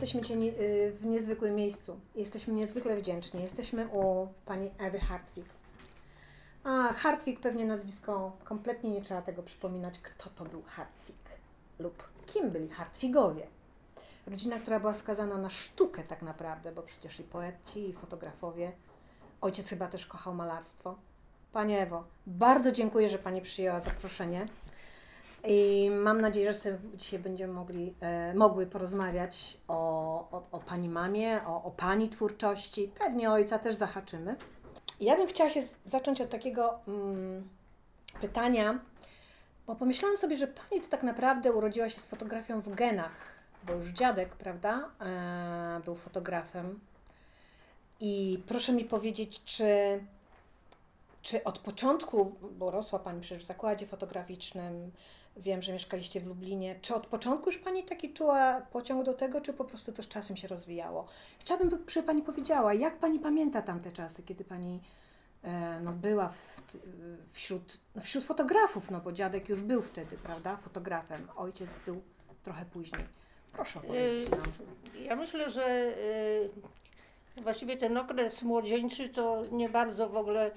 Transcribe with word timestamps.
jesteśmy 0.00 0.36
nie, 0.36 0.48
y, 0.48 0.92
w 1.00 1.06
niezwykłym 1.06 1.54
miejscu. 1.54 2.00
Jesteśmy 2.14 2.54
niezwykle 2.54 2.96
wdzięczni. 2.96 3.42
Jesteśmy 3.42 3.88
u 3.88 4.28
pani 4.46 4.70
Ewy 4.78 4.98
Hartwig. 4.98 5.46
A, 6.64 6.92
Hartwig 6.92 7.40
pewnie 7.40 7.66
nazwisko, 7.66 8.32
kompletnie 8.44 8.90
nie 8.90 9.02
trzeba 9.02 9.22
tego 9.22 9.42
przypominać, 9.42 9.98
kto 9.98 10.30
to 10.30 10.44
był 10.44 10.62
Hartwig 10.62 11.24
lub 11.78 12.08
kim 12.26 12.50
byli 12.50 12.68
Hartwigowie. 12.68 13.46
Rodzina, 14.26 14.58
która 14.58 14.80
była 14.80 14.94
skazana 14.94 15.38
na 15.38 15.50
sztukę 15.50 16.02
tak 16.02 16.22
naprawdę, 16.22 16.72
bo 16.72 16.82
przecież 16.82 17.20
i 17.20 17.22
poeci, 17.22 17.88
i 17.88 17.92
fotografowie. 17.92 18.72
Ojciec 19.40 19.68
chyba 19.68 19.88
też 19.88 20.06
kochał 20.06 20.34
malarstwo. 20.34 20.94
Pani 21.52 21.74
Ewo, 21.74 22.04
bardzo 22.26 22.72
dziękuję, 22.72 23.08
że 23.08 23.18
Pani 23.18 23.40
przyjęła 23.40 23.80
zaproszenie. 23.80 24.48
I 25.46 25.90
mam 25.90 26.20
nadzieję, 26.20 26.52
że 26.52 26.58
sobie 26.58 26.78
dzisiaj 26.94 27.18
będziemy 27.18 27.52
mogli, 27.52 27.94
e, 28.00 28.34
mogły 28.34 28.66
porozmawiać 28.66 29.56
o, 29.68 29.76
o, 30.30 30.42
o 30.52 30.58
Pani 30.58 30.88
mamie, 30.88 31.40
o, 31.46 31.62
o 31.64 31.70
Pani 31.70 32.08
twórczości. 32.08 32.90
Pewnie 32.98 33.30
ojca 33.30 33.58
też 33.58 33.74
zahaczymy. 33.74 34.36
Ja 35.00 35.16
bym 35.16 35.26
chciała 35.26 35.50
się 35.50 35.62
zacząć 35.86 36.20
od 36.20 36.30
takiego 36.30 36.78
mm, 36.88 37.48
pytania, 38.20 38.78
bo 39.66 39.76
pomyślałam 39.76 40.16
sobie, 40.16 40.36
że 40.36 40.46
Pani 40.46 40.80
to 40.80 40.88
tak 40.88 41.02
naprawdę 41.02 41.52
urodziła 41.52 41.88
się 41.88 42.00
z 42.00 42.04
fotografią 42.04 42.60
w 42.60 42.74
genach, 42.74 43.16
bo 43.66 43.72
już 43.72 43.88
dziadek, 43.88 44.36
prawda, 44.36 44.88
e, 45.00 45.80
był 45.84 45.94
fotografem. 45.94 46.80
I 48.00 48.42
proszę 48.46 48.72
mi 48.72 48.84
powiedzieć, 48.84 49.44
czy, 49.44 49.64
czy 51.22 51.44
od 51.44 51.58
początku, 51.58 52.36
bo 52.58 52.70
rosła 52.70 52.98
Pani 52.98 53.20
przecież 53.20 53.44
w 53.44 53.46
zakładzie 53.46 53.86
fotograficznym, 53.86 54.90
wiem, 55.36 55.62
że 55.62 55.72
mieszkaliście 55.72 56.20
w 56.20 56.26
Lublinie, 56.26 56.76
czy 56.82 56.94
od 56.94 57.06
początku 57.06 57.46
już 57.50 57.58
Pani 57.58 57.84
taki 57.84 58.12
czuła 58.12 58.60
pociąg 58.60 59.04
do 59.04 59.14
tego, 59.14 59.40
czy 59.40 59.52
po 59.52 59.64
prostu 59.64 59.92
to 59.92 60.02
z 60.02 60.08
czasem 60.08 60.36
się 60.36 60.48
rozwijało? 60.48 61.06
Chciałabym, 61.38 61.70
by 61.70 61.78
żeby 61.90 62.06
Pani 62.06 62.22
powiedziała, 62.22 62.74
jak 62.74 62.96
Pani 62.96 63.18
pamięta 63.18 63.62
tamte 63.62 63.92
czasy, 63.92 64.22
kiedy 64.22 64.44
Pani 64.44 64.80
e, 65.42 65.80
no, 65.80 65.92
była 65.92 66.28
w, 66.28 66.62
wśród, 67.32 67.80
no, 67.94 68.02
wśród 68.02 68.24
fotografów, 68.24 68.90
no 68.90 69.00
bo 69.00 69.12
dziadek 69.12 69.48
już 69.48 69.62
był 69.62 69.82
wtedy, 69.82 70.16
prawda, 70.16 70.56
fotografem, 70.56 71.28
ojciec 71.36 71.70
był 71.86 72.02
trochę 72.42 72.64
później. 72.64 73.04
Proszę 73.52 73.78
opowiedzieć 73.78 74.30
nam. 74.30 74.40
Ja 75.02 75.16
myślę, 75.16 75.50
że 75.50 75.94
y, 77.36 77.42
właściwie 77.42 77.76
ten 77.76 77.96
okres 77.96 78.42
młodzieńczy 78.42 79.08
to 79.08 79.42
nie 79.52 79.68
bardzo 79.68 80.08
w 80.08 80.16
ogóle, 80.16 80.50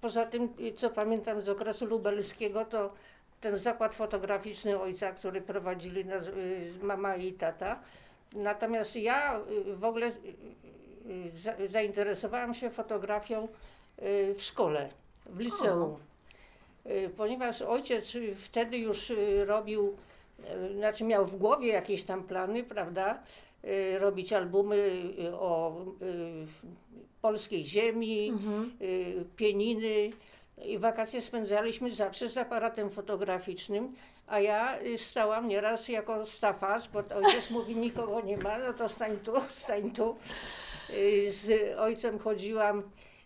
poza 0.00 0.26
tym 0.26 0.48
co 0.78 0.90
pamiętam 0.90 1.42
z 1.42 1.48
okresu 1.48 1.86
lubelskiego, 1.86 2.64
to 2.64 2.92
ten 3.40 3.58
zakład 3.58 3.94
fotograficzny 3.94 4.80
ojca, 4.80 5.12
który 5.12 5.40
prowadzili 5.40 6.04
nas, 6.04 6.26
y, 6.26 6.72
mama 6.82 7.16
i 7.16 7.32
tata. 7.32 7.78
Natomiast 8.32 8.96
ja 8.96 9.40
y, 9.68 9.74
w 9.76 9.84
ogóle 9.84 10.06
y, 10.06 10.12
za, 11.42 11.54
zainteresowałam 11.68 12.54
się 12.54 12.70
fotografią 12.70 13.48
w 14.36 14.42
szkole, 14.42 14.88
w 15.26 15.40
liceum. 15.40 15.96
Ponieważ 17.16 17.62
ojciec 17.62 18.12
wtedy 18.38 18.78
już 18.78 19.12
robił 19.46 19.96
znaczy 20.76 21.04
miał 21.04 21.26
w 21.26 21.36
głowie 21.36 21.68
jakieś 21.68 22.04
tam 22.04 22.22
plany, 22.22 22.64
prawda, 22.64 23.18
robić 23.98 24.32
albumy 24.32 25.02
o 25.32 25.76
polskiej 27.22 27.64
ziemi, 27.64 28.28
Mhm. 28.28 28.72
pieniny. 29.36 30.10
I 30.62 30.78
wakacje 30.78 31.22
spędzaliśmy 31.22 31.94
zawsze 31.94 32.28
z 32.28 32.36
aparatem 32.36 32.90
fotograficznym, 32.90 33.94
a 34.26 34.40
ja 34.40 34.80
y, 34.80 34.98
stałam 34.98 35.48
nieraz 35.48 35.88
jako 35.88 36.26
stafarz, 36.26 36.88
bo 36.88 36.98
ojciec 36.98 37.50
mówi 37.50 37.76
nikogo 37.76 38.20
nie 38.20 38.36
ma, 38.36 38.58
no 38.58 38.72
to 38.72 38.88
stań 38.88 39.16
tu, 39.16 39.32
stań 39.64 39.90
tu. 39.90 40.16
Y, 40.90 41.32
Z 41.32 41.78
ojcem 41.78 42.18
chodziłam 42.18 42.82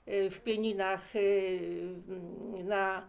y, 0.09 0.31
w 0.31 0.41
pieninach 0.41 1.01
na 2.65 3.03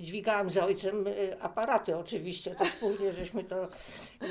dźwigałam 0.00 0.50
z 0.50 0.56
ojcem 0.56 1.04
aparaty 1.40 1.96
oczywiście, 1.96 2.54
tak 2.54 2.72
później 2.80 3.12
żeśmy 3.12 3.44
to 3.44 3.68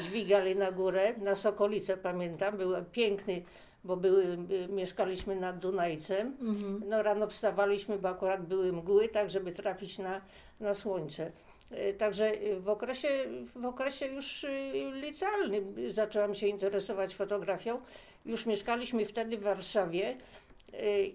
dźwigali 0.03 0.55
na 0.55 0.71
górę, 0.71 1.13
na 1.17 1.35
Sokolice 1.35 1.97
pamiętam, 1.97 2.57
był 2.57 2.85
piękny, 2.91 3.41
bo 3.87 3.97
były, 3.97 4.23
y, 4.51 4.67
mieszkaliśmy 4.69 5.35
nad 5.35 5.59
Dunajcem. 5.59 6.37
Mhm. 6.41 6.81
No 6.89 7.03
rano 7.03 7.27
wstawaliśmy, 7.27 7.97
bo 7.97 8.09
akurat 8.09 8.45
były 8.45 8.73
mgły, 8.73 9.09
tak 9.09 9.29
żeby 9.29 9.51
trafić 9.51 9.97
na, 9.97 10.21
na 10.59 10.73
słońce. 10.73 11.31
Y, 11.71 11.93
Także 11.93 12.41
y, 12.41 12.59
w 12.59 12.69
okresie, 12.69 13.09
w 13.55 13.65
okresie 13.65 14.05
już 14.05 14.45
licealnym 14.93 15.75
zaczęłam 15.91 16.35
się 16.35 16.47
interesować 16.47 17.15
fotografią. 17.15 17.79
Już 18.25 18.45
mieszkaliśmy 18.45 19.05
wtedy 19.05 19.37
w 19.37 19.41
Warszawie 19.43 20.17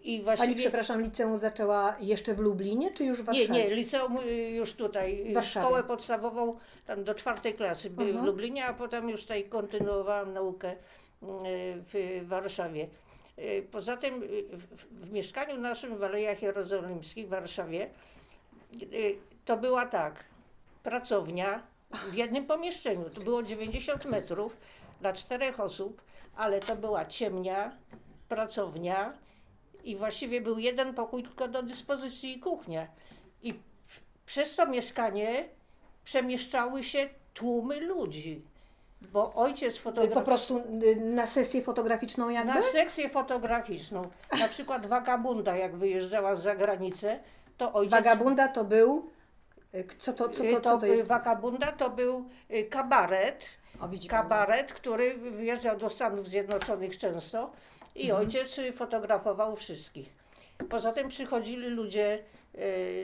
i 0.05 0.21
właściwie... 0.25 0.49
Pani, 0.49 0.55
przepraszam, 0.61 1.03
liceum 1.03 1.39
zaczęła 1.39 1.97
jeszcze 2.01 2.35
w 2.35 2.39
Lublinie, 2.41 2.91
czy 2.91 3.05
już 3.05 3.17
w 3.17 3.21
Nie, 3.21 3.25
Warszawie? 3.25 3.53
nie, 3.69 3.75
liceum 3.75 4.19
y, 4.19 4.51
już 4.51 4.75
tutaj, 4.75 5.35
Warszawie. 5.35 5.67
szkołę 5.67 5.83
podstawową 5.85 6.59
tam 6.87 7.05
do 7.05 7.15
czwartej 7.15 7.55
klasy 7.55 7.91
by- 7.91 8.03
Mhm. 8.05 8.25
w 8.25 8.27
Lublinie, 8.27 8.65
a 8.67 8.75
potem 8.75 9.11
już 9.11 9.23
tutaj 9.23 9.45
kontynuowałam 9.45 10.33
naukę 10.33 10.75
w 11.93 12.23
Warszawie. 12.23 12.89
Poza 13.71 13.97
tym 13.97 14.21
w, 15.01 15.13
mieszkaniu 15.13 15.61
naszym 15.61 15.99
w 15.99 16.03
Alejach 16.03 16.43
Jerozolimskich 16.43 17.27
w 17.27 17.31
Warszawie 17.31 17.91
to 19.45 19.57
była 19.57 19.87
tak, 19.87 20.25
pracownia 20.83 21.63
w 22.11 22.15
jednym 22.15 22.47
pomieszczeniu, 22.47 23.11
to 23.11 23.21
było 23.21 23.43
90 23.43 24.05
metrów 24.05 24.57
dla 25.01 25.13
czterech 25.13 25.61
osób, 25.61 26.03
ale 26.37 26.61
to 26.61 26.77
była 26.77 27.05
ciemnia, 27.05 27.77
pracownia 28.29 29.13
i 29.85 29.97
właściwie 29.97 30.41
był 30.41 30.59
jeden 30.59 30.95
pokój 30.95 31.23
tylko 31.23 31.49
do 31.49 31.63
dyspozycji 31.63 32.37
i 32.37 32.41
kuchnia. 32.41 32.87
I 33.43 33.55
przez 34.27 34.57
to 34.57 34.67
mieszkanie 34.67 35.49
przemieszczały 36.05 36.85
się 36.85 37.09
tłumy 37.35 37.81
ludzi, 37.81 38.43
bo 39.13 39.35
ojciec 39.35 39.77
Po 39.77 39.83
fotografował 39.83 40.25
prostu 40.25 40.59
y, 40.83 40.97
na 40.97 41.27
sesję 41.27 41.63
fotograficzną 41.63 42.29
jakby? 42.29 42.55
na 42.55 42.63
sekcję 42.63 43.09
fotograficzną. 43.09 44.03
Na 44.39 44.49
przykład 44.49 44.87
Wagabunda, 44.87 45.57
jak 45.57 45.77
wyjeżdżała 45.77 46.35
za 46.37 46.55
granicę, 46.57 47.19
to 47.59 47.73
ojciec... 47.73 47.91
Vagabunda 47.93 48.49
to 48.49 48.65
był, 48.65 49.11
y, 49.75 49.85
co 49.99 50.13
to, 50.13 50.29
co 50.29 50.43
to, 50.45 50.61
co 50.61 50.79
to 50.79 50.87
jest? 50.87 51.03
Wagabunda 51.03 51.73
to 51.73 51.91
był 51.91 52.29
y, 52.51 52.65
kabaret, 52.65 53.45
O, 53.81 53.89
kabaret, 54.09 54.73
który 54.73 55.15
wyjeżdżał 55.15 55.77
do 55.79 55.91
Stanów 55.91 56.29
Zjednoczonych 56.29 56.99
często 56.99 57.51
i 57.95 58.11
Mhm. 58.11 58.27
ojciec 58.27 58.59
y, 58.59 58.73
fotografował 58.73 59.57
wszystkich. 59.57 60.11
Poza 60.71 60.93
tym 60.93 61.09
przychodzili 61.09 61.67
ludzie 61.69 62.15
y, 62.19 62.23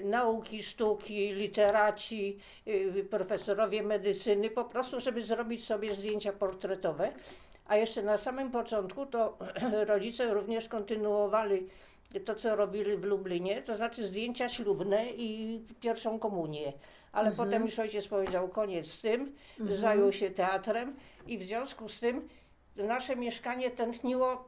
nauki, 0.05 0.63
sztuki, 0.63 1.33
literaci, 1.33 2.39
y, 2.69 3.07
profesorowie 3.11 3.83
medycyny, 3.83 4.51
po 4.51 4.65
prostu, 4.65 5.01
żeby 5.01 5.23
zrobić 5.23 5.65
sobie 5.65 5.95
zdjęcia 5.95 6.33
portretowe. 6.33 7.13
A 7.67 7.77
jeszcze 7.77 8.03
na 8.03 8.19
samym 8.19 8.51
początku 8.51 9.07
to 9.07 9.39
rodzice 9.87 10.35
również 10.35 10.69
kontynuowali 10.69 11.67
to, 12.25 12.35
co 12.35 12.57
robili 12.57 12.97
w 12.97 13.05
Lublinie, 13.05 13.63
to 13.63 13.77
znaczy 13.77 14.07
zdjęcia 14.09 14.49
ślubne 14.49 15.11
i 15.11 15.61
pierwszą 15.81 16.19
komunię. 16.19 16.73
Ale 17.13 17.29
Mhm. 17.29 17.49
potem 17.49 17.65
już 17.67 17.79
ojciec 17.79 18.09
powiedział 18.09 18.49
koniec 18.49 18.87
z 18.87 19.01
tym, 19.01 19.33
Mhm. 19.61 19.81
zajął 19.81 20.13
się 20.13 20.31
teatrem 20.31 20.97
i 21.27 21.39
w 21.39 21.43
związku 21.43 21.89
z 21.89 22.01
tym 22.01 22.29
nasze 22.77 23.17
mieszkanie 23.17 23.71
tętniło 23.71 24.48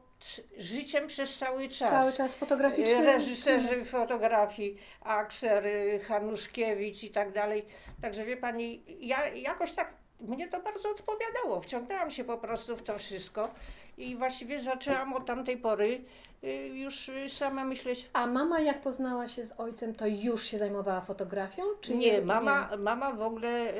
życiem 0.57 1.07
przez 1.07 1.37
cały 1.37 1.69
czas. 1.69 1.89
Cały 1.89 2.13
czas 2.13 2.35
fotograficzny. 2.35 3.01
Y, 3.01 3.05
Reżyserzy 3.05 3.85
fotografii, 3.85 4.77
Akser, 5.01 5.65
y, 5.65 5.99
Hanuszkiewicz 5.99 7.03
i 7.03 7.09
tak 7.09 7.33
dalej. 7.33 7.65
Także 8.01 8.25
wie 8.25 8.37
pani, 8.37 8.83
ja 8.99 9.27
jakoś 9.27 9.73
tak, 9.73 9.93
mnie 10.19 10.47
to 10.47 10.61
bardzo 10.61 10.89
odpowiadało. 10.89 11.61
Wciągnęłam 11.61 12.11
się 12.11 12.23
po 12.23 12.37
prostu 12.37 12.77
w 12.77 12.83
to 12.83 12.97
wszystko 12.97 13.49
i 13.97 14.15
właściwie 14.15 14.61
zaczęłam 14.61 15.13
od 15.13 15.25
tamtej 15.25 15.57
pory 15.57 16.01
y, 16.43 16.47
już 16.67 17.09
y, 17.09 17.29
sama 17.29 17.63
myśleć. 17.63 18.09
A 18.13 18.27
mama 18.27 18.59
jak 18.59 18.81
poznała 18.81 19.27
się 19.27 19.43
z 19.43 19.59
ojcem, 19.59 19.95
to 19.95 20.07
już 20.07 20.43
się 20.43 20.57
zajmowała 20.57 21.01
fotografią? 21.01 21.63
Czy 21.81 21.95
Nie, 21.95 22.21
mama, 22.21 22.69
mama 22.77 23.11
w 23.11 23.21
ogóle 23.21 23.73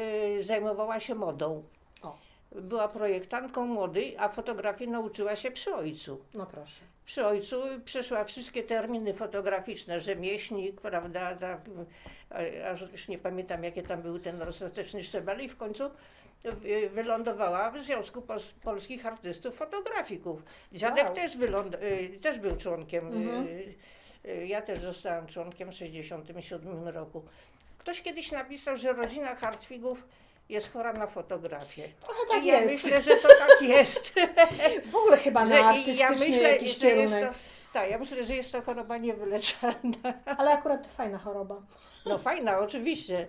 zajmowała 0.44 1.00
się 1.00 1.16
modą. 1.16 1.64
O. 2.02 2.31
Była 2.56 2.88
projektantką 2.88 3.66
mody, 3.66 4.14
a 4.20 4.30
fotografię 4.30 4.88
nauczyła 4.88 5.36
się 5.36 5.52
przy 5.52 5.76
ojcu. 5.76 6.20
No 6.34 6.46
proszę. 6.46 6.82
Przy 7.06 7.26
ojcu 7.26 7.64
przeszła 7.86 8.24
wszystkie 8.24 8.64
terminy 8.64 9.14
fotograficzne, 9.14 10.02
rzemieślnik, 10.02 10.82
prawda, 10.82 11.36
tak, 11.36 11.60
a- 12.30 12.70
aż 12.70 12.82
już 12.82 13.08
nie 13.08 13.18
pamiętam 13.18 13.64
jakie 13.64 13.84
tam 13.84 14.02
był 14.02 14.20
ten 14.20 14.42
ostateczny 14.42 15.04
szczebel 15.04 15.42
i 15.42 15.50
w 15.50 15.58
końcu 15.58 15.84
y, 16.66 16.90
wylądowała 16.90 17.72
w 17.72 17.84
Związku 17.84 18.24
Polskich 18.64 19.06
Artystów 19.06 19.56
Fotografików. 19.56 20.44
Dziadek 20.74 21.06
Wow. 21.06 21.16
też, 21.16 21.38
wyląd- 21.38 21.76
y, 21.84 22.20
też 22.22 22.40
był 22.40 22.58
członkiem, 22.58 23.08
Mhm. 23.08 23.48
y, 23.48 23.74
y, 24.26 24.48
ja 24.48 24.62
też 24.62 24.80
zostałam 24.80 25.28
członkiem 25.28 25.70
w 25.72 25.74
1967 25.76 26.88
roku. 26.88 27.24
Ktoś 27.78 28.02
kiedyś 28.02 28.32
napisał, 28.32 28.78
że 28.78 28.94
rodzina 28.94 29.36
Hartwigów 29.36 30.08
jest 30.52 30.74
chora 30.74 30.94
na 30.94 31.08
fotografię. 31.08 31.90
Trochę 32.02 32.20
tak 32.30 32.44
I 32.44 32.48
ja 32.48 32.62
jest. 32.62 32.84
myślę, 32.84 33.02
że 33.02 33.16
to 33.16 33.28
tak 33.28 33.62
jest. 33.76 34.14
W 34.92 34.96
ogóle 34.96 35.18
chyba 35.18 35.46
na 35.46 35.56
artystyczny 35.70 36.30
myślę, 36.30 36.52
jakiś 36.54 36.78
kierunek. 36.80 37.30
To, 37.30 37.36
tak, 37.74 37.90
ja 37.92 37.98
myślę, 37.98 38.24
że 38.26 38.36
jest 38.36 38.52
to 38.52 38.62
choroba 38.62 38.98
niewyleczalna. 38.98 40.14
Ale 40.38 40.52
akurat 40.52 40.84
to 40.84 40.90
fajna 40.90 41.18
choroba. 41.18 41.62
No 42.06 42.18
fajna, 42.18 42.60
oczywiście. 42.60 43.28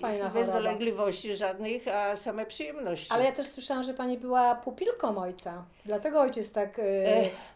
Fajna 0.00 0.24
Bez 0.24 0.32
choroba. 0.32 0.52
dolegliwości 0.52 1.36
żadnych, 1.36 1.88
a 1.88 2.16
same 2.16 2.46
przyjemności. 2.46 3.06
Ale 3.10 3.24
ja 3.24 3.32
też 3.32 3.46
słyszałam, 3.46 3.82
że 3.82 3.94
pani 3.94 4.18
była 4.18 4.54
pupilką 4.54 5.18
ojca. 5.22 5.64
Dlatego 5.84 6.20
ojciec 6.20 6.52
tak 6.52 6.78
e, 6.78 6.82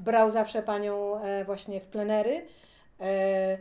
brał 0.01 0.31
zawsze 0.31 0.63
panią 0.63 1.21
e, 1.23 1.45
właśnie 1.45 1.81
w 1.81 1.87
plenery. 1.87 2.47
E, 3.01 3.59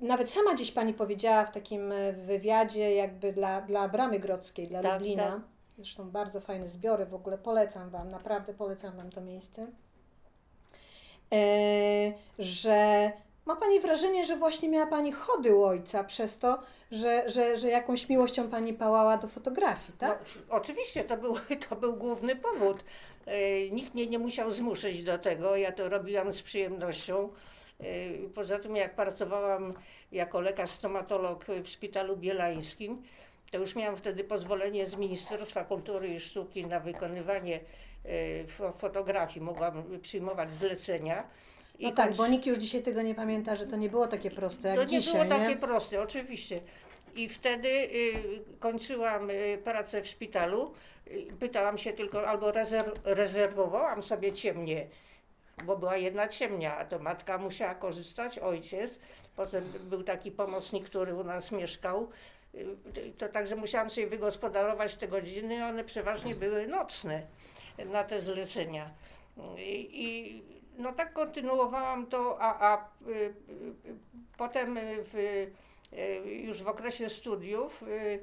nawet 0.00 0.30
sama 0.30 0.54
gdzieś 0.54 0.72
pani 0.72 0.94
powiedziała 0.94 1.44
w 1.46 1.50
takim 1.50 1.92
e, 1.92 2.12
wywiadzie, 2.12 2.94
jakby 2.94 3.32
dla, 3.32 3.60
dla 3.60 3.88
Bramy 3.88 4.18
Grodzkiej, 4.18 4.68
dla 4.68 4.82
Tak, 4.82 4.92
Lublina. 4.92 5.22
tak. 5.32 5.40
Zresztą 5.78 6.10
bardzo 6.10 6.40
fajne 6.40 6.68
zbiory, 6.68 7.06
w 7.06 7.14
ogóle 7.14 7.38
polecam 7.38 7.90
Wam, 7.90 8.10
naprawdę 8.10 8.54
polecam 8.54 8.96
Wam 8.96 9.10
to 9.10 9.20
miejsce. 9.20 9.66
E, 11.32 12.12
że 12.38 13.12
ma 13.46 13.56
Pani 13.56 13.80
wrażenie, 13.80 14.24
że 14.24 14.36
właśnie 14.36 14.68
miała 14.68 14.86
Pani 14.86 15.12
chody 15.12 15.54
u 15.54 15.64
ojca 15.64 16.04
przez 16.04 16.38
to, 16.38 16.58
że, 16.90 17.30
że, 17.30 17.56
że 17.56 17.68
jakąś 17.68 18.08
miłością 18.08 18.48
Pani 18.48 18.74
pałała 18.74 19.16
do 19.18 19.28
fotografii, 19.28 19.98
tak? 19.98 20.24
No, 20.48 20.56
oczywiście, 20.56 21.04
to 21.04 21.16
był, 21.16 21.34
to 21.68 21.76
był 21.76 21.92
główny 21.96 22.36
powód. 22.36 22.84
E, 23.26 23.70
Nikt 23.70 23.94
mnie 23.94 24.06
nie 24.06 24.18
musiał 24.18 24.50
zmuszać 24.52 25.02
do 25.02 25.18
tego, 25.18 25.56
ja 25.56 25.72
to 25.72 25.88
robiłam 25.88 26.32
z 26.34 26.42
przyjemnością. 26.42 27.28
E, 27.80 27.84
Poza 28.34 28.58
tym, 28.58 28.76
jak 28.76 28.94
pracowałam 28.94 29.74
jako 30.12 30.40
lekarz 30.40 30.70
stomatolog 30.70 31.44
w 31.64 31.68
Szpitalu 31.68 32.16
Bielańskim, 32.16 33.02
to 33.50 33.58
już 33.58 33.76
miałam 33.76 33.96
wtedy 33.96 34.24
pozwolenie 34.24 34.86
z 34.86 34.96
Ministerstwa 34.96 35.64
Kultury 35.64 36.08
i 36.08 36.20
Sztuki 36.20 36.66
na 36.66 36.80
wykonywanie 36.80 37.60
fo- 38.58 38.72
fotografii. 38.78 39.40
Mogłam 39.44 39.82
przyjmować 40.02 40.50
zlecenia. 40.50 41.24
I 41.78 41.84
No 41.84 41.92
tak, 41.92 42.10
końc- 42.10 42.16
bo 42.16 42.26
nikt 42.26 42.46
już 42.46 42.58
dzisiaj 42.58 42.82
tego 42.82 43.02
nie 43.02 43.14
pamięta, 43.14 43.56
że 43.56 43.66
to 43.66 43.76
nie 43.76 43.88
było 43.88 44.06
takie 44.06 44.30
proste 44.30 44.68
jak 44.68 44.76
to 44.76 44.82
nie 44.82 44.88
dzisiaj, 44.88 45.12
było 45.28 45.38
takie 45.38 45.48
nie? 45.54 45.56
proste, 45.56 46.02
oczywiście. 46.02 46.60
I 47.14 47.28
wtedy 47.28 47.68
y, 47.68 48.14
kończyłam 48.60 49.30
y, 49.30 49.58
pracę 49.64 50.02
w 50.02 50.08
szpitalu. 50.08 50.74
Y, 51.08 51.26
pytałam 51.40 51.78
się 51.78 51.92
tylko, 51.92 52.28
albo 52.28 52.52
rezerw, 52.52 52.92
rezerwowałam 53.04 54.02
sobie 54.02 54.32
ciemnię, 54.32 54.86
bo 55.62 55.76
była 55.76 55.96
jedna 55.96 56.28
ciemnia, 56.28 56.78
a 56.78 56.84
to 56.84 56.98
matka 56.98 57.38
musiała 57.38 57.74
korzystać, 57.74 58.38
ojciec. 58.38 58.98
Potem 59.36 59.64
był 59.80 60.02
taki 60.02 60.30
pomocnik, 60.30 60.86
który 60.86 61.14
u 61.14 61.24
nas 61.24 61.52
mieszkał. 61.52 62.10
Y, 62.54 63.12
to 63.18 63.28
także 63.28 63.56
musiałam 63.56 63.90
sobie 63.90 64.06
wygospodarować 64.06 64.96
te 64.96 65.08
godziny, 65.08 65.66
one 65.66 65.84
przeważnie 65.84 66.34
były 66.34 66.66
nocne 66.66 67.22
na 67.86 68.04
te 68.04 68.20
zlecenia. 68.20 68.90
I, 69.58 69.88
i 69.92 70.42
no 70.78 70.92
tak 70.92 71.12
kontynuowałam 71.12 72.06
to, 72.06 72.40
a, 72.40 72.72
a 72.72 72.88
y, 73.06 73.10
y, 73.10 73.14
y, 73.14 73.34
potem 74.38 74.76
y, 74.76 75.04
w, 75.04 75.14
y, 75.14 75.52
już 76.24 76.62
w 76.62 76.68
okresie 76.68 77.10
studiów 77.10 77.82
y, 77.82 77.86
y, 77.86 78.20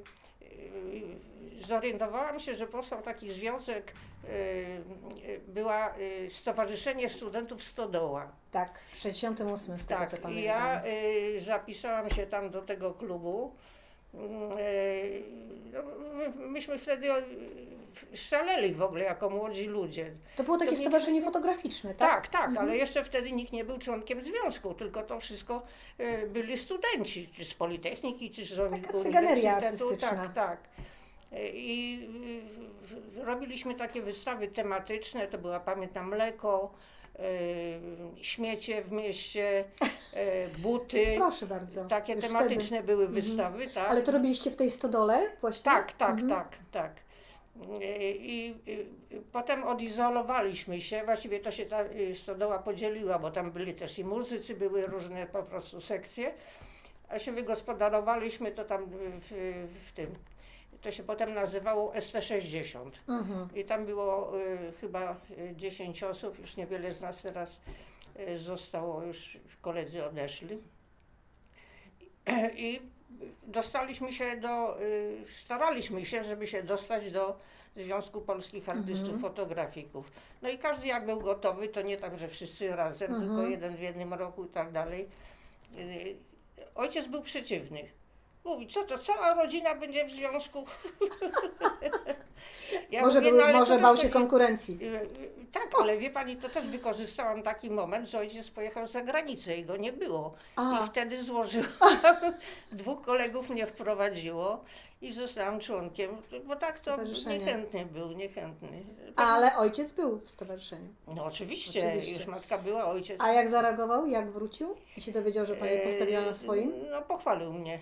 zorientowałam 1.67 2.39
się, 2.39 2.55
że 2.55 2.67
powstał 2.67 3.01
taki 3.01 3.33
związek, 3.33 3.93
y, 4.23 4.27
y, 4.27 5.41
była 5.47 5.97
y, 5.97 6.29
Stowarzyszenie 6.33 7.09
Studentów 7.09 7.63
Stodoła. 7.63 8.31
Tak, 8.51 8.79
w 8.95 8.97
68 8.99 9.79
z 9.79 9.85
tego 9.85 9.99
Tak, 9.99 10.11
co 10.11 10.17
pamiętam. 10.17 10.43
ja 10.45 10.83
zapisałam 11.39 12.09
się 12.09 12.27
tam 12.27 12.49
do 12.49 12.61
tego 12.61 12.93
klubu. 12.93 13.55
Mm, 14.13 14.57
y, 14.59 15.23
no, 15.73 15.79
my, 16.13 16.29
myśmy 16.47 16.77
wtedy 16.77 17.07
y, 18.13 18.17
szaleli 18.17 18.73
w 18.73 18.81
ogóle 18.81 19.03
jako 19.03 19.29
młodzi 19.29 19.65
ludzie. 19.65 20.11
To 20.35 20.43
było 20.43 20.57
takie 20.57 20.71
to 20.71 20.77
nie- 20.77 20.81
stowarzyszenie 20.83 21.21
fotograficzne, 21.21 21.93
tak? 21.95 22.09
Tak, 22.21 22.27
tak, 22.27 22.47
Mhm. 22.49 22.67
ale 22.67 22.77
jeszcze 22.77 23.03
wtedy 23.03 23.31
nikt 23.31 23.51
nie 23.53 23.63
był 23.65 23.77
członkiem 23.77 24.21
związku, 24.23 24.73
tylko 24.73 25.03
to 25.03 25.19
wszystko 25.19 25.61
y, 25.99 26.27
byli 26.27 26.57
studenci, 26.57 27.29
czy 27.35 27.45
z 27.45 27.53
Politechniki, 27.53 28.31
czy 28.31 28.45
z 28.45 28.71
Taka 28.81 28.97
cyganeria 28.99 29.51
uniwersytetu. 29.53 29.85
artystyczna. 29.89 30.23
Tak, 30.23 30.33
tak. 30.33 30.59
I 31.53 32.09
robiliśmy 33.15 33.75
takie 33.75 34.01
wystawy 34.01 34.47
tematyczne, 34.47 35.27
to 35.27 35.37
była 35.37 35.59
pamiętam 35.59 36.09
mleko, 36.09 36.73
śmiecie 38.21 38.81
w 38.81 38.91
mieście, 38.91 39.63
y, 40.13 40.59
buty. 40.59 41.05
Proszę 41.17 41.45
bardzo. 41.45 41.85
Takie 41.85 42.13
już 42.13 42.25
tematyczne 42.25 42.83
były 42.83 43.05
Mhm. 43.05 43.21
wystawy, 43.25 43.67
tak. 43.67 43.89
Ale 43.91 44.01
to 44.03 44.11
robiliście 44.11 44.51
w 44.51 44.55
tej 44.55 44.71
stodole 44.71 45.29
właśnie? 45.41 45.63
Tak, 45.63 45.91
tak, 45.91 46.09
Mhm. 46.09 46.29
tak, 46.29 46.57
tak. 46.71 46.91
I, 47.81 48.55
i, 48.65 48.73
i 48.73 48.85
potem 49.31 49.63
odizolowaliśmy 49.63 50.81
się, 50.81 51.01
właściwie 51.05 51.39
to 51.39 51.51
się 51.51 51.65
ta 51.65 51.83
y, 51.83 52.15
stodoła 52.15 52.59
podzieliła, 52.59 53.19
bo 53.19 53.31
tam 53.31 53.51
byli 53.51 53.73
też 53.73 53.99
i 53.99 54.05
muzycy, 54.05 54.53
były 54.55 54.85
różne 54.85 55.25
po 55.25 55.43
prostu 55.43 55.81
sekcje, 55.81 56.31
a 57.09 57.19
się 57.19 57.31
wygospodarowaliśmy 57.31 58.51
to 58.51 58.65
tam 58.65 58.85
w, 58.89 59.29
w 59.87 59.91
tym. 59.91 60.07
To 60.81 60.91
się 60.91 61.03
potem 61.03 61.33
nazywało 61.33 61.93
ST60. 61.93 62.91
Mhm. 63.07 63.47
I 63.55 63.65
tam 63.65 63.85
było 63.85 64.39
y, 64.41 64.71
chyba 64.81 65.15
y, 65.51 65.53
10 65.55 66.03
osób, 66.03 66.39
już 66.39 66.57
niewiele 66.57 66.93
z 66.93 67.01
nas 67.01 67.21
teraz 67.21 67.61
y, 68.19 68.37
zostało, 68.39 69.03
już 69.03 69.37
koledzy 69.61 70.05
odeszli. 70.05 70.57
I 72.55 72.81
dostaliśmy 73.47 74.13
się 74.13 74.37
do, 74.37 74.81
y, 74.81 75.17
staraliśmy 75.43 76.05
się, 76.05 76.23
żeby 76.23 76.47
się 76.47 76.63
dostać 76.63 77.11
do 77.11 77.37
Związku 77.75 78.21
Polskich 78.21 78.69
Artystów 78.69 79.13
Mhm. 79.13 79.19
Fotografików. 79.21 80.11
No 80.41 80.49
i 80.49 80.57
każdy 80.57 80.87
jak 80.87 81.05
był 81.05 81.19
gotowy, 81.19 81.67
to 81.67 81.81
nie 81.81 81.97
tak, 81.97 82.17
że 82.19 82.27
wszyscy 82.27 82.75
razem, 82.75 83.11
Mhm. 83.13 83.29
tylko 83.29 83.47
jeden 83.47 83.75
w 83.75 83.79
jednym 83.81 84.13
roku 84.13 84.45
i 84.45 84.49
tak 84.49 84.71
dalej. 84.71 85.09
Y, 85.77 86.15
Ojciec 86.75 87.07
był 87.07 87.21
przeciwny. 87.21 87.83
Mówi, 88.49 88.67
co 88.67 88.83
to, 88.83 88.97
cała 88.97 89.33
rodzina 89.33 89.75
będzie 89.75 90.05
w 90.05 90.11
związku? 90.11 90.65
Ja 92.91 93.01
może 93.01 93.19
mówię, 93.21 93.31
był, 93.31 93.41
no 93.41 93.59
może 93.59 93.79
bał 93.79 93.95
się 93.95 94.01
taki- 94.01 94.13
konkurencji. 94.13 94.79
Y, 94.81 94.85
y, 94.85 95.29
Tak, 95.51 95.67
ale 95.81 95.97
wie 95.97 96.09
pani, 96.09 96.37
to 96.37 96.49
też 96.49 96.67
wykorzystałam 96.67 97.43
taki 97.43 97.69
moment, 97.69 98.09
że 98.09 98.19
ojciec 98.19 98.49
pojechał 98.49 98.87
za 98.87 99.01
granicę 99.01 99.57
i 99.57 99.65
go 99.65 99.77
nie 99.77 99.93
było. 99.93 100.33
I 100.57 100.87
wtedy 100.87 101.23
złożyłam, 101.23 101.69
dwóch 102.71 103.01
kolegów 103.01 103.49
mnie 103.49 103.67
wprowadziło 103.67 104.63
i 105.01 105.13
zostałam 105.13 105.59
członkiem, 105.59 106.17
bo 106.45 106.55
tak 106.55 106.79
to 106.81 106.97
niechętny 107.27 107.85
był, 107.85 108.11
niechętny. 108.11 108.83
ale 109.15 109.57
ojciec 109.57 109.91
był 109.91 110.19
w 110.19 110.29
stowarzyszeniu. 110.29 110.89
No 111.07 111.25
oczywiście, 111.25 111.87
Oczywiście. 111.87 112.15
już 112.15 112.25
matka 112.27 112.57
była, 112.57 112.85
ojciec. 112.85 113.21
A 113.21 113.31
jak 113.31 113.49
zareagował, 113.49 114.07
jak 114.07 114.31
wrócił 114.31 114.75
i 114.97 115.01
się 115.01 115.11
dowiedział, 115.11 115.45
że 115.45 115.55
pani 115.55 115.79
postawiła 115.79 116.21
na 116.21 116.33
swoim? 116.33 116.73
No 116.91 117.01
pochwalił 117.01 117.53
mnie. 117.53 117.79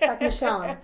Tak 0.00 0.20
myślałam. 0.20 0.76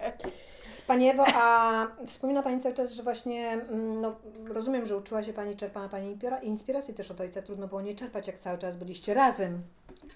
Pani 0.86 1.08
Ewo, 1.08 1.24
a 1.34 1.86
wspomina 2.06 2.42
Pani 2.42 2.60
cały 2.60 2.74
czas, 2.74 2.92
że 2.92 3.02
właśnie, 3.02 3.48
mm, 3.52 4.00
no, 4.00 4.16
rozumiem, 4.48 4.86
że 4.86 4.96
uczyła 4.96 5.22
się 5.22 5.32
Pani, 5.32 5.56
czerpała 5.56 5.88
Pani 5.88 6.16
inspira- 6.16 6.42
inspiracji 6.42 6.94
też 6.94 7.10
od 7.10 7.20
ojca. 7.20 7.42
Trudno 7.42 7.68
było 7.68 7.82
nie 7.82 7.94
czerpać, 7.94 8.26
jak 8.26 8.38
cały 8.38 8.58
czas 8.58 8.76
byliście 8.76 9.14
razem 9.14 9.62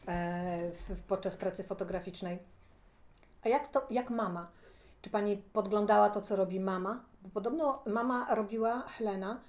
e, 0.09 0.71
w, 0.89 1.03
podczas 1.09 1.37
pracy 1.37 1.63
fotograficznej. 1.63 2.39
A 3.45 3.49
jak 3.49 3.69
to, 3.69 3.87
jak 3.91 4.11
mama? 4.11 4.47
Czy 5.03 5.11
Pani 5.11 5.37
podglądała 5.37 6.11
to, 6.11 6.21
co 6.21 6.37
robi 6.37 6.61
mama? 6.61 7.05
Bo 7.23 7.29
podobno 7.29 7.83
mama 7.87 8.35
robiła, 8.35 8.83
Helena, 8.83 9.41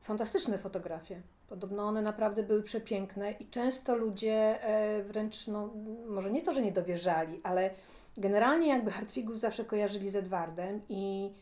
fantastyczne 0.00 0.58
fotografie. 0.58 1.22
Podobno 1.48 1.82
one 1.82 2.02
naprawdę 2.02 2.42
były 2.42 2.62
przepiękne 2.62 3.32
i 3.32 3.46
często 3.46 3.96
ludzie 3.96 4.62
e, 4.62 5.02
wręcz, 5.02 5.46
no, 5.46 5.70
może 6.08 6.30
nie 6.30 6.42
to, 6.42 6.52
że 6.52 6.62
nie 6.62 6.72
dowierzali, 6.72 7.40
ale 7.42 7.70
generalnie 8.18 8.68
jakby 8.68 8.90
Hartwigów 8.90 9.40
zawsze 9.40 9.64
kojarzyli 9.64 10.10
z 10.10 10.16
Edwardem 10.16 10.80
i 10.88 11.32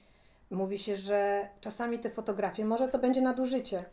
mówi 0.50 0.78
się, 0.78 0.97
że 0.97 1.49
czasami 1.61 1.99
te 1.99 2.11
fotografie, 2.11 2.64
może 2.64 2.88
to 2.88 2.99
będzie 2.99 3.21
nadużycie, 3.21 3.85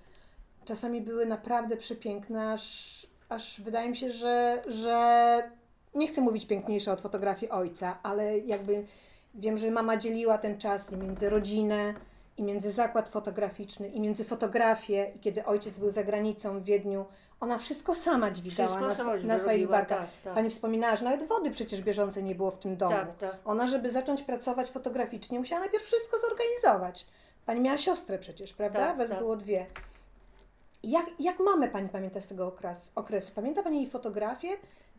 czasami 0.66 1.02
były 1.02 1.26
naprawdę 1.26 1.78
przepiękne, 1.78 2.52
aż, 2.52 3.08
aż 3.30 3.62
wydaje 3.62 3.90
mi 3.90 3.96
się, 3.96 4.10
że, 4.10 4.64
że 4.68 5.52
nie 5.96 6.08
chcę 6.08 6.22
mówić 6.22 6.46
piękniejsze 6.46 6.92
od 6.92 7.02
fotografii 7.02 7.52
ojca, 7.52 8.00
ale 8.04 8.40
jakby 8.40 8.86
wiem, 9.36 9.58
że 9.58 9.72
mama 9.72 9.98
dzieliła 9.98 10.38
ten 10.38 10.58
czas 10.58 10.92
między 10.92 11.30
rodzinę, 11.30 11.94
i 12.38 12.44
między 12.44 12.72
zakład 12.72 13.10
fotograficzny, 13.10 13.88
i 13.88 14.00
między 14.00 14.26
fotografię, 14.26 15.12
i 15.16 15.20
kiedy 15.20 15.46
ojciec 15.46 15.80
był 15.80 15.90
za 15.90 16.04
granicą 16.04 16.60
w 16.60 16.64
Wiedniu, 16.64 17.06
ona 17.40 17.58
wszystko 17.58 17.96
sama 17.96 18.32
dźwigała 18.32 18.70
Wszystko 18.70 18.88
na, 18.88 18.96
sama 18.96 19.16
na 19.16 19.40
swoich 19.40 19.68
barkach. 19.68 20.00
tak, 20.00 20.10
tak. 20.24 20.34
Pani 20.34 20.50
wspominała, 20.50 20.96
że 20.96 21.04
nawet 21.06 21.28
wody 21.28 21.52
przecież 21.52 21.82
bieżącej 21.82 22.24
nie 22.24 22.36
było 22.36 22.52
w 22.52 22.60
tym 22.60 22.78
domu. 22.78 22.96
Tak, 22.96 23.18
tak. 23.18 23.38
Ona, 23.46 23.68
żeby 23.68 23.92
zacząć 23.92 24.22
pracować 24.24 24.72
fotograficznie, 24.72 25.40
musiała 25.40 25.60
najpierw 25.62 25.84
wszystko 25.84 26.18
zorganizować. 26.20 27.08
Pani 27.46 27.62
miała 27.62 27.78
siostrę 27.78 28.20
przecież, 28.20 28.54
prawda? 28.54 28.80
Tak, 28.80 28.98
Was 28.98 29.10
tak. 29.10 29.20
było 29.20 29.36
dwie. 29.36 29.66
Jak, 30.84 31.06
jak 31.20 31.40
mamę 31.40 31.68
Pani 31.68 31.90
pamięta 31.90 32.22
z 32.22 32.28
tego 32.28 32.48
okres, 32.48 32.92
okresu? 32.96 33.32
Pamięta 33.36 33.64
Pani 33.64 33.78
jej 33.78 33.90
fotografię? 33.90 34.50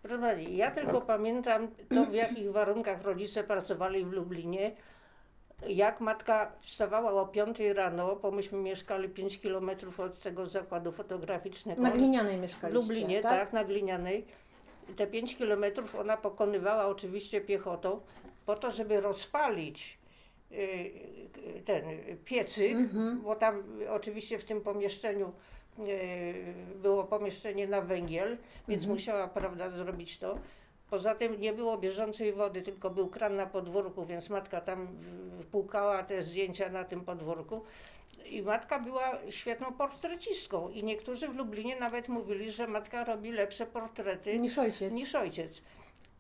Proszę 0.02 0.18
pani, 0.18 0.56
ja 0.56 0.70
tylko 0.70 1.00
pamiętam 1.00 1.68
to, 1.94 2.04
w 2.04 2.14
jakich 2.14 2.52
warunkach 2.52 3.02
rodzice 3.02 3.44
pracowali 3.44 4.04
w 4.04 4.12
Lublinie. 4.12 4.70
Jak 5.69 6.00
matka 6.00 6.52
wstawała 6.61 7.12
o 7.23 7.26
5 7.26 7.59
rano, 7.75 8.16
bo 8.16 8.31
myśmy 8.31 8.59
mieszkali 8.59 9.09
5 9.09 9.40
kilometrów 9.40 10.00
od 10.00 10.21
tego 10.21 10.47
zakładu 10.47 10.92
fotograficznego. 10.92 11.83
Na 11.83 11.90
Glinianej 11.90 12.38
W 12.38 12.40
mieszkaliście, 12.40 12.81
Lublinie, 12.83 13.21
tak? 13.23 13.52
na 13.52 13.64
Glinianej. 13.64 14.25
I 14.90 14.95
Te 14.95 15.07
5 15.07 15.37
kilometrów 15.37 15.95
ona 15.95 16.16
pokonywała 16.16 16.87
oczywiście 16.87 17.40
piechotą, 17.40 18.00
po 18.47 18.57
to, 18.57 18.71
żeby 18.71 19.00
rozpalić 19.00 19.99
y, 20.52 20.90
ten 21.64 21.85
piecyk, 22.25 22.73
Mhm. 22.76 23.21
bo 23.23 23.37
tam 23.37 23.62
oczywiście 23.90 24.38
w 24.38 24.45
tym 24.45 24.61
pomieszczeniu 24.61 25.33
y, 25.78 26.54
było 26.83 27.04
pomieszczenie 27.04 27.69
na 27.69 27.81
węgiel, 27.81 28.37
więc 28.69 28.83
Mhm. 28.83 28.95
musiała, 28.99 29.28
prawda, 29.28 29.71
zrobić 29.71 30.19
to. 30.19 30.38
Poza 30.92 31.14
tym 31.14 31.40
nie 31.40 31.52
było 31.52 31.78
bieżącej 31.78 32.32
wody, 32.32 32.62
tylko 32.62 32.90
był 32.90 33.08
kran 33.08 33.37
na 33.37 33.46
podwórku, 33.46 34.06
więc 34.06 34.30
matka 34.30 34.61
tam 34.61 34.88
płukała 35.50 36.02
te 36.02 36.22
zdjęcia 36.22 36.68
na 36.68 36.84
tym 36.84 37.00
podwórku. 37.00 37.64
I 38.26 38.42
matka 38.42 38.78
była 38.78 39.18
świetną 39.30 39.72
portrecistką 39.72 40.68
i 40.68 40.84
niektórzy 40.84 41.28
w 41.28 41.37
Lublinie 41.37 41.76
nawet 41.76 42.08
mówili, 42.08 42.52
że 42.52 42.66
matka 42.66 43.04
robi 43.04 43.32
lepsze 43.32 43.66
portrety 43.66 44.38
Niż 44.38 44.58
ojciec. 44.58 44.92
niż 44.92 45.14
ojciec. 45.14 45.62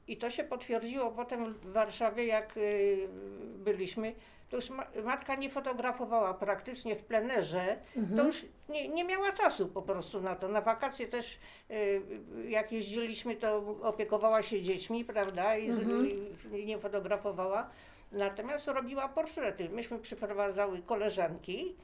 I 0.08 0.16
to 0.16 0.30
się 0.30 0.44
potwierdziło 0.44 1.10
potem 1.10 1.54
w 1.54 1.72
Warszawie, 1.72 2.26
jak 2.26 2.56
y, 2.56 3.08
byliśmy. 3.56 4.14
To 4.52 4.56
już 4.56 4.70
ma, 4.70 4.86
matka 5.04 5.34
nie 5.34 5.50
fotografowała 5.50 6.34
praktycznie 6.34 6.96
w 6.96 7.04
plenerze, 7.04 7.76
to 7.94 8.00
Mhm. 8.00 8.26
już 8.26 8.44
nie, 8.68 8.88
nie 8.88 9.04
miała 9.04 9.32
czasu 9.32 9.68
po 9.68 9.82
prostu 9.82 10.20
na 10.20 10.36
to. 10.36 10.48
Na 10.48 10.60
wakacje 10.60 11.08
też, 11.08 11.38
y, 11.70 12.02
jak 12.48 12.72
jeździliśmy, 12.72 13.36
to 13.36 13.56
opiekowała 13.82 14.42
się 14.42 14.62
dziećmi, 14.62 15.04
prawda, 15.04 15.56
i, 15.56 15.70
Mhm. 15.70 16.08
i 16.56 16.66
nie 16.66 16.78
fotografowała. 16.78 17.70
Natomiast 18.12 18.66
robiła 18.68 19.08
portrety. 19.08 19.68
Myśmy 19.68 19.98
przyprowadzały 19.98 20.82
koleżanki 20.82 21.74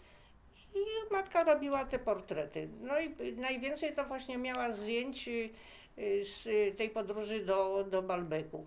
i 0.75 1.12
matka 1.12 1.44
robiła 1.44 1.84
te 1.84 1.98
portrety. 1.98 2.68
No 2.80 3.00
i 3.00 3.32
najwięcej 3.37 3.94
to 3.94 4.04
właśnie 4.04 4.38
miała 4.38 4.72
zdjęć 4.72 5.28
y, 5.28 5.50
z 6.25 6.44
tej 6.76 6.90
podróży 6.90 7.44
do, 7.44 7.84
do 7.90 8.02
Balbeku. 8.02 8.66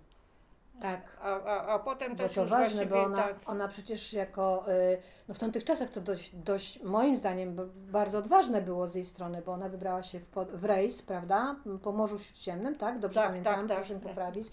Tak. 0.81 1.01
A, 1.21 1.43
a, 1.43 1.67
a 1.67 1.79
potem 1.79 2.15
Bo 2.15 2.23
też 2.23 2.33
to 2.33 2.45
ważne, 2.45 2.85
bo 2.85 3.03
ona, 3.03 3.23
tak, 3.23 3.35
ona 3.45 3.67
przecież 3.67 4.13
jako, 4.13 4.63
y, 4.71 4.97
no 5.27 5.33
w 5.33 5.39
tamtych 5.39 5.63
czasach 5.63 5.89
to 5.89 6.01
dość, 6.01 6.35
dość 6.35 6.83
moim 6.83 7.17
zdaniem 7.17 7.55
bardzo 7.75 8.17
odważne 8.17 8.61
było 8.61 8.87
z 8.87 8.95
jej 8.95 9.05
strony, 9.05 9.41
bo 9.45 9.51
ona 9.51 9.69
wybrała 9.69 10.03
się 10.03 10.19
w, 10.19 10.25
pod, 10.25 10.51
w 10.51 10.65
rejs, 10.65 11.01
prawda, 11.01 11.55
po 11.83 11.91
Morzu 11.91 12.19
Śródziemnym, 12.19 12.75
tak? 12.75 12.99
Dobrze 12.99 13.19
Tak, 13.19 13.29
pamiętam, 13.29 13.55
tak, 13.55 13.67
tak, 13.67 13.77
proszę 13.77 13.93
tak. 13.93 14.03
poprawić. 14.03 14.47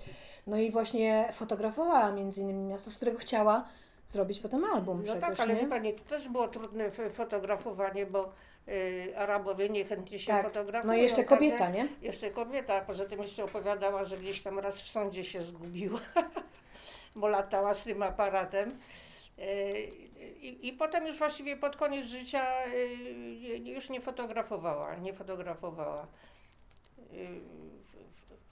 No 0.47 0.57
i 0.57 0.71
właśnie 0.71 1.29
fotografowała 1.33 2.13
między 2.13 2.41
innymi 2.41 2.67
miasto, 2.67 2.91
z 2.91 2.97
którego 2.97 3.19
chciała 3.19 3.65
zrobić 4.09 4.41
potem 4.41 4.65
album 4.65 4.97
No 4.99 5.03
przecież, 5.03 5.21
tak, 5.21 5.41
ale 5.41 5.55
nie? 5.55 5.69
pani, 5.69 5.95
to 5.95 6.05
też 6.05 6.29
było 6.29 6.49
trudne 6.49 6.91
fotografowanie, 7.11 8.07
bo 8.07 8.33
Arabowie 9.17 9.69
niechętnie 9.69 10.19
się 10.19 10.27
Tak. 10.27 10.47
fotografują. 10.47 10.93
No 10.93 10.99
i 10.99 11.03
jeszcze 11.03 11.25
kobieta, 11.25 11.71
nie? 11.71 11.89
Jeszcze 12.03 12.31
kobieta, 12.31 12.75
a 12.75 12.81
poza 12.81 13.05
tym 13.05 13.23
jeszcze 13.23 13.45
opowiadała, 13.45 14.05
że 14.05 14.17
gdzieś 14.17 14.43
tam 14.43 14.59
raz 14.59 14.83
w 14.83 14.89
sądzie 14.91 15.25
się 15.25 15.43
zgubiła, 15.43 16.01
bo 17.17 17.29
latała 17.29 17.75
z 17.75 17.85
tym 17.85 18.03
aparatem. 18.03 18.69
E, 19.39 19.81
I, 20.41 20.69
I 20.69 20.73
potem 20.73 21.07
już 21.07 21.19
właściwie 21.19 21.57
pod 21.57 21.77
koniec 21.77 22.07
życia 22.07 22.65
e, 22.65 22.87
już 23.57 23.89
nie 23.91 24.01
fotografowała, 24.01 24.97
nie 24.97 25.13
fotografowała. 25.13 26.07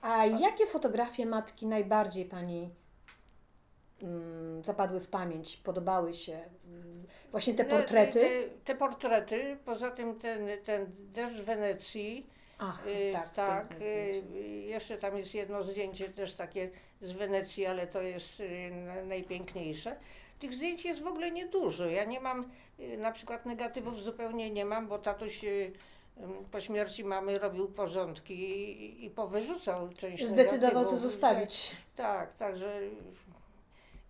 A 0.02 0.26
jakie 0.26 0.66
fotografie 0.66 1.26
matki 1.26 1.66
najbardziej 1.66 2.25
Pani 2.25 2.70
zapadły 4.62 5.00
w 5.00 5.08
pamięć, 5.08 5.56
podobały 5.56 6.14
się? 6.14 6.32
Mm, 6.66 7.04
Właśnie 7.30 7.54
te 7.54 7.64
no, 7.64 7.70
portrety? 7.70 8.20
Te, 8.20 8.48
te 8.64 8.74
portrety, 8.78 9.56
poza 9.64 9.90
tym 9.90 10.18
ten, 10.18 10.48
ten 10.64 10.86
deszcz 10.98 11.40
Wenecji, 11.40 12.26
Ach, 12.58 12.86
Y, 12.86 13.12
tak, 13.12 13.34
tak. 13.34 13.66
y, 13.80 14.22
jeszcze 14.66 14.98
tam 14.98 15.18
jest 15.18 15.34
jedno 15.34 15.64
zdjęcie 15.64 16.08
też 16.08 16.34
takie 16.34 16.70
z 17.02 17.12
Wenecji, 17.12 17.66
ale 17.66 17.86
to 17.86 18.02
jest 18.02 18.40
y, 18.40 18.70
na- 18.70 19.04
najpiękniejsze. 19.04 19.96
Tych 20.38 20.54
zdjęć 20.54 20.84
jest 20.84 21.02
w 21.02 21.06
ogóle 21.06 21.30
niedużo. 21.30 21.86
Ja 21.86 22.04
nie 22.04 22.20
mam, 22.20 22.50
na 22.98 23.12
przykład 23.12 23.46
negatywów 23.46 24.02
zupełnie 24.02 24.50
nie 24.50 24.64
mam, 24.64 24.88
bo 24.88 24.98
tatuś 24.98 25.40
po 26.52 26.60
śmierci 26.60 27.04
mamy 27.04 27.38
robił 27.38 27.68
porządki 27.68 28.34
i, 28.34 29.04
i 29.04 29.10
powyrzucał 29.10 29.88
część 29.88 30.26
Zdecydował, 30.26 30.70
co 30.70 30.76
negatywów. 30.78 31.00
zostawić. 31.00 31.76
Tak, 31.96 32.36
także 32.36 32.80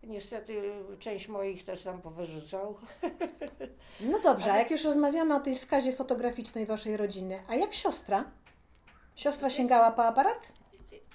niestety 0.07 0.73
część 0.99 1.29
moich 1.29 1.65
też 1.65 1.83
tam 1.83 2.03
powyrzucał. 2.03 2.77
No 4.01 4.21
dobrze, 4.21 4.53
a 4.53 4.59
jak 4.59 4.71
już 4.71 4.85
rozmawiamy 4.85 5.35
o 5.35 5.41
tej 5.41 5.55
skazie 5.55 5.93
fotograficznej 5.93 6.67
waszej 6.67 6.97
rodziny, 6.97 7.43
a 7.49 7.55
jak 7.55 7.75
siostra? 7.75 8.25
Siostra 9.15 9.51
sięgała 9.51 9.91
po 9.91 10.05
aparat? 10.05 10.53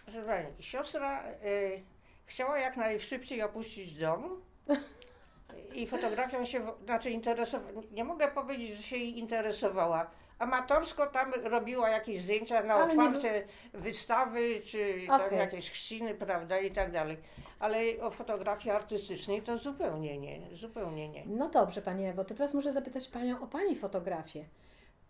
Proszę 0.05 0.23
pani, 0.23 0.47
siostra 0.59 1.23
y, 1.45 1.83
chciała 2.25 2.57
jak 2.59 2.77
najszybciej 2.77 3.41
opuścić 3.41 3.93
dom 3.93 4.41
i 5.75 5.87
fotografią 5.87 6.45
się, 6.45 6.67
znaczy 6.83 7.11
interesowała, 7.11 7.81
nie 7.91 8.03
mogę 8.03 8.27
powiedzieć, 8.27 8.77
że 8.77 8.83
się 8.83 8.97
jej 8.97 9.19
interesowała. 9.19 10.11
Amatorsko 10.41 11.07
tam 11.07 11.33
robiła 11.43 11.89
jakieś 11.89 12.21
zdjęcia 12.21 12.63
na 12.63 12.73
Ale 12.73 12.95
nie 12.95 13.03
otwarcie 13.03 13.47
wystawy, 13.73 14.61
czy 14.65 15.01
tam 15.07 15.21
Okej. 15.21 15.39
jakieś 15.39 15.71
chrzciny, 15.71 16.13
prawda, 16.15 16.59
i 16.59 16.71
tak 16.71 16.91
dalej. 16.91 17.17
Ale 17.59 17.77
o 18.01 18.11
fotografii 18.11 18.75
artystycznej 18.75 19.41
to 19.41 19.57
zupełnie 19.57 20.17
nie, 20.17 20.39
zupełnie 20.55 21.09
nie. 21.09 21.23
No 21.25 21.49
dobrze, 21.49 21.81
Pani 21.81 22.05
Ewo, 22.05 22.25
to 22.25 22.35
teraz 22.35 22.53
muszę 22.53 22.73
zapytać 22.73 23.07
Panią 23.07 23.41
o 23.41 23.47
Pani 23.47 23.75
fotografię. 23.75 24.45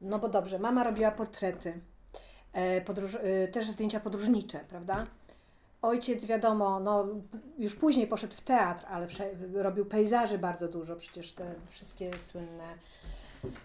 No 0.02 0.20
bo 0.20 0.30
dobrze, 0.30 0.60
mama 0.60 0.84
robiła 0.84 1.12
portrety, 1.12 1.82
e, 2.54 2.82
podróż, 2.82 3.16
e, 3.16 3.48
też 3.48 3.70
zdjęcia 3.70 4.00
podróżnicze, 4.00 4.60
prawda? 4.70 5.06
Ojciec, 5.82 6.26
wiadomo, 6.26 6.80
no 6.80 7.08
już 7.58 7.76
później 7.76 8.08
poszedł 8.08 8.34
w 8.34 8.42
teatr, 8.42 8.86
ale 8.90 9.08
robił 9.54 9.86
pejzaży 9.86 10.38
bardzo 10.38 10.68
dużo, 10.68 10.96
przecież 10.96 11.32
te 11.32 11.56
wszystkie 11.70 12.18
słynne. 12.18 12.64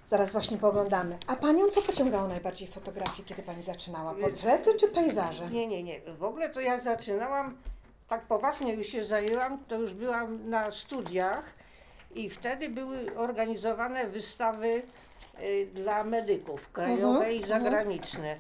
Zaraz 0.09 0.33
właśnie 0.33 0.59
pooglądamy. 0.59 1.17
A 1.27 1.37
Panią 1.37 1.69
co 1.69 1.83
pociągało 1.83 2.29
najbardziej 2.29 2.69
w 2.69 2.73
fotografii, 2.73 3.25
kiedy 3.29 3.43
Pani 3.43 3.63
zaczynała? 3.63 4.15
Portrety 4.15 4.75
czy 4.75 4.89
pejzaże? 4.89 5.51
Nie, 5.51 5.67
nie, 5.67 5.83
nie. 5.83 6.01
W 6.01 6.25
ogóle 6.25 6.51
to 6.51 6.61
ja 6.61 6.81
zaczynałam, 6.81 7.57
tak 8.09 8.23
poważnie 8.23 8.75
już 8.75 8.87
się 8.87 9.05
zajęłam, 9.05 9.59
to 9.69 9.75
już 9.77 9.95
byłam 9.95 10.51
na 10.51 10.71
studiach 10.71 11.45
i 12.15 12.31
wtedy 12.31 12.69
były 12.69 13.17
organizowane 13.17 14.07
wystawy 14.07 14.83
y, 15.41 15.67
dla 15.75 16.05
medyków, 16.05 16.73
krajowe 16.73 17.19
Mhm, 17.19 17.33
i 17.33 17.45
zagraniczne. 17.47 18.37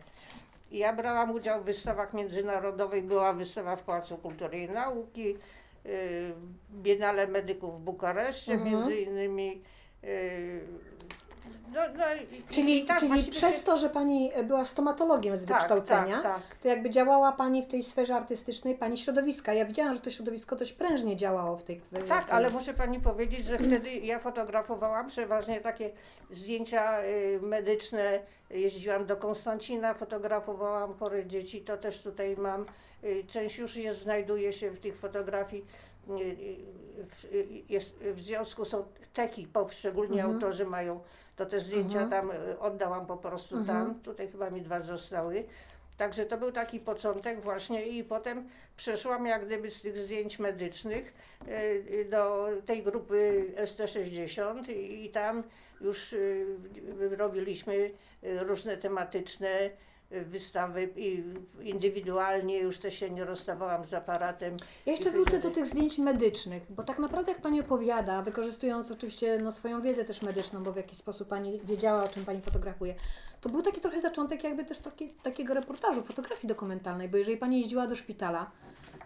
I 0.70 0.78
Ja 0.78 0.92
brałam 0.92 1.30
udział 1.30 1.60
w 1.60 1.64
wystawach 1.64 2.14
międzynarodowych, 2.14 3.04
była 3.04 3.32
wystawa 3.32 3.76
w 3.76 3.82
Pałacu 3.82 4.16
Kultury 4.16 4.58
i 4.62 4.68
Nauki, 4.68 5.36
y, 5.86 6.32
Biennale 6.72 7.26
Medyków 7.26 7.80
w 7.80 7.84
Bukareszcie 7.84 8.52
Mhm. 8.52 8.70
między 8.72 8.96
innymi. 8.96 9.62
y, 10.04 10.60
No, 11.74 11.80
no, 11.98 12.04
Czyli, 12.50 12.84
tak 12.86 13.00
czyli 13.00 13.24
przez 13.24 13.64
to, 13.64 13.76
że 13.76 13.88
Pani 13.90 14.30
była 14.44 14.64
stomatologiem 14.64 15.36
z 15.36 15.44
tak, 15.44 15.48
wykształcenia, 15.56 16.22
Tak, 16.22 16.42
tak. 16.48 16.56
to 16.62 16.68
jakby 16.68 16.90
działała 16.90 17.32
Pani 17.32 17.62
w 17.62 17.66
tej 17.66 17.82
sferze 17.82 18.14
artystycznej, 18.14 18.74
Pani 18.74 18.96
środowiska. 18.98 19.52
Ja 19.54 19.64
widziałam, 19.64 19.94
że 19.94 20.00
to 20.00 20.10
środowisko 20.10 20.56
dość 20.56 20.72
prężnie 20.72 21.16
działało 21.16 21.56
w 21.56 21.62
tej 21.62 21.80
kwestii. 21.80 22.08
Tak, 22.08 22.26
ale 22.30 22.50
muszę 22.50 22.74
Pani 22.74 23.00
powiedzieć, 23.00 23.46
że 23.46 23.58
wtedy 23.58 23.90
ja 24.12 24.18
fotografowałam 24.18 25.08
przeważnie 25.08 25.60
takie 25.60 25.90
zdjęcia 26.30 27.02
y, 27.02 27.38
medyczne. 27.42 28.18
Jeździłam 28.50 29.06
do 29.06 29.16
Konstancina, 29.16 29.94
fotografowałam 29.94 30.94
chore 30.94 31.26
dzieci, 31.26 31.60
to 31.60 31.76
też 31.76 32.02
tutaj 32.02 32.36
mam. 32.36 32.66
Y, 33.04 33.24
Część 33.28 33.58
już 33.58 33.76
jest, 33.76 34.02
znajduje 34.02 34.52
się 34.52 34.70
w 34.70 34.80
tych 34.80 34.96
fotografii. 34.98 35.64
Y, 36.10 36.36
w- 37.06 37.70
Jest, 37.70 37.94
w 38.14 38.20
związku 38.20 38.64
są 38.64 38.84
teki, 39.14 39.46
poszczególni 39.46 40.16
Mhm. 40.20 40.34
autorzy 40.34 40.64
mają, 40.66 41.00
to 41.36 41.46
te 41.46 41.60
zdjęcia 41.60 42.02
Mhm. 42.02 42.10
tam 42.10 42.30
y, 42.30 42.58
oddałam 42.58 43.06
po 43.06 43.16
prostu 43.16 43.56
Mhm. 43.56 43.78
tam. 43.86 44.00
Tutaj 44.00 44.28
chyba 44.28 44.50
mi 44.50 44.60
dwa 44.62 44.80
zostały. 44.80 45.44
Także 45.96 46.26
to 46.26 46.38
był 46.38 46.52
taki 46.52 46.80
początek 46.80 47.40
właśnie 47.40 47.86
i 47.86 48.04
potem 48.04 48.48
przeszłam 48.76 49.26
jak 49.26 49.46
gdyby 49.46 49.70
z 49.70 49.82
tych 49.82 49.98
zdjęć 49.98 50.38
medycznych 50.38 51.14
e, 51.48 51.52
e, 52.00 52.04
do 52.04 52.48
tej 52.66 52.82
grupy 52.82 53.44
ST60 53.56 54.70
i, 54.70 55.10
tam 55.10 55.42
już 55.80 56.14
robiliśmy 57.16 57.90
różne 58.22 58.76
tematyczne 58.76 59.70
wystawy 60.10 60.88
i 60.96 61.24
indywidualnie 61.62 62.58
już 62.58 62.78
też 62.78 62.94
się 62.98 63.10
nie 63.10 63.24
rozstawałam 63.24 63.84
z 63.84 63.94
aparatem. 63.94 64.56
Ja 64.86 64.92
jeszcze 64.92 65.08
I 65.08 65.12
wrócę 65.12 65.40
do 65.40 65.50
tych 65.50 65.66
zdjęć 65.66 65.98
medycznych, 65.98 66.62
bo 66.70 66.82
tak 66.82 66.98
naprawdę 66.98 67.32
jak 67.32 67.40
Pani 67.40 67.60
opowiada, 67.60 68.22
wykorzystując 68.22 68.90
oczywiście 68.90 69.38
no, 69.42 69.52
swoją 69.52 69.82
wiedzę 69.82 70.04
też 70.04 70.22
medyczną, 70.22 70.62
bo 70.62 70.72
w 70.72 70.76
jakiś 70.76 70.98
sposób 70.98 71.28
Pani 71.28 71.60
wiedziała, 71.64 72.04
o 72.04 72.08
czym 72.08 72.24
Pani 72.24 72.40
fotografuje, 72.40 72.94
to 73.40 73.48
był 73.48 73.62
taki 73.62 73.80
trochę 73.80 74.00
zaczątek 74.00 74.44
jakby 74.44 74.64
też 74.64 74.78
taki, 74.78 75.08
takiego 75.08 75.54
reportażu, 75.54 76.02
fotografii 76.02 76.48
dokumentalnej, 76.48 77.08
bo 77.08 77.16
jeżeli 77.16 77.36
Pani 77.36 77.60
jeździła 77.60 77.86
do 77.86 77.96
szpitala, 77.96 78.50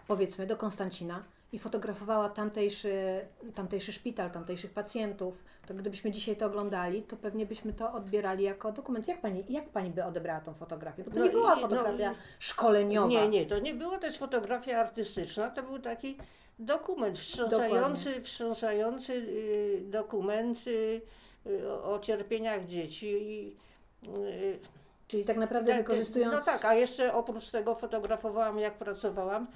powiedzmy 0.07 0.47
do 0.47 0.57
Konstancina 0.57 1.23
i 1.51 1.59
fotografowała 1.59 2.29
tamtejszy, 2.29 3.21
tamtejszy 3.55 3.93
szpital, 3.93 4.31
tamtejszych 4.31 4.71
pacjentów, 4.71 5.43
to 5.67 5.73
gdybyśmy 5.73 6.11
dzisiaj 6.11 6.35
to 6.35 6.45
oglądali, 6.45 7.03
to 7.03 7.17
pewnie 7.17 7.45
byśmy 7.45 7.73
to 7.73 7.93
odbierali 7.93 8.43
jako 8.43 8.71
dokument. 8.71 9.07
Jak 9.07 9.21
pani, 9.21 9.43
jak 9.49 9.69
pani 9.69 9.89
by 9.89 10.03
odebrała 10.03 10.39
tą 10.41 10.53
fotografię? 10.53 11.03
Bo 11.03 11.11
to 11.11 11.19
No 11.19 11.25
nie 11.25 11.31
była 11.31 11.55
no 11.55 11.61
fotografia 11.61 12.11
i- 12.11 12.15
szkoleniowa. 12.39 13.07
Nie, 13.07 13.27
nie, 13.27 13.45
to 13.45 13.59
nie 13.59 13.73
było 13.73 13.97
też 13.97 14.17
fotografia 14.17 14.79
artystyczna, 14.79 15.49
to 15.49 15.63
był 15.63 15.79
taki 15.79 16.17
dokument 16.59 17.19
wstrząsający, 17.19 18.21
wstrząsający 18.21 19.13
y, 19.13 19.81
dokument 19.85 20.67
y, 20.67 21.01
y, 21.47 21.69
o, 21.71 21.93
o 21.93 21.99
cierpieniach 21.99 22.65
dzieci. 22.65 23.55
Czyli 25.07 25.25
tak 25.25 25.37
naprawdę 25.37 25.71
tak, 25.71 25.77
wykorzystując... 25.77 26.33
No 26.33 26.53
tak, 26.53 26.65
a 26.65 26.73
jeszcze 26.73 27.13
oprócz 27.13 27.49
tego 27.49 27.75
fotografowałam 27.75 28.59
jak 28.59 28.77
pracowałam, 28.77 29.47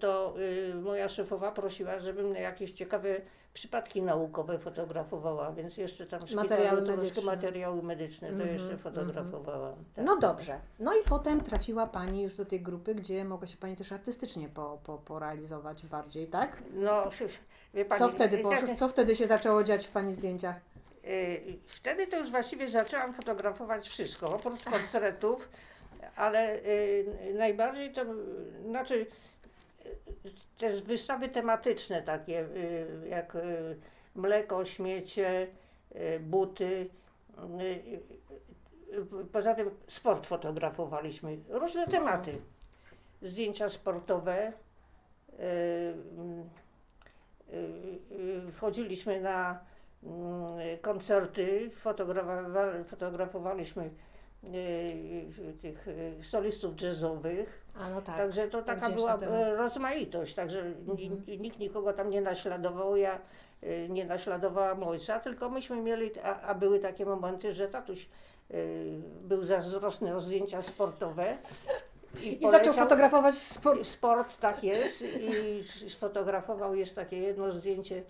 to 0.00 0.34
y, 0.70 0.74
moja 0.74 1.08
szefowa 1.08 1.52
prosiła, 1.52 1.98
żebym 1.98 2.34
jakieś 2.34 2.72
ciekawe 2.72 3.08
przypadki 3.54 4.02
naukowe 4.02 4.58
fotografowała, 4.58 5.52
więc 5.52 5.76
jeszcze 5.76 6.06
tam 6.06 6.20
Materiały 6.34 6.82
medyczne. 6.82 7.22
materiały 7.22 7.82
medyczne 7.82 8.28
to 8.28 8.34
Mhm, 8.34 8.52
jeszcze 8.52 8.72
mhm. 8.72 8.78
fotografowałam. 8.94 9.74
tak. 9.96 10.04
No 10.04 10.16
dobrze. 10.16 10.58
No 10.78 10.94
i 10.94 11.02
potem 11.08 11.40
trafiła 11.40 11.86
Pani 11.86 12.22
już 12.22 12.36
do 12.36 12.44
tej 12.44 12.60
grupy, 12.60 12.94
gdzie 12.94 13.24
mogła 13.24 13.46
się 13.46 13.56
Pani 13.56 13.76
też 13.76 13.92
artystycznie 13.92 14.48
po, 14.48 14.78
po, 14.84 14.98
porealizować 14.98 15.86
bardziej, 15.86 16.26
tak? 16.26 16.62
No, 16.74 17.10
wie 17.74 17.84
pani, 17.84 17.98
Co 17.98 18.08
wtedy 18.08 18.36
y, 18.38 18.42
poszło? 18.42 18.68
tak, 18.68 18.78
Co 18.78 18.88
wtedy 18.88 19.16
się 19.16 19.26
zaczęło 19.26 19.64
dziać 19.64 19.86
w 19.86 19.90
Pani 19.92 20.12
zdjęciach? 20.12 20.56
y, 21.04 21.40
Wtedy 21.66 22.06
to 22.06 22.18
już 22.18 22.30
właściwie 22.30 22.70
zaczęłam 22.70 23.12
fotografować 23.14 23.88
wszystko, 23.88 24.34
oprócz 24.34 24.62
portretów, 24.64 25.48
ale 26.16 26.56
y, 26.56 27.34
najbardziej 27.34 27.92
to, 27.92 28.02
znaczy 28.68 28.94
y, 28.94 29.06
też 30.58 30.82
wystawy 30.82 31.28
tematyczne 31.28 32.02
takie, 32.02 32.40
y, 32.40 33.08
jak 33.08 33.34
y, 33.34 33.76
mleko, 34.14 34.64
śmiecie, 34.64 35.46
y, 35.96 36.20
buty. 36.20 36.88
Poza 39.32 39.54
tym 39.54 39.70
sport 39.88 40.26
fotografowaliśmy, 40.26 41.38
różne 41.48 41.86
tematy. 41.86 42.38
Zdjęcia 43.22 43.70
sportowe. 43.70 44.52
Chodziliśmy 48.60 49.20
na 49.20 49.60
mm, 50.04 50.78
koncerty, 50.82 51.70
fotografowa- 51.84 52.84
fotografowaliśmy 52.84 53.90
tych 55.62 55.88
y, 55.88 56.14
solistów 56.24 56.80
jazzowych. 56.80 57.66
No 57.94 58.02
tak. 58.02 58.16
Także 58.16 58.48
to 58.48 58.62
taka 58.62 58.86
wdzięczny 58.86 58.96
była 58.96 59.14
e, 59.36 59.56
rozmaitość, 59.56 60.34
także 60.34 60.60
Mhm. 60.60 61.22
nikt 61.26 61.58
nikogo 61.58 61.92
tam 61.92 62.10
nie 62.10 62.20
naśladował, 62.20 62.96
ja 62.96 63.18
e, 63.62 63.88
nie 63.88 64.04
naśladowałam 64.04 64.82
ojca, 64.82 65.20
tylko 65.20 65.48
myśmy 65.50 65.76
mieli, 65.82 66.10
a, 66.20 66.40
a 66.40 66.54
były 66.54 66.78
takie 66.80 67.06
momenty, 67.06 67.54
że 67.54 67.68
tatuś 67.68 68.08
był 69.22 69.44
zazdrosny 69.44 70.16
o 70.16 70.20
zdjęcia 70.20 70.62
sportowe. 70.62 71.36
I 72.22 72.36
poleciał- 72.36 72.50
zaczął 72.50 72.72
fotografować 72.72 73.34
sport. 73.34 73.86
Sport, 73.86 74.40
tak 74.40 74.64
jest, 74.64 75.02
i 75.02 75.90
sfotografował, 75.90 76.74
jest 76.74 76.94
takie 76.94 77.18
jedno 77.18 77.52
zdjęcie 77.52 78.02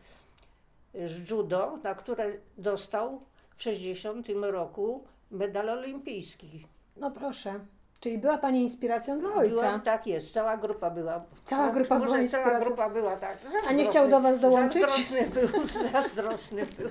z 0.95 1.31
judo, 1.31 1.78
na 1.83 1.95
które 1.95 2.33
dostał 2.59 3.21
w 3.57 3.62
60 3.62 4.26
roku 4.43 5.05
medal 5.30 5.68
olimpijski. 5.71 6.66
No 6.97 7.11
proszę. 7.11 7.61
Czyli 8.00 8.18
była 8.18 8.38
Pani 8.38 8.62
inspiracją 8.62 9.18
dla 9.18 9.35
ojca. 9.35 9.54
Była, 9.54 9.78
tak 9.78 10.06
jest, 10.06 10.33
cała 10.33 10.56
grupa 10.56 10.90
była. 10.90 11.25
Cała 11.45 11.71
grupa 11.71 11.99
może 11.99 12.04
była 12.04 12.16
Cała 12.16 12.23
inspiracją. 12.23 12.61
grupa 12.66 12.90
była, 12.90 13.16
tak. 13.16 13.38
A 13.68 13.73
nie 13.73 13.87
chciał 13.87 14.09
do 14.09 14.21
Was 14.21 14.40
dołączyć? 14.40 14.83
Zazdrosny 14.83 15.26
był, 15.26 15.49
zazdrosny 15.92 16.66
był. 16.78 16.90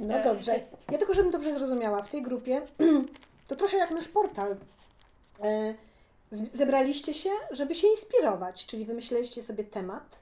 No 0.00 0.22
dobrze. 0.24 0.60
Ja 0.92 0.98
tylko, 0.98 1.14
żebym 1.14 1.30
dobrze 1.30 1.52
zrozumiała, 1.58 2.02
w 2.02 2.10
tej 2.10 2.22
grupie 2.22 2.62
to 3.48 3.56
trochę 3.56 3.76
jak 3.76 3.90
nasz 3.90 4.08
portal. 4.08 4.56
E, 5.42 5.74
z- 6.30 6.56
Zebraliście 6.56 7.14
się, 7.14 7.30
żeby 7.50 7.74
się 7.74 7.88
inspirować, 7.88 8.66
czyli 8.66 8.84
wymyśleliście 8.84 9.42
sobie 9.42 9.64
temat 9.64 10.18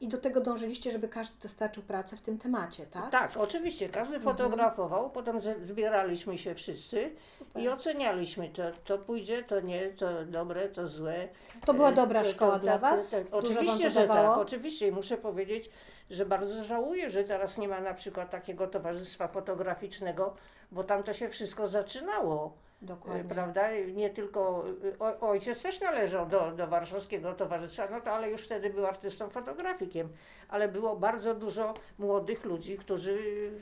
i 0.00 0.08
do 0.08 0.18
tego 0.18 0.40
dążyliście, 0.40 0.90
żeby 0.92 1.08
każdy 1.08 1.42
dostarczył 1.42 1.82
pracę 1.82 2.16
w 2.16 2.20
tym 2.20 2.38
temacie, 2.38 2.86
tak? 2.86 3.10
Tak, 3.10 3.36
oczywiście, 3.36 3.88
każdy 3.88 4.16
Mhm. 4.16 4.36
fotografował, 4.36 5.10
potem 5.10 5.40
ze- 5.40 5.64
zbieraliśmy 5.66 6.38
się 6.38 6.54
wszyscy 6.54 7.10
Super. 7.38 7.62
i 7.62 7.68
ocenialiśmy, 7.68 8.48
to, 8.48 8.62
to 8.84 8.98
pójdzie, 8.98 9.42
to 9.44 9.60
nie, 9.60 9.88
to 9.90 10.24
dobre, 10.24 10.68
to 10.68 10.88
złe. 10.88 11.28
To 11.64 11.74
była 11.74 11.90
E, 11.90 11.94
dobra 11.94 12.22
to- 12.22 12.28
szkoła 12.30 12.52
to- 12.54 12.58
dla 12.58 12.78
Was? 12.78 13.10
tak. 13.10 13.22
Oczywiście, 13.32 13.90
że 13.90 14.08
tak, 14.08 14.38
oczywiście. 14.38 14.88
I 14.88 14.92
muszę 14.92 15.16
powiedzieć, 15.16 15.70
że 16.10 16.26
bardzo 16.26 16.64
żałuję, 16.64 17.10
że 17.10 17.24
teraz 17.24 17.58
nie 17.58 17.68
ma 17.68 17.80
na 17.80 17.94
przykład 17.94 18.30
takiego 18.30 18.66
towarzystwa 18.66 19.28
fotograficznego, 19.28 20.34
bo 20.72 20.84
tam 20.84 21.02
to 21.02 21.12
się 21.12 21.28
wszystko 21.28 21.68
zaczynało. 21.68 22.52
Dokładnie. 22.82 23.34
Prawda? 23.34 23.68
Nie 23.94 24.10
tylko 24.10 24.64
y, 24.84 24.98
o, 24.98 25.28
ojciec 25.28 25.62
też 25.62 25.80
należał 25.80 26.26
do, 26.26 26.50
do 26.50 26.66
warszawskiego 26.66 27.34
towarzystwa, 27.34 27.88
no 27.90 28.00
to 28.00 28.10
ale 28.12 28.30
już 28.30 28.42
wtedy 28.42 28.70
był 28.70 28.86
artystą 28.86 29.28
fotografikiem, 29.30 30.08
ale 30.48 30.68
było 30.68 30.96
bardzo 30.96 31.34
dużo 31.34 31.74
młodych 31.98 32.44
ludzi, 32.44 32.78
którzy 32.78 33.18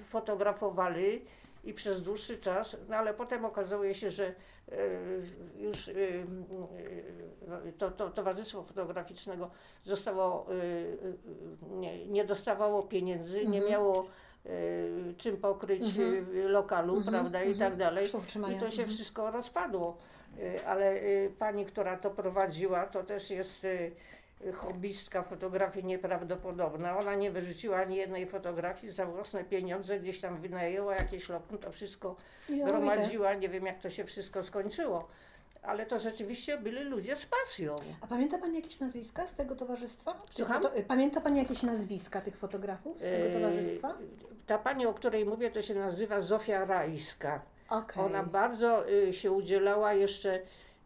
fotografowali 0.09 1.25
i 1.65 1.75
przez 1.75 2.03
dłuższy 2.03 2.39
czas, 2.39 2.77
no 2.89 2.97
ale 2.97 3.15
potem 3.15 3.45
okazuje 3.45 3.95
się, 3.95 4.11
że 4.11 4.27
y, 4.29 4.35
już 5.59 5.91
to, 7.79 7.91
to 7.91 8.11
towarzystwo 8.11 8.63
fotograficznego 8.63 9.51
zostało, 9.83 10.47
nie, 11.71 12.07
nie 12.07 12.25
dostawało 12.25 12.83
pieniędzy, 12.83 13.47
nie 13.47 13.59
Mhm. 13.59 13.71
miało 13.71 14.07
czym 15.19 15.37
pokryć 15.37 15.83
Mhm. 15.83 16.27
y, 16.37 16.49
lokalu, 16.49 16.97
Mhm, 16.97 17.13
prawda, 17.15 17.43
i 17.43 17.51
mhm. 17.51 17.71
tak 17.71 17.79
dalej. 17.79 18.05
Kosztów 18.11 18.37
I 18.37 18.55
to 18.61 18.71
się 18.71 18.83
Mhm. 18.83 18.89
wszystko 18.89 19.31
rozpadło. 19.31 19.97
Y, 20.39 20.67
Ale 20.67 20.93
y, 20.97 21.31
pani, 21.39 21.67
która 21.67 21.97
to 21.97 22.11
prowadziła, 22.11 22.87
to 22.87 23.03
też 23.05 23.31
jest 23.31 23.65
y, 23.65 23.91
hobbystka 24.55 25.23
fotografii 25.23 25.85
nieprawdopodobna. 25.87 26.99
Ona 26.99 27.15
nie 27.15 27.31
wyrzuciła 27.31 27.77
ani 27.79 27.97
jednej 27.97 28.27
fotografii 28.27 28.93
za 28.93 29.07
własne 29.07 29.45
pieniądze, 29.45 30.01
gdzieś 30.01 30.21
tam 30.21 30.41
wynajęła 30.41 30.95
jakieś 30.95 31.29
lokum, 31.29 31.59
to 31.59 31.73
wszystko 31.73 32.17
gromadziła. 32.49 33.35
Nie 33.35 33.49
wiem, 33.49 33.67
jak 33.67 33.79
to 33.79 33.91
się 33.91 34.05
wszystko 34.05 34.43
skończyło. 34.45 35.09
Ale 35.67 35.87
to 35.87 35.99
rzeczywiście 35.99 36.59
byli 36.59 36.83
ludzie 36.85 37.17
z 37.17 37.27
pasją. 37.27 37.77
A 38.01 38.07
pamięta 38.07 38.39
Pani 38.39 38.57
jakieś 38.57 38.81
nazwiska 38.81 39.27
z 39.27 39.35
tego 39.35 39.57
towarzystwa? 39.57 40.23
Słucham? 40.31 40.63
foto- 40.63 40.83
Pamięta 40.89 41.21
Pani 41.21 41.39
jakieś 41.39 41.63
nazwiska 41.63 42.21
tych 42.21 42.37
fotografów 42.37 42.99
z 42.99 43.03
tego 43.03 43.27
Y, 43.27 43.33
towarzystwa? 43.33 43.95
Ta 44.47 44.59
pani, 44.59 44.87
o 44.87 44.95
której 44.95 45.25
mówię, 45.25 45.51
to 45.51 45.63
się 45.63 45.75
nazywa 45.75 46.21
Zofia 46.23 46.65
Rajska. 46.65 47.41
Okej. 47.71 48.05
Ona 48.05 48.23
bardzo 48.23 48.89
y, 48.91 49.13
się 49.13 49.33
udzielała 49.33 49.93
jeszcze 49.95 50.41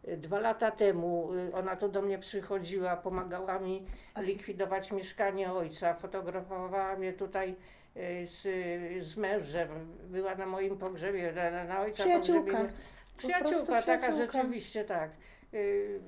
y, 0.07 0.17
dwa 0.17 0.39
lata 0.39 0.71
temu. 0.71 1.29
y, 1.49 1.55
Ona 1.55 1.75
tu 1.75 1.89
do 1.89 2.01
mnie 2.01 2.19
przychodziła, 2.19 2.97
pomagała 2.97 3.59
mi 3.59 3.85
likwidować 4.17 4.91
mieszkanie 4.91 5.53
ojca, 5.53 5.93
fotografowała 5.93 6.95
mnie 6.95 7.13
tutaj 7.13 7.55
y, 7.97 8.27
z, 8.27 8.41
z 9.05 9.17
mężem. 9.17 9.69
Była 10.03 10.35
na 10.35 10.45
moim 10.45 10.77
pogrzebie, 10.77 11.33
na, 11.51 11.63
na 11.63 11.81
ojca 11.81 12.03
Przyjaciółka. 12.03 12.51
pogrzebie. 12.51 12.73
Przyjaciółka, 13.19 13.81
taka 13.81 14.15
rzeczywiście, 14.15 14.85
tak. 14.85 15.11
Y, 15.53 15.99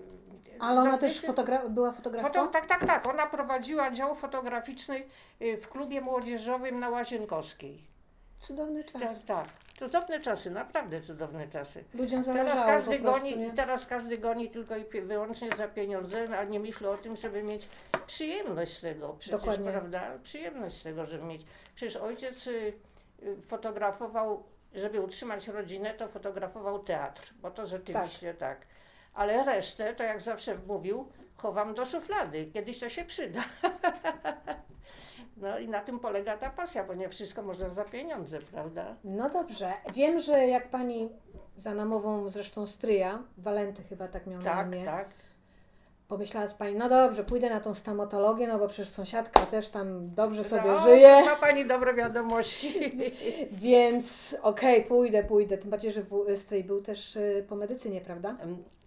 Ale 0.60 0.82
ona 0.82 0.92
no, 0.92 0.98
też 0.98 1.22
fotogra- 1.24 1.70
była 1.70 1.92
fotografką? 1.92 2.28
Foto, 2.34 2.48
tak, 2.48 2.66
tak, 2.66 2.86
tak. 2.86 3.06
Ona 3.08 3.28
prowadziła 3.28 3.92
dział 3.92 4.16
fotograficzny 4.16 5.04
y, 5.42 5.58
w 5.58 5.70
klubie 5.70 6.02
młodzieżowym 6.02 6.80
na 6.80 6.90
Łazienkowskiej. 6.90 7.82
Cudowny 8.40 8.84
czas. 8.84 9.02
Tak, 9.02 9.12
tak. 9.28 9.48
Cudowne 9.80 10.20
czasy, 10.20 10.52
naprawdę 10.52 11.02
cudowne 11.02 11.48
czasy. 11.48 11.84
Ludziom 11.94 12.24
Teraz 12.24 12.26
zależało 12.26 12.66
każdy, 12.66 12.98
po 12.98 13.04
prostu, 13.04 13.22
goni, 13.30 13.38
nie? 13.38 13.52
teraz 13.54 13.86
każdy 13.86 14.18
goni 14.18 14.50
tylko 14.50 14.78
i 14.78 14.84
pi- 14.86 15.02
wyłącznie 15.02 15.50
za 15.58 15.68
pieniądze, 15.68 16.40
a 16.40 16.44
nie 16.44 16.60
myśli 16.60 16.88
o 16.88 16.98
tym, 16.98 17.16
żeby 17.16 17.44
mieć 17.44 17.68
przyjemność 18.08 18.78
z 18.78 18.82
tego. 18.82 19.16
Przecież, 19.20 19.40
Dokładnie. 19.40 19.72
prawda? 19.72 20.12
Przyjemność 20.24 20.78
z 20.80 20.84
tego, 20.84 21.06
żeby 21.06 21.24
mieć. 21.24 21.42
Przecież 21.76 21.96
ojciec 21.96 22.48
y, 22.48 22.74
y, 23.24 23.36
fotografował, 23.48 24.44
żeby 24.74 25.02
utrzymać 25.02 25.48
rodzinę, 25.48 25.94
to 25.94 26.08
fotografował 26.08 26.80
teatr, 26.80 27.34
bo 27.42 27.52
to 27.52 27.68
rzeczywiście 27.68 28.34
tak. 28.34 28.58
Ale 29.14 29.44
resztę, 29.46 29.96
to 29.96 30.04
jak 30.04 30.22
zawsze 30.22 30.58
mówił, 30.68 31.08
chowam 31.38 31.74
do 31.74 31.86
szuflady. 31.86 32.46
Kiedyś 32.54 32.80
to 32.80 32.90
się 32.90 33.06
przyda. 33.06 33.44
No 35.38 35.60
i 35.60 35.68
na 35.68 35.82
tym 35.82 36.00
polega 36.00 36.38
ta 36.38 36.50
pasja, 36.50 36.84
bo 36.84 36.94
nie 36.94 37.10
wszystko 37.10 37.42
można 37.42 37.70
za 37.70 37.86
pieniądze, 37.86 38.40
prawda? 38.40 38.96
No 39.04 39.30
dobrze. 39.30 39.74
Wiem, 39.94 40.20
że 40.20 40.48
jak 40.48 40.68
pani 40.70 41.10
za 41.58 41.74
namową 41.74 42.30
zresztą 42.30 42.68
stryja, 42.68 43.24
Walenty 43.38 43.84
chyba 43.84 44.08
tak 44.08 44.28
miał 44.28 44.40
na 44.40 44.46
Tak, 44.46 44.68
imię, 44.68 44.86
tak. 44.86 45.10
Pomyślała 46.12 46.48
z 46.48 46.54
pani, 46.54 46.76
no 46.76 46.90
dobrze, 46.90 47.24
pójdę 47.24 47.50
na 47.50 47.60
tą 47.60 47.74
stomatologię, 47.74 48.48
no 48.48 48.60
bo 48.60 48.68
przecież 48.68 48.90
sąsiadka 48.90 49.46
też 49.46 49.70
tam 49.70 50.16
dobrze 50.16 50.44
sobie 50.44 50.72
No, 50.72 50.78
żyje, 50.78 51.26
Ma 51.26 51.36
pani 51.36 51.66
dobre 51.66 51.94
wiadomości. 51.94 52.92
więc 53.52 54.36
okej, 54.42 54.84
pójdę, 54.84 55.24
pójdę. 55.24 55.58
Tym 55.58 55.70
bardziej, 55.70 55.92
że 55.92 56.04
stryj 56.36 56.64
był 56.64 56.82
też 56.82 57.16
y, 57.16 57.46
po 57.50 57.56
medycynie, 57.56 58.02
prawda? 58.02 58.38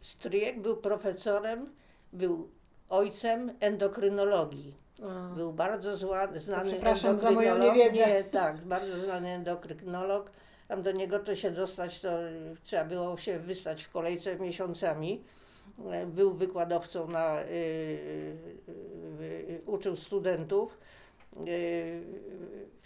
Stryjek 0.00 0.60
był 0.60 0.76
profesorem, 0.76 1.72
był 2.12 2.48
ojcem 2.88 3.52
endokrynologii. 3.60 4.74
A. 5.02 5.34
Był 5.34 5.52
bardzo 5.52 5.96
zła, 5.96 6.28
znany 6.37 6.70
przepraszam 6.70 7.18
za 7.18 7.30
moją 7.30 7.58
niewiedzę. 7.58 8.06
Nie, 8.06 8.24
tak, 8.24 8.56
bardzo 8.56 8.98
znany 8.98 9.28
endokrynolog. 9.28 10.30
Tam 10.68 10.82
do 10.82 10.92
niego 10.92 11.18
to 11.18 11.37
się 11.37 11.50
dostać, 11.50 12.00
to 12.00 12.08
trzeba 12.64 12.84
było 12.84 13.16
się 13.16 13.38
wystać 13.38 13.84
w 13.84 13.90
kolejce 13.90 14.37
miesiącami. 14.37 15.24
Był 16.07 16.35
wykładowcą 16.35 17.09
na, 17.09 17.40
y, 17.40 17.44
y, 17.48 18.38
y, 19.20 19.62
uczył 19.66 19.96
studentów. 19.96 20.79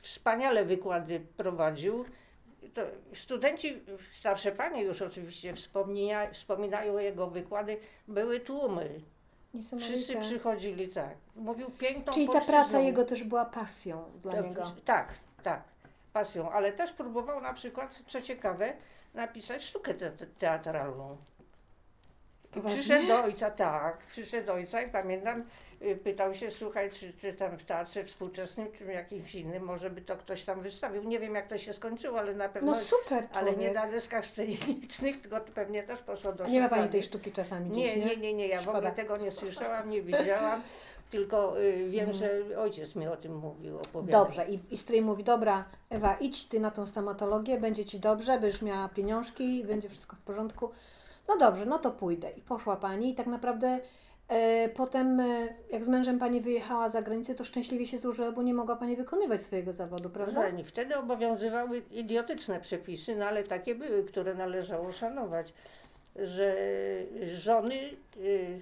Wspaniale 0.03 0.65
wykłady 0.65 1.21
prowadził. 1.37 2.05
To 2.75 2.83
studenci, 3.15 3.83
starsze 4.13 4.53
panie 4.53 4.83
już 4.83 5.03
oczywiście 5.03 5.55
wspominają 6.33 6.99
jego 6.99 7.27
wykłady, 7.27 7.79
były 8.09 8.41
tłumy. 8.41 9.01
Wszyscy 9.79 10.17
przychodzili, 10.17 10.89
tak. 10.89 11.17
Mówił 11.37 11.71
piękną 11.71 12.13
Czyli 12.13 12.29
ta 12.29 12.41
praca 12.41 12.81
jego 12.81 13.05
też 13.05 13.25
była 13.25 13.45
pasją 13.45 14.05
dla 14.23 14.33
To- 14.33 14.43
niego. 14.43 14.73
Tak, 14.85 15.15
tak, 15.43 15.63
pasją, 16.13 16.51
ale 16.51 16.73
też 16.73 16.93
próbował 16.93 17.41
na 17.41 17.53
przykład, 17.53 18.03
co 18.09 18.23
ciekawe, 18.23 18.73
napisać 19.15 19.65
sztukę 19.65 19.95
te, 19.95 20.11
teatralną. 20.39 21.17
Poważnie? 22.63 22.79
Przyszedł 22.83 23.09
do 23.09 23.23
ojca, 23.25 23.51
tak, 23.51 23.99
przyszedł 24.07 24.47
do 24.47 24.53
ojca 24.53 24.83
i 24.83 24.91
pamiętam, 24.91 25.45
y, 25.83 25.97
pytał 25.97 26.35
się, 26.35 26.51
słuchaj, 26.51 26.91
czy, 26.91 27.13
czy 27.13 27.33
tam 27.33 27.59
w 27.59 27.65
teatrze 27.65 28.05
współczesnym, 28.05 28.67
czy 28.79 28.85
jakimś 28.85 29.35
innym, 29.35 29.63
może 29.65 29.91
by 29.91 30.01
to 30.01 30.17
ktoś 30.17 30.45
tam 30.45 30.61
wystawił. 30.61 31.03
Nie 31.03 31.19
wiem, 31.19 31.35
jak 31.35 31.49
to 31.49 31.59
się 31.59 31.73
skończyło, 31.73 32.19
ale 32.19 32.35
na 32.35 32.49
pewno, 32.49 32.73
No 32.73 32.79
super 32.79 33.29
ale 33.33 33.57
nie 33.57 33.73
na 33.73 33.87
deskach 33.89 34.27
scenicznych, 34.27 35.21
tylko 35.23 35.41
pewnie 35.41 35.83
też 35.83 35.99
poszło 36.01 36.33
do 36.33 36.47
nie 36.47 36.61
ma 36.61 36.69
Pani 36.69 36.89
tej 36.89 37.03
sztuki 37.03 37.33
czasami 37.33 37.71
Nie, 37.71 37.83
gdzieś, 37.93 38.05
nie, 38.07 38.17
nie, 38.17 38.35
nie, 38.35 38.47
ja 38.49 38.59
w 38.59 38.63
Szkoda. 38.63 38.79
ogóle 38.79 38.93
tego 38.93 39.17
nie 39.17 39.33
słyszałam, 39.33 39.91
nie 39.91 40.03
widziałam, 40.03 40.63
tylko 41.11 41.61
y, 41.63 41.89
wiem, 41.91 42.11
Mhm. 42.11 42.19
że 42.49 42.59
ojciec 42.61 42.95
mi 42.97 43.07
o 43.07 43.17
tym 43.17 43.37
mówił, 43.37 43.79
opowiadał. 43.79 44.25
Dobrze, 44.25 44.47
i, 44.49 44.59
i 44.71 44.77
stryj 44.77 45.03
mówi, 45.03 45.25
dobra, 45.25 45.65
Ewa, 45.91 46.17
idź 46.21 46.45
ty 46.49 46.61
na 46.61 46.71
tą 46.71 46.87
stomatologię, 46.87 47.61
będzie 47.61 47.85
ci 47.85 48.01
dobrze, 48.01 48.41
będziesz 48.41 48.63
miała 48.63 48.89
pieniążki, 48.89 49.65
będzie 49.65 49.89
wszystko 49.89 50.17
w 50.17 50.21
porządku. 50.21 50.71
No 51.29 51.37
dobrze, 51.37 51.67
no 51.67 51.79
to 51.79 51.91
pójdę. 51.91 52.31
I 52.31 52.41
poszła 52.43 52.77
pani 52.77 53.11
i 53.11 53.15
tak 53.15 53.27
naprawdę 53.27 53.79
e, 54.29 54.69
potem, 54.69 55.21
e, 55.21 55.49
jak 55.71 55.85
z 55.85 55.89
mężem 55.89 56.19
pani 56.19 56.41
wyjechała 56.41 56.89
za 56.89 57.03
granicę, 57.03 57.35
to 57.35 57.45
szczęśliwie 57.45 57.87
się 57.87 57.99
złożyła, 57.99 58.33
bo 58.33 58.43
nie 58.43 58.55
mogła 58.55 58.77
pani 58.77 58.97
wykonywać 58.97 59.43
swojego 59.43 59.73
zawodu, 59.73 60.11
prawda? 60.11 60.41
Prawda? 60.41 60.63
Wtedy 60.65 60.97
obowiązywały 60.97 61.83
idiotyczne 61.91 62.61
przepisy, 62.61 63.17
no 63.17 63.27
ale 63.27 63.43
takie 63.45 63.75
były, 63.75 64.05
które 64.05 64.35
należało 64.35 64.93
szanować, 64.93 65.53
że 66.17 66.57
żony 67.35 67.75
y, 67.75 68.61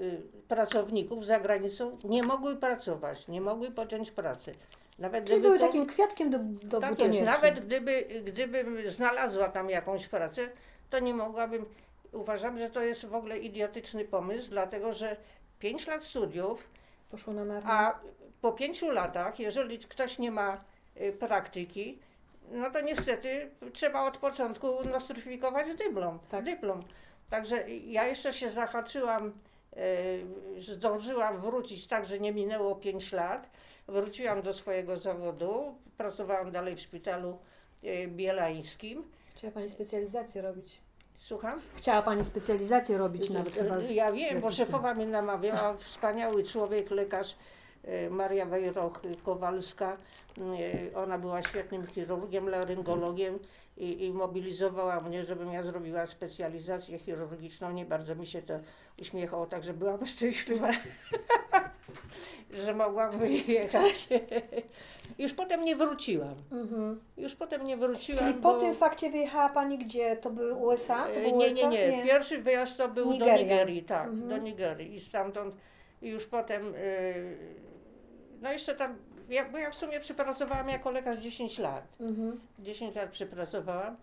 y, 0.00 0.22
pracowników 0.48 1.26
za 1.26 1.40
granicą 1.40 1.96
nie 2.04 2.22
mogły 2.22 2.56
pracować, 2.56 3.28
nie 3.28 3.40
mogły 3.40 3.70
podjąć 3.70 4.10
pracy. 4.10 4.54
Nawet 4.98 5.24
Czyli 5.24 5.40
były 5.40 5.58
to- 5.58 5.66
takim 5.66 5.86
kwiatkiem 5.86 6.30
do, 6.30 6.38
do 6.38 6.80
Tak 6.80 6.90
jest, 6.90 7.00
butonierki. 7.00 7.26
nawet 7.26 7.66
gdyby, 7.66 8.04
gdybym 8.24 8.90
znalazła 8.90 9.48
tam 9.48 9.70
jakąś 9.70 10.06
pracę, 10.08 10.48
to 10.90 10.98
nie 10.98 11.14
mogłabym. 11.14 11.64
Uważam, 12.12 12.58
że 12.58 12.70
to 12.70 12.82
jest 12.82 13.06
w 13.06 13.14
ogóle 13.14 13.38
idiotyczny 13.38 14.04
pomysł, 14.04 14.50
dlatego 14.50 14.92
że 14.92 15.16
5 15.58 15.86
lat 15.86 16.04
studiów, 16.04 16.70
Poszło 17.10 17.32
na 17.32 17.44
marne. 17.44 17.70
a 17.70 18.00
po 18.40 18.52
5 18.52 18.82
latach, 18.82 19.40
jeżeli 19.40 19.78
ktoś 19.78 20.18
nie 20.18 20.30
ma 20.30 20.64
y, 21.00 21.12
praktyki, 21.12 21.98
no 22.52 22.70
to 22.70 22.80
niestety 22.80 23.50
trzeba 23.72 24.06
od 24.06 24.16
początku 24.18 24.84
nostryfikować 24.84 25.76
dyplom. 25.76 26.18
Tak. 26.28 26.44
dyplom. 26.44 26.82
Także 27.30 27.70
ja 27.70 28.06
jeszcze 28.06 28.32
się 28.32 28.50
zahaczyłam, 28.50 29.32
y, 29.76 30.62
zdążyłam 30.62 31.40
wrócić 31.40 31.86
tak, 31.86 32.06
że 32.06 32.18
nie 32.18 32.32
minęło 32.32 32.76
5 32.76 33.12
lat. 33.12 33.50
Wróciłam 33.88 34.42
do 34.42 34.54
swojego 34.54 34.96
zawodu, 34.96 35.74
pracowałam 35.96 36.52
dalej 36.52 36.76
w 36.76 36.80
szpitalu 36.80 37.38
y, 37.84 38.08
bielańskim. 38.08 39.04
Chciała 39.34 39.52
Pani 39.52 39.70
specjalizację 39.70 40.42
robić. 40.42 40.80
Słucham? 41.28 41.60
Chciała 41.74 42.02
Pani 42.02 42.24
specjalizację 42.24 42.98
robić 42.98 43.30
nawet 43.30 43.54
chyba 43.54 43.80
z, 43.80 43.90
Ja 43.90 44.12
wiem, 44.12 44.40
bo 44.40 44.52
szefowa 44.52 44.94
mnie 44.94 45.06
namawiała, 45.06 45.76
wspaniały 45.76 46.44
człowiek, 46.44 46.90
lekarz 46.90 47.34
Maria 48.10 48.46
Wejroch-Kowalska. 48.46 49.96
E, 50.38 50.96
Ona 50.96 51.18
była 51.18 51.42
świetnym 51.42 51.86
chirurgiem, 51.86 52.48
laryngologiem 52.48 53.38
i, 53.76 54.04
i 54.06 54.12
mobilizowała 54.12 55.00
mnie, 55.00 55.24
żebym 55.24 55.52
ja 55.52 55.62
zrobiła 55.62 56.06
specjalizację 56.06 56.98
chirurgiczną. 56.98 57.72
Nie 57.72 57.84
bardzo 57.84 58.14
mi 58.14 58.26
się 58.26 58.42
to 58.42 58.54
uśmiechało, 59.00 59.46
także 59.46 59.72
byłam 59.74 60.06
szczęśliwa, 60.16 60.70
że 62.50 62.74
mogłam 62.74 63.18
wyjechać. 63.18 64.08
Już 65.18 65.32
potem 65.32 65.64
nie 65.64 65.76
wróciłam. 65.76 66.34
Mhm. 66.52 67.00
Już 67.16 67.34
potem 67.34 67.64
nie 67.64 67.76
wróciłam. 67.76 68.18
Czyli 68.18 68.34
po 68.34 68.40
bo- 68.52 68.60
tym 68.60 68.74
fakcie 68.74 69.10
wyjechała 69.10 69.48
Pani 69.48 69.78
gdzie? 69.78 70.16
To 70.16 70.30
były 70.30 70.54
USA? 70.54 71.06
To 71.06 71.12
były 71.14 71.24
Nie, 71.32 71.32
USA? 71.54 71.68
nie, 71.68 71.88
nie. 71.96 72.02
Pierwszy 72.04 72.38
wyjazd 72.38 72.76
to 72.76 72.88
był 72.88 73.04
do 73.04 73.12
Nigeria. 73.12 73.36
Nigerii, 73.42 73.82
tak, 73.82 74.06
Mhm. 74.08 74.28
do 74.28 74.38
Nigerii. 74.38 74.94
I 74.94 75.00
stamtąd 75.00 75.54
i 76.02 76.08
już 76.08 76.26
potem, 76.26 76.74
e, 76.76 76.78
no 78.42 78.52
jeszcze 78.52 78.74
tam, 78.74 78.96
ja, 79.28 79.44
bo 79.48 79.58
ja 79.58 79.70
w 79.70 79.74
sumie 79.74 80.00
przepracowałam 80.00 80.68
jako 80.68 80.90
lekarz 80.90 81.18
10 81.18 81.58
lat. 81.58 81.84
Mhm. 82.00 82.40
10 82.58 82.94
lat 82.96 83.10
przepracowałam. 83.10 83.96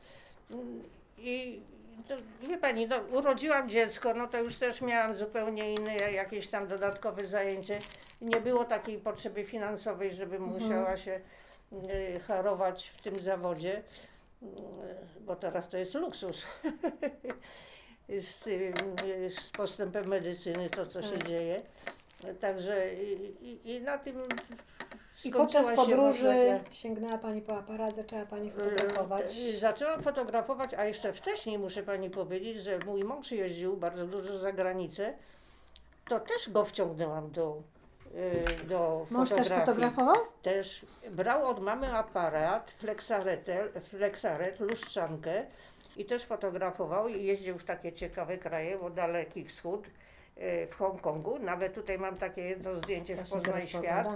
Mm, 0.51 0.83
I 1.17 1.59
to, 2.07 2.15
wie 2.47 2.57
pani, 2.57 2.87
no, 2.87 2.97
urodziłam 3.11 3.69
dziecko, 3.69 4.13
no 4.13 4.27
to 4.27 4.37
już 4.37 4.57
też 4.57 4.81
miałam 4.81 5.15
zupełnie 5.15 5.73
inne 5.73 5.95
jakieś 5.95 6.47
tam 6.47 6.67
dodatkowe 6.67 7.27
zajęcie. 7.27 7.79
Nie 8.21 8.41
było 8.41 8.65
takiej 8.65 8.97
potrzeby 8.99 9.43
finansowej, 9.43 10.13
żeby 10.13 10.35
Mhm. 10.35 10.53
musiała 10.53 10.97
się 10.97 11.19
y, 11.73 12.19
harować 12.19 12.89
w 12.97 13.01
tym 13.01 13.19
zawodzie, 13.19 13.81
y, 14.43 14.45
bo 15.21 15.35
teraz 15.35 15.69
to 15.69 15.77
jest 15.77 15.93
luksus. 15.93 16.45
z, 18.09 18.39
tym, 18.39 18.73
y, 19.05 19.29
z 19.29 19.49
postępem 19.49 20.07
medycyny, 20.07 20.69
to 20.69 20.85
co 20.85 21.01
się 21.01 21.17
Tak. 21.17 21.27
dzieje. 21.27 21.61
Także 22.41 22.93
i, 22.93 23.35
i, 23.49 23.71
i 23.75 23.81
na 23.81 23.97
tym 23.97 24.15
I 25.25 25.31
podczas 25.31 25.67
się 25.67 25.73
podróży 25.75 26.23
może- 26.23 26.59
sięgnęła 26.71 27.17
Pani 27.17 27.41
po 27.41 27.57
aparat, 27.57 27.95
zaczęła 27.95 28.25
Pani 28.25 28.51
fotografować. 28.51 29.37
Y, 29.37 29.59
Zaczęłam 29.59 30.03
fotografować, 30.03 30.73
a 30.73 30.85
jeszcze 30.85 31.13
wcześniej 31.13 31.59
muszę 31.59 31.83
pani 31.83 32.09
powiedzieć, 32.09 32.63
że 32.63 32.79
mój 32.85 33.03
mąż 33.03 33.31
jeździł 33.31 33.77
bardzo 33.77 34.07
dużo 34.07 34.37
za 34.37 34.51
granicę. 34.51 35.13
To 36.09 36.19
też 36.19 36.49
go 36.49 36.65
wciągnęłam 36.65 37.31
do, 37.31 37.61
y, 38.63 38.65
do 38.67 39.05
Mąż 39.09 39.29
też 39.29 39.37
fotografii. 39.37 39.65
fotografował? 39.65 40.15
Też 40.41 40.85
brał 41.11 41.47
od 41.47 41.59
mamy 41.61 41.93
aparat, 41.93 42.71
flexaretę, 42.71 43.67
flexaret, 43.89 44.59
lustrzankę 44.59 45.45
i 45.97 46.05
też 46.05 46.25
fotografował 46.25 47.07
i 47.07 47.23
jeździł 47.23 47.57
w 47.57 47.63
takie 47.63 47.93
ciekawe 47.93 48.37
kraje, 48.37 48.77
bo 48.77 48.89
Daleki 48.89 49.45
Wschód, 49.45 49.87
y, 49.87 50.67
w 50.69 50.75
Hongkongu. 50.75 51.39
Nawet 51.39 51.73
tutaj 51.73 51.99
mam 51.99 52.17
takie 52.17 52.41
jedno 52.41 52.75
zdjęcie 52.75 53.13
w 53.15 53.17
Właśnie 53.17 53.35
Poznaj 53.37 53.53
zaraz 53.53 53.69
Świat. 53.83 54.07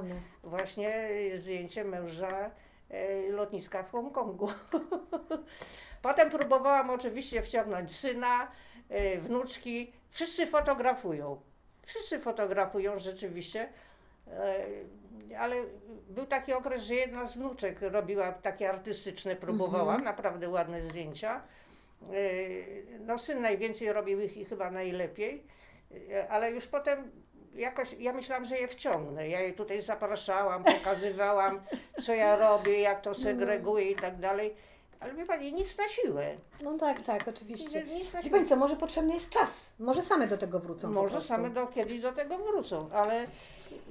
Właśnie 0.43 1.09
zdjęcie 1.37 1.83
męża 1.83 2.51
e, 2.89 3.29
lotniska 3.31 3.83
w 3.83 3.91
Hongkongu. 3.91 4.47
Potem 6.01 6.29
próbowałam 6.29 6.89
oczywiście 6.89 7.41
wciągnąć 7.41 7.95
syna, 7.95 8.47
wnuczki. 9.21 9.93
Wszyscy 10.09 10.47
fotografują. 10.47 11.41
Wszyscy 11.85 12.19
fotografują 12.19 12.99
rzeczywiście. 12.99 13.69
Ale 15.39 15.55
był 16.09 16.25
taki 16.25 16.53
okres, 16.53 16.83
że 16.83 16.95
jedna 16.95 17.27
z 17.27 17.33
wnuczek 17.33 17.81
robiła 17.81 18.31
takie 18.31 18.69
artystyczne, 18.69 19.35
próbowała, 19.35 19.83
Mhm. 19.95 20.03
naprawdę 20.03 20.49
ładne 20.49 20.81
zdjęcia. 20.81 21.41
No 22.99 23.17
syn 23.17 23.41
najwięcej 23.41 23.93
robił 23.93 24.21
ich 24.21 24.37
i 24.37 24.45
chyba 24.45 24.71
najlepiej, 24.71 25.43
ale 26.29 26.51
już 26.51 26.67
potem 26.67 27.11
jakoś, 27.55 27.93
ja 27.99 28.13
myślałam, 28.13 28.45
że 28.45 28.59
je 28.59 28.67
wciągnę. 28.67 29.29
Ja 29.29 29.41
je 29.41 29.53
tutaj 29.53 29.81
zapraszałam, 29.81 30.63
pokazywałam, 30.63 31.61
co 32.03 32.13
ja 32.13 32.35
robię, 32.35 32.79
jak 32.79 33.01
to 33.01 33.13
segreguję 33.13 33.91
i 33.91 33.95
tak 33.95 34.19
dalej. 34.19 34.55
Ale 34.99 35.13
wie 35.13 35.25
pani, 35.25 35.53
nic 35.53 35.77
na 35.77 35.87
siłę. 35.87 36.37
No 36.63 36.77
tak, 36.77 37.01
tak, 37.01 37.27
oczywiście. 37.27 37.83
Wie. 38.23 38.29
Pani 38.31 38.45
co, 38.45 38.55
może 38.55 38.75
potrzebny 38.75 39.13
jest 39.13 39.29
czas. 39.29 39.73
Może 39.79 40.03
same 40.03 40.27
do 40.27 40.37
tego 40.37 40.59
wrócą 40.59 40.91
Może 40.91 41.21
same 41.21 41.49
do, 41.49 41.67
kiedyś 41.67 42.01
do 42.01 42.11
tego 42.11 42.37
wrócą, 42.37 42.89
ale 42.93 43.27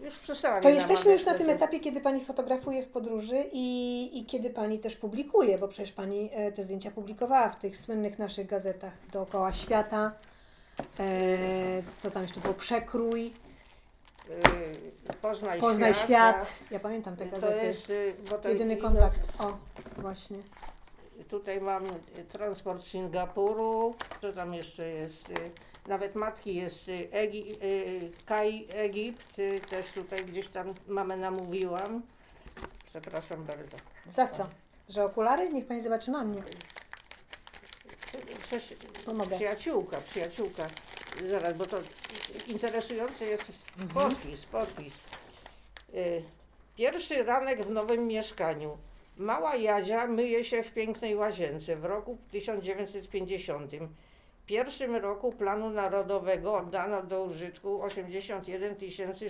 już 0.04 0.18
przestałam. 0.18 0.62
To 0.62 0.68
je 0.68 0.74
jesteśmy 0.74 1.12
już 1.12 1.24
na 1.26 1.34
tym 1.34 1.50
etapie, 1.50 1.80
kiedy 1.80 2.00
Pani 2.00 2.24
fotografuje 2.24 2.82
w 2.82 2.88
podróży 2.88 3.44
i, 3.52 4.10
i 4.18 4.26
kiedy 4.26 4.50
Pani 4.50 4.78
też 4.78 4.96
publikuje, 4.96 5.58
bo 5.58 5.68
przecież 5.68 5.92
Pani 5.92 6.30
e, 6.32 6.52
te 6.52 6.64
zdjęcia 6.64 6.90
publikowała 6.90 7.48
w 7.48 7.58
tych 7.58 7.76
słynnych 7.76 8.18
naszych 8.18 8.46
gazetach 8.46 8.92
dookoła 9.12 9.52
świata. 9.52 10.12
E, 11.00 11.06
co 11.98 12.10
tam 12.10 12.22
jeszcze 12.22 12.40
było? 12.40 12.54
Przekrój, 12.54 13.32
Y, 14.30 15.12
Poznaj, 15.22 15.60
Poznaj 15.60 15.94
świat. 15.94 16.06
świat. 16.48 16.70
Ja 16.70 16.80
pamiętam 16.80 17.16
te 17.16 17.26
To 17.26 17.40
gazety. 17.40 17.66
jest, 17.66 17.90
y, 17.90 18.14
bo 18.30 18.38
to 18.38 18.48
Jedyny 18.48 18.76
kontakt. 18.76 19.20
O, 19.38 19.56
właśnie. 19.96 20.36
Tutaj 21.30 21.60
mam 21.60 21.86
y, 21.86 22.24
transport 22.28 22.82
z 22.82 22.86
Singapuru, 22.86 23.94
co 24.20 24.32
tam 24.32 24.54
jeszcze 24.54 24.88
jest? 24.88 25.32
Y, 25.88 25.90
nawet 25.90 26.14
matki 26.14 26.54
jest 26.54 26.88
y, 26.88 27.08
Egi, 27.12 27.52
y, 27.62 28.10
Kai 28.26 28.66
Egipt, 28.74 29.38
y, 29.38 29.60
też 29.60 29.86
tutaj 29.86 30.24
gdzieś 30.24 30.48
tam 30.48 30.74
mamę 30.88 31.16
namówiłam. 31.16 32.02
Przepraszam 32.86 33.44
bardzo. 33.44 33.76
Za 34.14 34.28
co? 34.28 34.46
Że 34.88 35.04
okulary? 35.04 35.50
Niech 35.50 35.66
pani 35.66 35.80
zobaczy 35.80 36.10
na 36.10 36.24
mnie. 36.24 36.42
Coś, 38.50 38.74
Pomogę. 39.04 39.36
przyjaciółka, 39.36 40.00
przyjaciółka. 40.00 40.66
Zaraz, 41.30 41.56
bo 41.56 41.66
to 41.66 41.76
interesujący 42.46 43.24
jest 43.24 43.44
podpis, 43.94 44.46
podpis. 44.46 44.92
Y, 45.94 46.22
Pierwszy 46.76 47.22
ranek 47.22 47.66
w 47.66 47.70
nowym 47.70 48.06
mieszkaniu. 48.06 48.78
Mała 49.16 49.56
Jadzia 49.56 50.06
myje 50.06 50.44
się 50.44 50.62
w 50.62 50.72
pięknej 50.72 51.16
łazience 51.16 51.76
w 51.76 51.84
roku 51.84 52.18
1950. 52.32 53.72
W 54.48 54.50
pierwszym 54.50 54.96
roku 54.96 55.32
planu 55.32 55.70
narodowego 55.70 56.56
oddano 56.56 57.02
do 57.02 57.22
użytku 57.22 57.82
81 57.82 58.76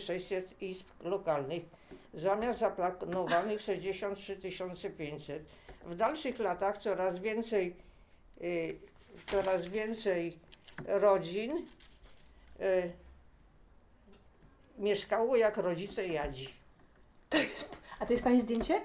600 0.00 0.62
izb 0.62 0.86
lokalnych 1.00 1.62
zamiast 2.14 2.60
zaplanowanych 2.60 3.60
63 3.60 4.90
500. 4.90 5.42
W 5.84 5.96
dalszych 5.96 6.38
latach 6.38 6.78
coraz 6.78 7.18
więcej, 7.18 7.76
y, 8.40 8.76
coraz 9.26 9.68
więcej 9.68 10.38
rodzin 10.86 11.52
y, 12.60 12.92
mieszkało 14.78 15.36
jak 15.36 15.56
rodzice 15.56 16.06
Jadzi. 16.06 16.54
A 18.00 18.06
to 18.06 18.12
jest 18.12 18.24
pani 18.24 18.40
zdjęcie? 18.40 18.80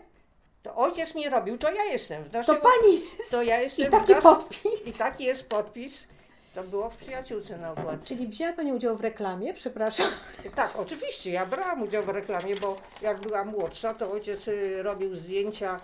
To 0.63 0.75
ojciec 0.75 1.15
mi 1.15 1.29
robił, 1.29 1.57
to 1.57 1.71
ja 1.71 1.83
jestem. 1.83 2.23
W 2.23 2.29
To 2.31 2.37
naszego, 2.37 2.61
pani! 2.61 3.01
to 3.31 3.43
ja 3.43 3.61
jestem 3.61 3.85
I 3.85 3.87
w 3.87 3.91
taki 3.91 4.15
podpis. 4.15 4.87
I 4.87 4.93
taki 4.93 5.23
jest 5.23 5.49
podpis. 5.49 6.07
To 6.53 6.63
było 6.63 6.89
w 6.89 6.97
przyjaciółce 6.97 7.57
na 7.57 7.71
okładce. 7.71 8.05
Czyli 8.05 8.27
wzięła 8.27 8.53
pani 8.53 8.73
udział 8.73 8.97
w 8.97 9.01
reklamie, 9.01 9.53
przepraszam. 9.53 10.07
Tak, 10.55 10.75
oczywiście, 10.75 11.31
ja 11.31 11.45
brałam 11.45 11.81
udział 11.81 12.03
w 12.03 12.09
reklamie, 12.09 12.55
bo 12.55 12.81
jak 13.01 13.19
była 13.19 13.45
młodsza, 13.45 13.93
to 13.93 14.11
ojciec 14.11 14.47
y, 14.47 14.83
robił 14.83 15.15
zdjęcia 15.15 15.79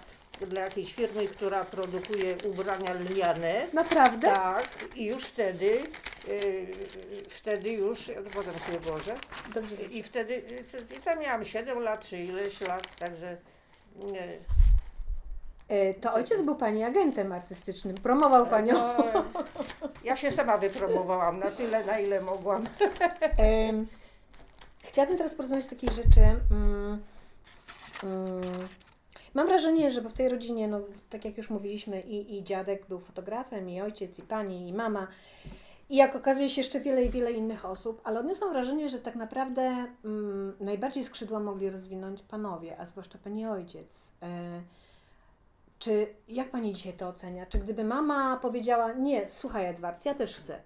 dla 0.47 0.62
jakiejś 0.62 0.93
firmy, 0.93 1.27
która 1.27 1.65
produkuje 1.65 2.36
ubrania 2.45 2.93
lniane. 2.93 3.67
Naprawdę? 3.73 4.32
Tak, 4.32 4.69
i 4.95 5.05
już 5.05 5.23
wtedy, 5.23 5.84
y, 6.29 6.67
wtedy 7.29 7.69
już, 7.69 8.08
ja 8.08 8.21
to 8.21 8.29
potem 8.29 8.53
sobie 8.53 8.79
włożę, 8.79 9.15
Dobrze. 9.53 9.75
i 9.75 10.03
wtedy, 10.03 10.34
y, 10.34 10.95
i 10.97 10.99
tam 10.99 11.19
miałam 11.19 11.45
7 11.45 11.79
lat 11.79 12.05
czy 12.05 12.17
ileś 12.17 12.62
lat, 12.62 12.95
także 12.95 13.32
y, 13.32 13.38
E, 14.03 14.59
To 16.01 16.13
ojciec 16.13 16.41
był 16.41 16.55
pani 16.55 16.84
agentem 16.84 17.32
artystycznym, 17.32 17.95
promował 17.95 18.47
panią. 18.47 18.73
no, 18.73 18.95
ja 20.03 20.15
się 20.15 20.32
sama 20.32 20.58
wypromowałam 20.58 21.39
na 21.39 21.51
tyle, 21.51 21.86
na 21.86 21.99
ile 21.99 22.21
mogłam. 22.21 22.65
Chciałabym 24.84 25.17
teraz 25.17 25.36
porozmawiać 25.36 25.65
o 25.65 25.69
takiej 25.69 25.89
rzeczy. 25.89 26.21
mm, 26.51 27.03
mm, 28.03 28.67
Mam 29.34 29.47
wrażenie, 29.47 29.91
że 29.91 30.01
w 30.01 30.13
tej 30.13 30.29
rodzinie, 30.29 30.67
no, 30.67 30.82
tak 31.10 31.25
jak 31.25 31.38
już 31.38 31.49
mówiliśmy, 31.49 32.01
i, 32.01 32.38
i 32.38 32.43
dziadek 32.43 32.86
był 32.86 32.99
fotografem, 32.99 33.69
i 33.69 33.82
ojciec, 33.82 34.19
i 34.19 34.21
pani, 34.21 34.67
i 34.67 34.73
mama. 34.73 35.08
I 35.89 35.95
jak 35.95 36.15
okazuje 36.15 36.49
się 36.49 36.62
jeszcze 36.62 36.79
wiele 36.79 37.03
i 37.03 37.10
wiele 37.10 37.32
innych 37.32 37.65
osób, 37.65 38.01
ale 38.03 38.19
odniosłam 38.19 38.51
wrażenie, 38.51 38.89
że 38.89 38.99
tak 38.99 39.15
naprawdę 39.15 39.88
mm, 40.05 40.53
najbardziej 40.60 41.03
skrzydła 41.03 41.39
mogli 41.39 41.69
rozwinąć 41.69 42.21
panowie, 42.21 42.79
a 42.79 42.86
zwłaszcza 42.86 43.17
pani 43.23 43.47
ojciec. 43.47 43.88
E, 44.21 44.62
czy 45.79 46.07
jak 46.27 46.49
pani 46.49 46.73
dzisiaj 46.73 46.93
to 46.93 47.07
ocenia? 47.07 47.45
Czy 47.45 47.59
gdyby 47.59 47.83
mama 47.83 48.37
powiedziała, 48.37 48.93
nie, 48.93 49.29
słuchaj 49.29 49.65
Edward, 49.65 50.05
ja 50.05 50.13
też 50.13 50.35
chcę, 50.35 50.61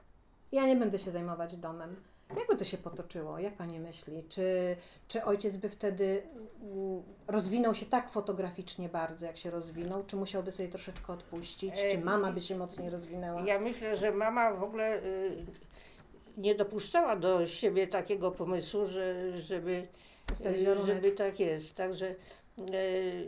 ja 0.52 0.68
nie 0.68 0.76
będę 0.76 1.00
się 1.00 1.12
zajmować 1.12 1.58
domem, 1.58 1.96
jakby 2.38 2.56
to 2.56 2.66
się 2.66 2.78
potoczyło? 2.78 3.40
Jak 3.40 3.54
pani 3.54 3.80
myśli? 3.80 4.24
Czy, 4.30 4.76
czy 5.08 5.24
ojciec 5.24 5.58
by 5.58 5.70
wtedy 5.70 6.24
mm, 6.62 7.04
rozwinął 7.28 7.74
się 7.74 7.86
tak 7.86 8.10
fotograficznie 8.10 8.90
bardzo, 8.90 9.26
jak 9.26 9.38
się 9.38 9.52
rozwinął? 9.52 10.04
Czy 10.04 10.16
musiałby 10.16 10.52
sobie 10.52 10.70
troszeczkę 10.70 11.14
odpuścić? 11.14 11.74
Czy 11.92 11.98
mama 11.98 12.32
by 12.32 12.42
się 12.42 12.56
mocniej 12.56 12.90
rozwinęła? 12.90 13.42
Ja 13.42 13.60
myślę, 13.60 13.98
że 13.98 14.12
mama 14.12 14.54
w 14.54 14.64
ogóle 14.64 15.04
y, 15.04 15.46
nie 16.38 16.56
dopuszczała 16.56 17.16
do 17.16 17.48
siebie 17.48 17.88
takiego 17.88 18.32
pomysłu, 18.32 18.86
że, 18.88 19.38
żeby, 19.42 19.88
y, 20.46 20.86
żeby 20.86 21.12
tak 21.12 21.40
jest. 21.40 21.76
Także 21.76 22.16
y, 22.60 23.28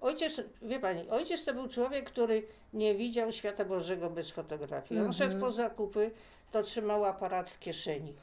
ojciec, 0.00 0.32
wie 0.62 0.78
pani, 0.80 1.10
ojciec 1.10 1.44
to 1.44 1.54
był 1.54 1.68
człowiek, 1.68 2.10
który 2.10 2.42
nie 2.72 2.94
widział 2.94 3.32
świata 3.32 3.64
Bożego 3.64 4.10
bez 4.10 4.30
fotografii. 4.30 5.00
On 5.00 5.06
Mhm. 5.06 5.12
szedł 5.30 5.40
po 5.40 5.50
zakupy, 5.52 6.10
to 6.52 6.62
trzymał 6.62 7.04
aparat 7.04 7.50
w 7.50 7.58
kieszeni. 7.58 8.14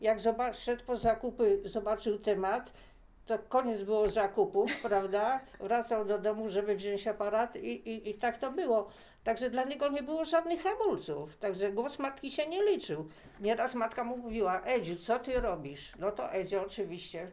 Jak 0.00 0.18
zobac- 0.20 0.54
szedł 0.58 0.84
po 0.84 0.96
zakupy, 0.96 1.60
zobaczył 1.64 2.18
temat, 2.18 2.72
to 3.26 3.38
koniec 3.38 3.82
było 3.82 4.08
zakupów, 4.10 4.70
prawda? 4.82 5.40
Wracał 5.60 6.04
do 6.04 6.18
domu, 6.18 6.50
żeby 6.50 6.76
wziąć 6.76 7.06
aparat 7.06 7.56
i, 7.56 7.88
i, 7.90 8.10
i 8.10 8.14
tak 8.14 8.38
to 8.38 8.50
było. 8.52 8.88
Także 9.24 9.50
dla 9.50 9.64
niego 9.64 9.88
nie 9.88 10.02
było 10.02 10.24
żadnych 10.24 10.62
hamulców. 10.62 11.36
Także 11.36 11.72
głos 11.72 11.98
matki 11.98 12.30
się 12.30 12.46
nie 12.46 12.62
liczył. 12.64 13.08
Nieraz 13.40 13.74
matka 13.74 14.04
mu 14.04 14.16
mówiła, 14.16 14.62
Edziu, 14.64 14.96
co 14.96 15.18
ty 15.18 15.40
robisz? 15.40 15.92
No 15.98 16.12
to 16.12 16.32
Edzio 16.32 16.62
oczywiście 16.66 17.30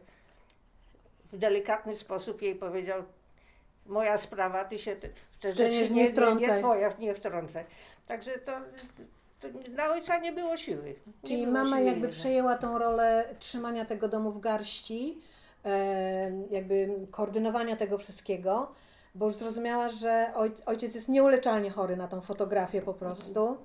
w 1.32 1.38
delikatny 1.38 1.96
sposób 1.96 2.42
jej 2.42 2.54
powiedział, 2.54 3.02
moja 3.88 4.18
sprawa, 4.18 4.64
ty 4.64 4.78
się 4.78 4.96
w 5.30 5.38
te 5.38 5.52
rzeczy 5.52 5.70
nie- 5.70 5.80
nie, 5.82 5.90
nie 5.90 6.02
nie, 6.02 6.08
wtrącaj. 6.08 6.60
twoja, 6.62 6.92
nie 6.98 7.14
wtrącaj. 7.14 7.64
Także 8.06 8.38
to, 8.38 8.52
to 9.40 9.48
dla 9.48 9.90
ojca 9.92 10.18
nie 10.18 10.32
było 10.32 10.56
siły. 10.56 10.84
Nie 11.22 11.28
Czyli 11.28 11.42
było 11.46 11.52
mama 11.58 11.76
siły 11.76 11.86
jakby 11.86 12.00
jednak. 12.00 12.10
przejęła 12.20 12.58
tą 12.58 12.78
rolę 12.78 13.24
trzymania 13.38 13.84
tego 13.84 14.08
domu 14.08 14.30
w 14.32 14.40
garści, 14.40 15.18
e, 15.64 16.30
jakby 16.50 16.88
koordynowania 17.10 17.76
tego 17.76 17.98
wszystkiego, 17.98 18.72
bo 19.14 19.26
już 19.26 19.34
zrozumiała, 19.34 19.88
że 19.88 20.32
oj, 20.34 20.52
ojciec 20.66 20.94
jest 20.94 21.08
nieuleczalnie 21.08 21.70
chory 21.70 21.96
na 21.96 22.08
tą 22.08 22.20
fotografię 22.20 22.82
po 22.82 22.94
prostu 22.94 23.56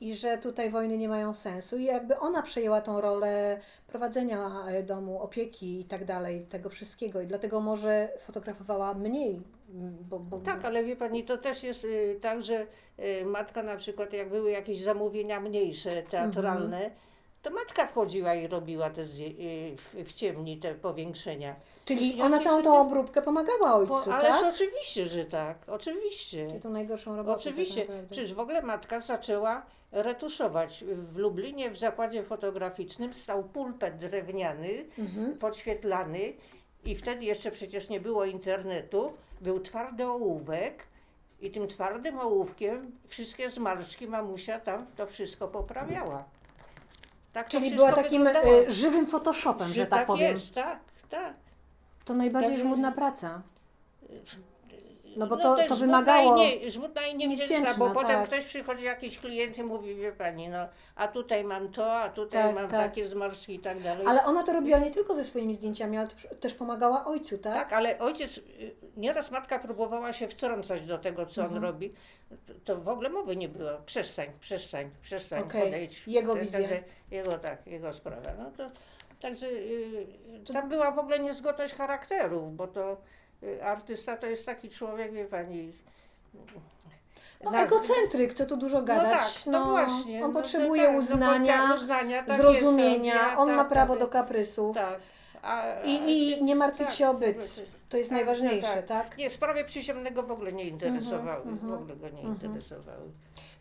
i 0.00 0.14
że 0.14 0.38
tutaj 0.38 0.70
wojny 0.70 0.98
nie 0.98 1.08
mają 1.08 1.34
sensu 1.34 1.78
i 1.78 1.84
jakby 1.84 2.18
ona 2.18 2.42
przejęła 2.42 2.80
tą 2.80 3.00
rolę 3.00 3.60
prowadzenia 3.86 4.50
e, 4.68 4.82
domu, 4.82 5.22
opieki 5.22 5.80
i 5.80 5.84
tak 5.84 6.04
dalej, 6.04 6.46
tego 6.50 6.68
wszystkiego 6.70 7.20
i 7.20 7.26
dlatego 7.26 7.60
może 7.60 8.08
fotografowała 8.20 8.94
mniej, 8.94 9.40
m, 9.74 9.96
bo, 10.10 10.18
bo 10.18 10.38
Tak, 10.38 10.64
ale 10.64 10.84
wie 10.84 10.96
pani, 10.96 11.24
to 11.24 11.38
też 11.38 11.62
jest 11.62 11.84
y, 11.84 12.18
tak, 12.22 12.42
że 12.42 12.66
y, 12.98 13.24
matka 13.24 13.62
na 13.62 13.76
przykład, 13.76 14.12
jak 14.12 14.28
były 14.28 14.50
jakieś 14.50 14.82
zamówienia 14.82 15.40
mniejsze, 15.40 16.02
teatralne, 16.02 16.76
Mhm. 16.76 16.92
to 17.42 17.50
matka 17.50 17.86
wchodziła 17.86 18.34
i 18.34 18.46
robiła 18.46 18.90
te 18.90 19.02
y, 19.02 19.06
w, 20.04 20.12
ciemni 20.12 20.56
te 20.58 20.74
powiększenia. 20.74 21.54
czyli 21.84 22.22
ona 22.22 22.38
całą 22.38 22.62
tą 22.62 22.80
obróbkę 22.80 23.22
pomagała 23.22 23.74
ojcu, 23.74 23.92
Po, 24.04 24.14
ależ 24.14 24.40
tak? 24.40 24.54
oczywiście, 24.54 25.06
że 25.06 25.24
tak, 25.24 25.58
oczywiście. 25.66 26.46
I 26.56 26.60
tą 26.60 26.70
najgorszą 26.70 27.16
robotę 27.16 27.38
Oczywiście, 27.38 27.84
tak 27.86 27.96
przecież 28.10 28.34
w 28.34 28.40
ogóle 28.40 28.62
matka 28.62 29.00
zaczęła 29.00 29.62
retuszować. 29.92 30.84
W 31.12 31.16
Lublinie 31.16 31.70
w 31.70 31.78
zakładzie 31.78 32.22
fotograficznym 32.22 33.14
stał 33.14 33.44
pulpet 33.44 33.98
drewniany, 33.98 34.84
Mhm. 34.98 35.38
podświetlany 35.38 36.32
i 36.84 36.94
wtedy 36.96 37.24
jeszcze 37.24 37.50
przecież 37.50 37.88
nie 37.88 38.00
było 38.00 38.24
internetu, 38.24 39.12
był 39.40 39.60
twardy 39.60 40.06
ołówek 40.06 40.82
i 41.40 41.50
tym 41.50 41.68
twardym 41.68 42.18
ołówkiem 42.18 42.90
wszystkie 43.08 43.50
zmarszczki 43.50 44.06
mamusia 44.08 44.60
tam 44.60 44.86
to 44.96 45.06
wszystko 45.06 45.48
poprawiała. 45.48 46.24
Tak 47.32 47.46
to 47.46 47.50
Czyli 47.50 47.64
wszystko 47.66 47.86
była 47.86 48.02
takim 48.02 48.24
wyglądało. 48.24 48.62
e, 48.66 48.70
żywym 48.70 49.06
Photoshopem, 49.06 49.68
że, 49.68 49.74
Że 49.74 49.86
tak, 49.86 50.06
powiem. 50.06 50.32
jest, 50.32 50.54
tak, 50.54 50.78
tak. 51.10 51.34
To 52.04 52.14
najbardziej 52.14 52.52
Tak, 52.52 52.60
żmudna 52.60 52.92
praca. 52.92 53.42
No 55.16 55.26
bo 55.26 55.36
No 55.36 55.42
to, 55.42 55.56
to 55.68 55.76
wymagało. 55.76 56.36
Nie, 56.36 56.70
żmudna 56.70 57.06
i 57.06 57.16
niewdzięczna, 57.16 57.74
bo 57.78 57.90
potem 57.90 58.08
tak. 58.20 58.26
ktoś 58.26 58.44
przychodzi, 58.46 58.84
jakiś 58.84 59.18
klient 59.18 59.58
i 59.58 59.62
mówi, 59.62 59.94
wie 59.94 60.12
pani, 60.12 60.48
no 60.48 60.68
a 60.96 61.08
tutaj 61.08 61.44
mam 61.44 61.72
to, 61.72 61.92
a 62.00 62.08
tutaj 62.10 62.42
Tak, 62.42 62.54
mam 62.54 62.68
tak. 62.70 62.80
takie 62.80 63.08
zmarszczki 63.08 63.54
i 63.54 63.58
tak 63.58 63.80
dalej. 63.80 64.06
Ale 64.06 64.24
ona 64.24 64.42
to 64.42 64.52
robiła 64.52 64.78
nie 64.78 64.90
tylko 64.90 65.14
ze 65.14 65.24
swoimi 65.24 65.54
zdjęciami, 65.54 65.96
ale 65.96 66.08
też- 66.40 66.54
pomagała 66.54 67.04
ojcu, 67.04 67.38
tak? 67.38 67.54
Tak, 67.54 67.72
ale 67.72 67.98
ojciec, 67.98 68.38
y, 68.38 68.42
nieraz 68.96 69.30
matka 69.30 69.58
próbowała 69.58 70.12
się 70.12 70.28
wtrącać 70.28 70.86
do 70.86 70.98
tego, 70.98 71.26
co 71.26 71.42
Mhm. 71.42 71.56
on 71.58 71.64
robi. 71.70 71.92
To- 72.64 72.76
w 72.80 72.88
ogóle 72.88 73.08
mowy 73.08 73.36
nie 73.36 73.48
było. 73.48 73.70
Przestań, 73.86 74.26
przestań, 74.40 74.90
przestań, 75.02 75.42
Okej, 75.42 75.62
podejdź. 75.62 76.02
jego 76.06 76.32
Tak, 76.34 76.42
wizja. 76.42 76.58
Także, 76.60 76.82
jego 77.10 77.38
tak, 77.38 77.66
jego 77.66 77.92
sprawa. 77.92 78.30
No 78.38 78.50
to, 78.56 78.66
także 79.20 79.46
y, 79.46 80.06
tam 80.52 80.68
była 80.68 80.90
w 80.90 80.98
ogóle 80.98 81.18
niezgodność 81.20 81.74
charakterów, 81.74 82.56
bo 82.56 82.66
to 82.66 82.96
artysta 83.62 84.16
to 84.16 84.26
jest 84.26 84.46
taki 84.46 84.70
człowiek, 84.70 85.12
wie 85.12 85.24
pani. 85.24 85.72
No, 87.44 87.50
na- 87.50 87.64
egocentryk, 87.64 88.30
chce 88.30 88.46
tu 88.46 88.56
dużo 88.56 88.82
gadać. 88.82 89.46
No 89.46 89.52
tak, 89.52 89.66
no, 89.66 89.70
właśnie. 89.70 90.24
On 90.24 90.32
no 90.32 90.40
potrzebuje 90.40 90.82
tak, 90.82 90.92
no, 90.92 90.98
uznania, 90.98 91.68
bo- 91.68 91.74
uznania 91.74 92.22
tak 92.22 92.36
zrozumienia, 92.42 93.14
jest, 93.14 93.26
tak, 93.26 93.38
on 93.38 93.50
ma 93.50 93.64
tak, 93.64 93.68
prawo 93.68 93.92
tak, 93.92 94.00
do 94.00 94.08
kaprysów. 94.08 94.76
Tak. 94.76 95.00
A, 95.42 95.82
I, 95.84 96.10
I 96.10 96.44
nie 96.44 96.56
martwić 96.56 96.86
tak, 96.86 96.96
się 96.96 97.08
o 97.08 97.14
tak, 97.14 97.20
byt. 97.20 97.56
tak. 97.56 97.64
To 97.88 97.96
jest 97.96 98.10
Tak, 98.10 98.16
najważniejsze, 98.16 98.82
tak, 98.82 98.86
tak? 98.86 99.18
Nie, 99.18 99.30
sprawy 99.30 99.64
przyziemnego 99.64 100.22
w 100.22 100.32
ogóle 100.32 100.52
nie 100.52 100.64
interesowały. 100.64 101.42
mhm, 101.42 101.70
w 101.70 101.74
ogóle 101.74 101.96
go 101.96 102.08
nie 102.08 102.20
mhm. 102.22 102.52
interesowały. 102.52 103.10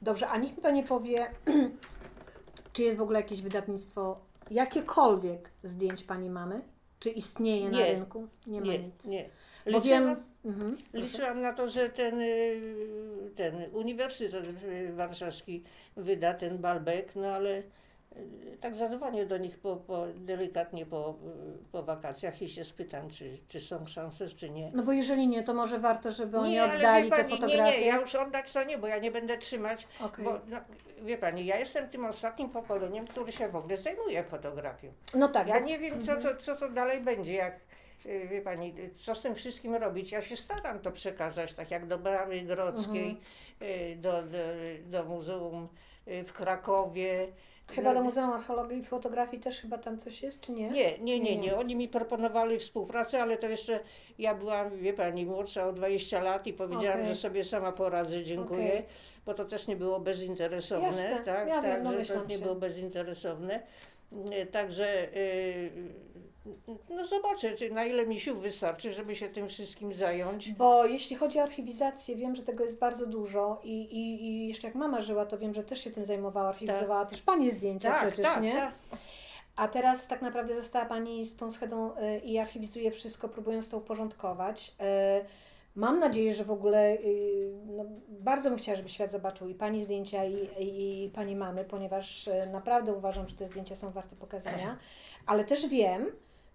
Dobrze, 0.02 0.28
a 0.28 0.38
niech 0.38 0.58
mi 0.58 0.64
Pani 0.64 0.84
powie, 0.84 1.28
Czy 2.74 2.84
jest 2.84 2.98
w 2.98 3.02
ogóle 3.02 3.20
jakieś 3.20 3.42
wydawnictwo, 3.42 4.20
jakiekolwiek 4.52 5.50
zdjęć 5.64 6.04
pani 6.04 6.30
mamy? 6.30 6.62
Czy 7.00 7.10
istnieje 7.10 7.70
na 7.70 7.78
Nie. 7.78 7.86
rynku? 7.94 8.28
Nie 8.48 8.62
ma 8.62 8.68
Nie, 8.68 8.80
nic. 8.80 9.06
nie. 9.06 9.30
Bo 9.66 9.72
Liczyłam, 9.72 10.06
wiem. 10.06 10.16
Mhm, 10.46 10.78
liczyłam 10.94 11.42
na 11.42 11.54
to, 11.54 11.70
że 11.70 11.90
ten, 11.90 12.22
y, 12.22 13.32
ten 13.36 13.56
Uniwersytet 13.74 14.46
y, 14.64 14.94
Warszawski 14.94 15.64
wyda 15.98 16.34
ten 16.34 16.58
Balbek, 16.58 17.16
no 17.16 17.28
ale 17.28 17.50
y, 17.60 17.64
tak 18.62 18.76
zadzwonię 18.76 19.26
do 19.26 19.38
nich 19.38 19.60
po, 19.60 19.76
po, 19.76 20.06
delikatnie 20.16 20.86
po, 20.86 21.16
y, 21.60 21.72
po 21.72 21.84
wakacjach 21.84 22.42
i 22.42 22.50
się 22.50 22.66
spytam, 22.66 23.10
czy, 23.10 23.38
czy 23.48 23.62
są 23.62 23.88
szanse, 23.88 24.28
czy 24.30 24.50
nie. 24.50 24.72
No 24.74 24.84
bo 24.84 24.92
jeżeli 24.92 25.28
nie, 25.28 25.44
to 25.44 25.54
może 25.54 25.80
warto, 25.80 26.12
żeby 26.12 26.38
oni 26.38 26.52
nie, 26.52 26.64
ale 26.64 26.76
oddali 26.78 27.04
wie 27.04 27.16
te 27.16 27.24
pani, 27.24 27.30
fotografie. 27.30 27.72
Nie, 27.72 27.80
nie, 27.80 27.88
ja 27.88 28.00
już 28.02 28.16
oddać 28.16 28.52
to 28.52 28.64
nie, 28.64 28.78
bo 28.78 28.88
ja 28.88 28.98
nie 29.00 29.12
będę 29.12 29.38
trzymać, 29.38 29.88
Okej. 30.02 30.26
bo 30.26 30.40
no, 30.48 30.58
wie 31.02 31.18
pani, 31.18 31.46
ja 31.46 31.60
jestem 31.60 31.90
tym 31.90 32.06
ostatnim 32.06 32.50
pokoleniem, 32.50 33.08
który 33.08 33.32
się 33.32 33.50
w 33.50 33.56
ogóle 33.56 33.78
zajmuje 33.78 34.24
fotografią. 34.24 34.92
No 35.16 35.28
tak, 35.28 35.48
Ja 35.48 35.60
bo- 35.60 35.66
nie 35.66 35.80
wiem, 35.80 36.06
co, 36.06 36.22
co, 36.22 36.36
co 36.36 36.56
to 36.56 36.70
dalej 36.70 37.02
będzie, 37.02 37.34
jak 37.34 37.69
wie 38.06 38.42
pani, 38.42 38.74
y, 38.80 38.90
co 39.06 39.16
z 39.16 39.22
tym 39.22 39.36
wszystkim 39.36 39.76
robić. 39.76 40.12
Ja 40.12 40.22
się 40.22 40.38
staram 40.38 40.80
to 40.80 40.92
przekazać, 40.92 41.54
tak 41.54 41.72
jak 41.72 41.88
do 41.88 41.98
Bramy 41.98 42.42
Grodzkiej, 42.42 43.10
Mhm. 43.10 43.22
y, 43.92 43.96
do, 43.96 44.12
do, 44.24 44.38
do 44.86 45.04
muzeum 45.10 45.68
y, 46.08 46.24
w 46.24 46.34
Krakowie. 46.34 47.28
Chyba 47.68 47.90
No, 47.94 48.00
do 48.00 48.04
Muzeum 48.04 48.30
Archeologii 48.30 48.78
i 48.78 48.84
Fotografii 48.84 49.44
też 49.44 49.62
chyba 49.62 49.78
tam 49.78 49.98
coś 49.98 50.22
jest, 50.24 50.42
czy 50.42 50.52
nie? 50.52 50.70
Nie, 50.70 50.98
nie, 51.00 51.20
nie, 51.20 51.38
Nie. 51.38 51.58
Oni 51.58 51.76
mi 51.76 51.88
proponowali 51.88 52.60
współpracę, 52.60 53.22
ale 53.22 53.38
to 53.38 53.48
jeszcze 53.48 53.80
ja 54.20 54.36
byłam, 54.36 54.78
wie 54.78 54.94
pani, 54.94 55.26
młodsza 55.26 55.68
o 55.68 55.74
20 55.74 56.24
lat 56.24 56.48
i 56.48 56.54
powiedziałam, 56.54 57.00
Okej. 57.00 57.14
że 57.14 57.22
sobie 57.22 57.44
sama 57.44 57.72
poradzę, 57.72 58.24
dziękuję, 58.24 58.68
Okej. 58.68 58.86
bo 59.26 59.34
to 59.34 59.46
też 59.46 59.68
nie 59.68 59.76
było 59.76 60.00
bezinteresowne. 60.00 60.88
Jasne, 60.88 61.20
tak, 61.26 61.48
ja 61.48 61.62
wiem, 61.62 61.72
tak, 61.72 61.84
no 61.84 61.92
że 61.92 61.98
myślam 61.98 62.22
to 62.22 62.28
nie 62.28 62.38
było 62.38 62.56
bezinteresowne. 62.56 63.60
Y, 64.14 64.46
Także 64.46 65.16
y, 65.16 65.72
no 66.90 67.08
zobaczę, 67.08 67.56
na 67.72 67.86
ile 67.86 68.06
mi 68.08 68.20
sił 68.20 68.40
wystarczy, 68.40 68.94
żeby 68.94 69.16
się 69.16 69.30
tym 69.30 69.50
wszystkim 69.50 69.94
zająć. 69.94 70.52
Bo 70.52 70.86
jeśli 70.86 71.16
chodzi 71.16 71.40
o 71.40 71.44
archiwizację, 71.44 72.16
wiem, 72.16 72.36
że 72.36 72.44
tego 72.44 72.64
jest 72.64 72.80
bardzo 72.80 73.06
dużo 73.06 73.62
i, 73.64 73.82
i, 73.82 74.26
i 74.26 74.48
jeszcze 74.48 74.68
jak 74.68 74.76
mama 74.76 75.02
żyła, 75.02 75.26
to 75.26 75.38
wiem, 75.38 75.54
że 75.54 75.64
też 75.64 75.84
się 75.84 75.92
tym 75.92 76.06
zajmowała, 76.06 76.50
archiwizowała 76.50 77.06
też 77.06 77.22
Pani 77.22 77.52
zdjęcia 77.52 77.90
Tak, 77.90 78.02
przecież, 78.02 78.34
tak, 78.34 78.44
nie? 78.44 78.54
tak. 78.54 78.74
A 79.56 79.68
teraz 79.68 80.08
tak 80.08 80.22
naprawdę 80.22 80.56
została 80.56 80.86
Pani 80.86 81.26
z 81.26 81.36
tą 81.36 81.52
schedą 81.52 81.92
y, 81.98 82.20
i 82.20 82.38
archiwizuje 82.38 82.92
wszystko, 82.92 83.30
próbując 83.30 83.70
to 83.70 83.78
uporządkować. 83.78 84.74
Y, 85.22 85.26
Mam 85.76 86.00
nadzieję, 86.00 86.34
że 86.34 86.44
w 86.46 86.52
ogóle 86.52 86.94
y, 86.94 87.52
no, 87.66 87.86
bardzo 88.10 88.50
bym 88.50 88.60
chciała, 88.60 88.76
żeby 88.76 88.90
świat 88.90 89.12
zobaczył 89.12 89.48
i 89.50 89.54
Pani 89.54 89.84
zdjęcia, 89.84 90.26
i, 90.26 90.50
i, 90.60 91.10
Pani 91.10 91.36
mamy, 91.36 91.66
ponieważ 91.66 92.28
y, 92.28 92.50
naprawdę 92.52 92.94
uważam, 92.94 93.28
że 93.28 93.36
te 93.36 93.48
zdjęcia 93.48 93.76
są 93.76 93.92
warte 93.92 94.16
pokazania. 94.16 94.78
Ale 95.26 95.44
też 95.46 95.68
wiem, 95.68 96.06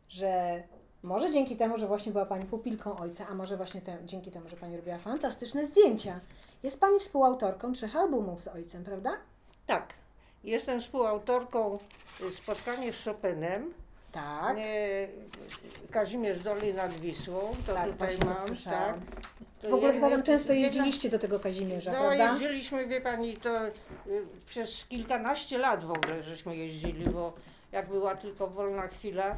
że 0.09 0.63
może 1.03 1.31
dzięki 1.31 1.57
temu, 1.57 1.79
że 1.79 1.87
właśnie 1.87 2.13
była 2.13 2.27
Pani 2.27 2.45
pupilką 2.45 2.99
ojca, 2.99 3.27
a 3.29 3.35
może 3.35 3.57
właśnie 3.57 3.81
te, 3.81 3.99
dzięki 4.05 4.31
temu, 4.31 4.49
że 4.49 4.57
Pani 4.57 4.77
robiła 4.77 4.99
fantastyczne 4.99 5.67
zdjęcia. 5.67 6.21
Jest 6.63 6.81
Pani 6.81 6.99
współautorką 7.01 7.73
trzech 7.73 7.97
albumów 7.97 8.41
z 8.41 8.49
ojcem, 8.49 8.85
prawda? 8.85 9.11
tak. 9.67 9.95
Jestem 10.45 10.81
współautorką 10.81 11.79
y, 12.21 12.35
spotkania 12.35 12.93
z 12.93 13.05
Chopinem. 13.05 13.75
Tak. 14.15 14.57
Nie, 14.57 15.09
Kazimierz 15.91 16.43
Dolny 16.43 16.75
nad 16.75 16.93
Wisłą, 17.01 17.41
to 17.67 17.75
Tak, 17.75 17.91
tutaj 17.91 17.99
właśnie 18.09 18.25
mam. 18.25 18.47
słyszałam. 18.49 19.01
Tak. 19.01 19.21
To 19.63 19.71
W 19.71 19.75
ogóle 19.75 19.93
chyba 19.93 20.11
tam 20.11 20.23
często 20.23 20.53
jedna- 20.53 20.67
jeździliście 20.67 21.09
do 21.11 21.19
tego 21.19 21.41
Kazimierza, 21.41 21.93
No 21.93 21.99
prawda? 21.99 22.33
jeździliśmy, 22.33 22.87
wie 22.87 23.01
pani, 23.01 23.37
to 23.37 23.67
y, 23.67 23.73
przez 24.47 24.85
kilkanaście 24.89 25.59
lat 25.59 25.85
w 25.85 25.91
ogóle 25.91 26.23
żeśmy 26.23 26.57
jeździli, 26.57 27.05
bo 27.11 27.33
jak 27.73 27.89
była 27.89 28.17
tylko 28.17 28.47
wolna 28.49 28.89
chwila, 28.89 29.31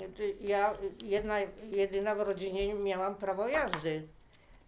y, 0.00 0.08
to 0.16 0.22
ja 0.40 0.72
y, 0.72 0.76
jedna, 1.04 1.38
jedyna 1.72 2.14
w 2.14 2.20
rodzinie 2.20 2.74
miałam 2.74 3.14
prawo 3.14 3.48
jazdy. 3.48 4.02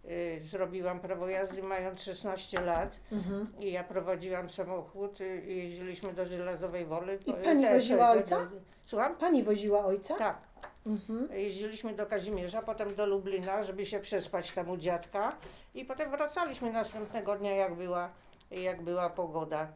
Y, 0.05 0.41
Zrobiłam 0.43 0.99
prawo 0.99 1.27
jazdy 1.29 1.63
mając 1.63 2.01
16 2.01 2.61
lat 2.61 2.99
Mhm. 3.11 3.47
i 3.59 3.71
ja 3.71 3.83
prowadziłam 3.83 4.49
samochód 4.49 5.21
y, 5.21 5.41
i 5.47 5.57
jeździliśmy 5.57 6.13
do 6.13 6.25
Żelazowej 6.25 6.85
Woli. 6.85 7.13
I 7.25 7.33
po- 7.33 7.33
pani 7.33 7.63
te- 7.63 7.73
woziła 7.73 8.13
te- 8.13 8.19
ojca? 8.19 8.49
Słucham? 8.85 9.15
Pani 9.17 9.43
woziła 9.43 9.85
ojca? 9.85 10.15
Tak. 10.15 10.37
Mhm. 10.85 11.29
Jeździliśmy 11.33 11.93
do 11.93 12.05
Kazimierza, 12.05 12.61
potem 12.61 12.95
do 12.95 13.05
Lublina, 13.05 13.63
żeby 13.63 13.85
się 13.85 13.99
przespać 13.99 14.51
tam 14.51 14.69
u 14.69 14.77
dziadka 14.77 15.35
i 15.75 15.85
potem 15.85 16.11
wracaliśmy 16.11 16.71
następnego 16.71 17.35
dnia, 17.37 17.55
jak 17.55 17.75
była, 17.75 18.09
jak 18.51 18.81
była 18.81 19.09
pogoda. 19.09 19.67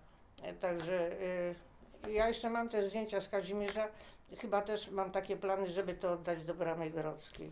E, 0.44 0.54
Także 0.54 1.12
y, 2.06 2.12
ja 2.12 2.28
jeszcze 2.28 2.50
mam 2.50 2.70
te 2.70 2.90
zdjęcia 2.90 3.22
z 3.22 3.30
Kazimierza. 3.30 3.88
Chyba 4.42 4.62
też 4.62 4.92
mam 4.92 5.12
takie 5.12 5.38
plany, 5.38 5.70
żeby 5.72 5.94
to 5.94 6.12
oddać 6.12 6.44
do 6.44 6.54
Bramy 6.54 6.90
Grodzkiej. 6.90 7.52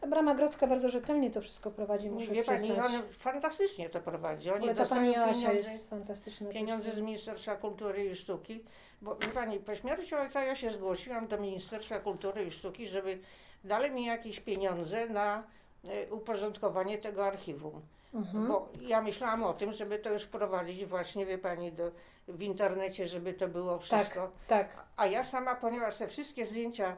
Ta 0.00 0.06
Brama 0.06 0.34
Grodzka 0.34 0.66
bardzo 0.66 0.88
rzetelnie 0.88 1.30
to 1.30 1.40
wszystko 1.40 1.70
prowadzi, 1.70 2.10
muszę 2.10 2.32
Wie 2.32 2.44
pani, 2.44 2.58
przyznać. 2.58 2.86
on 2.86 3.02
fantastycznie 3.18 3.90
to 3.90 4.00
prowadzi. 4.00 4.50
Oni 4.50 4.64
Ale 4.64 4.74
ta 4.74 4.86
pani 4.86 5.16
Asia 5.16 5.32
pieniądze, 5.32 5.54
jest 5.70 5.90
fantastyczna. 5.90 6.50
pieniądze 6.50 6.92
z 6.92 7.00
Ministerstwa 7.00 7.56
Kultury 7.56 8.04
i 8.04 8.16
Sztuki. 8.16 8.64
Bo 9.02 9.14
wie 9.14 9.28
pani, 9.28 9.58
po 9.58 9.74
śmierci 9.74 10.14
ojca 10.14 10.44
ja 10.44 10.56
się 10.56 10.72
zgłosiłam 10.72 11.28
do 11.28 11.38
Ministerstwa 11.38 12.00
Kultury 12.00 12.44
i 12.44 12.50
Sztuki, 12.50 12.88
żeby 12.88 13.18
dali 13.64 13.90
mi 13.90 14.04
jakieś 14.06 14.40
pieniądze 14.40 15.08
na 15.08 15.42
e, 15.84 16.10
uporządkowanie 16.12 16.98
tego 16.98 17.26
archiwum. 17.26 17.80
Mhm. 18.14 18.48
Bo 18.48 18.68
ja 18.80 19.02
myślałam 19.02 19.42
o 19.42 19.54
tym, 19.54 19.72
żeby 19.72 19.98
to 19.98 20.10
już 20.12 20.22
wprowadzić 20.22 20.86
właśnie, 20.86 21.26
wie 21.26 21.38
pani, 21.38 21.72
do, 21.72 21.90
w 22.28 22.42
internecie, 22.42 23.08
żeby 23.08 23.34
to 23.34 23.48
było 23.48 23.78
wszystko. 23.78 24.30
Tak, 24.46 24.68
A 24.96 25.06
ja 25.06 25.24
sama, 25.24 25.54
ponieważ 25.54 25.96
te 25.98 26.08
wszystkie 26.08 26.46
zdjęcia, 26.46 26.96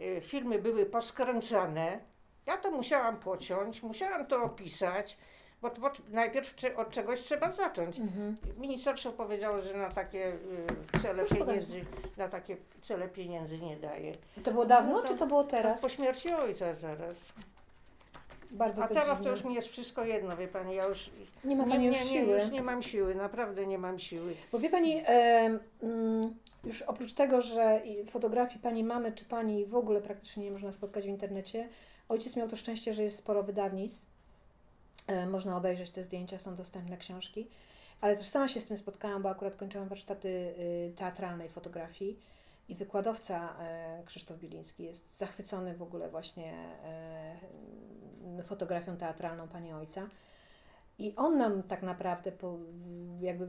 y, 0.00 0.20
filmy 0.20 0.58
były 0.58 0.86
poskręcane, 0.86 2.00
ja 2.50 2.56
to 2.56 2.70
musiałam 2.70 3.16
pociąć, 3.16 3.82
musiałam 3.82 4.26
to 4.26 4.42
opisać, 4.42 5.16
bo, 5.62 5.70
bo 5.70 5.90
najpierw 6.08 6.54
cze- 6.56 6.76
od 6.76 6.90
czegoś 6.90 7.20
trzeba 7.22 7.52
zacząć. 7.52 7.98
mhm. 7.98 8.36
Ministerstwo 8.58 9.12
powiedziało, 9.12 9.62
że 9.62 9.74
na 9.74 9.88
takie 9.90 10.32
y, 10.94 11.00
cele 11.02 11.24
Proszę 11.24 11.44
pieniędzy, 11.44 11.80
na 12.16 12.28
takie 12.28 12.56
cele 12.82 13.08
pieniędzy 13.08 13.58
nie 13.58 13.76
daje. 13.76 14.12
To 14.44 14.50
było 14.50 14.64
dawno, 14.66 14.92
No 14.92 15.02
to- 15.02 15.08
czy 15.08 15.14
to 15.16 15.26
było 15.26 15.44
teraz? 15.44 15.80
Po 15.80 15.88
śmierci 15.88 16.32
ojca 16.34 16.74
zaraz. 16.74 17.16
Bardzo 18.50 18.84
A 18.84 18.88
to 18.88 18.94
teraz 18.94 19.08
dziwne. 19.18 19.24
to 19.24 19.30
już 19.30 19.44
mi 19.44 19.54
jest 19.54 19.68
wszystko 19.68 20.04
jedno, 20.04 20.36
wie 20.36 20.48
pani, 20.48 20.74
ja 20.74 20.84
już 20.84 21.10
Nie 21.44 21.56
ma 21.56 21.64
nie, 21.64 21.70
Pani 21.70 21.82
nie, 21.82 21.88
już 21.88 21.98
nie, 21.98 22.04
siły. 22.20 22.40
już 22.40 22.50
nie 22.50 22.62
mam 22.62 22.82
siły, 22.82 23.14
naprawdę 23.14 23.66
nie 23.66 23.78
mam 23.78 23.98
siły. 23.98 24.34
Bo 24.52 24.58
wie 24.58 24.70
Pani, 24.70 25.02
em, 25.06 25.58
mm, 25.82 26.34
już 26.64 26.82
oprócz 26.82 27.12
tego, 27.12 27.40
że 27.40 27.82
fotografii 28.10 28.60
Pani 28.60 28.84
mamy 28.84 29.12
czy 29.12 29.24
Pani 29.24 29.66
w 29.66 29.76
ogóle 29.76 30.00
praktycznie 30.00 30.44
nie 30.44 30.50
można 30.50 30.72
spotkać 30.72 31.04
w 31.04 31.08
internecie, 31.08 31.68
ojciec 32.10 32.36
miał 32.36 32.48
to 32.48 32.56
szczęście, 32.56 32.94
że 32.94 33.02
jest 33.02 33.16
sporo 33.16 33.42
wydawnictw. 33.42 34.06
E, 35.06 35.26
Można 35.26 35.56
obejrzeć 35.56 35.90
te 35.90 36.02
zdjęcia, 36.02 36.38
są 36.38 36.54
dostępne 36.54 36.96
książki. 36.96 37.46
Ale 38.00 38.16
też 38.16 38.28
sama 38.28 38.48
się 38.48 38.60
z 38.60 38.64
tym 38.64 38.76
spotkałam, 38.76 39.22
bo 39.22 39.30
akurat 39.30 39.56
kończyłam 39.56 39.88
warsztaty 39.88 40.28
y, 40.28 40.92
teatralnej 40.96 41.48
fotografii 41.48 42.18
i 42.68 42.74
wykładowca 42.74 43.56
e, 43.60 44.02
Krzysztof 44.06 44.38
Biliński 44.38 44.84
jest 44.84 45.18
zachwycony 45.18 45.74
w 45.74 45.82
ogóle 45.82 46.08
właśnie 46.08 46.52
e, 48.38 48.42
fotografią 48.42 48.96
teatralną 48.96 49.48
pani 49.48 49.72
ojca. 49.72 50.06
I 50.98 51.16
on 51.16 51.38
nam 51.38 51.62
tak 51.62 51.82
naprawdę 51.82 52.32
po, 52.32 52.56
jakby 53.20 53.48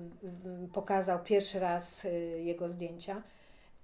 pokazał 0.73 1.23
pierwszy 1.23 1.59
raz 1.59 2.05
y, 2.05 2.09
jego 2.43 2.69
zdjęcia. 2.69 3.21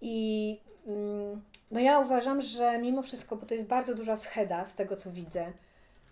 I 0.02 0.58
mm, 0.88 1.42
no 1.72 1.80
ja 1.80 2.00
uważam, 2.00 2.42
że 2.42 2.80
mimo 2.80 3.02
wszystko, 3.02 3.36
bo 3.36 3.46
to 3.46 3.54
jest 3.54 3.68
bardzo 3.68 3.96
duża 3.96 4.18
scheda 4.18 4.66
z 4.66 4.76
tego 4.76 4.96
co 4.96 5.12
widzę, 5.12 5.52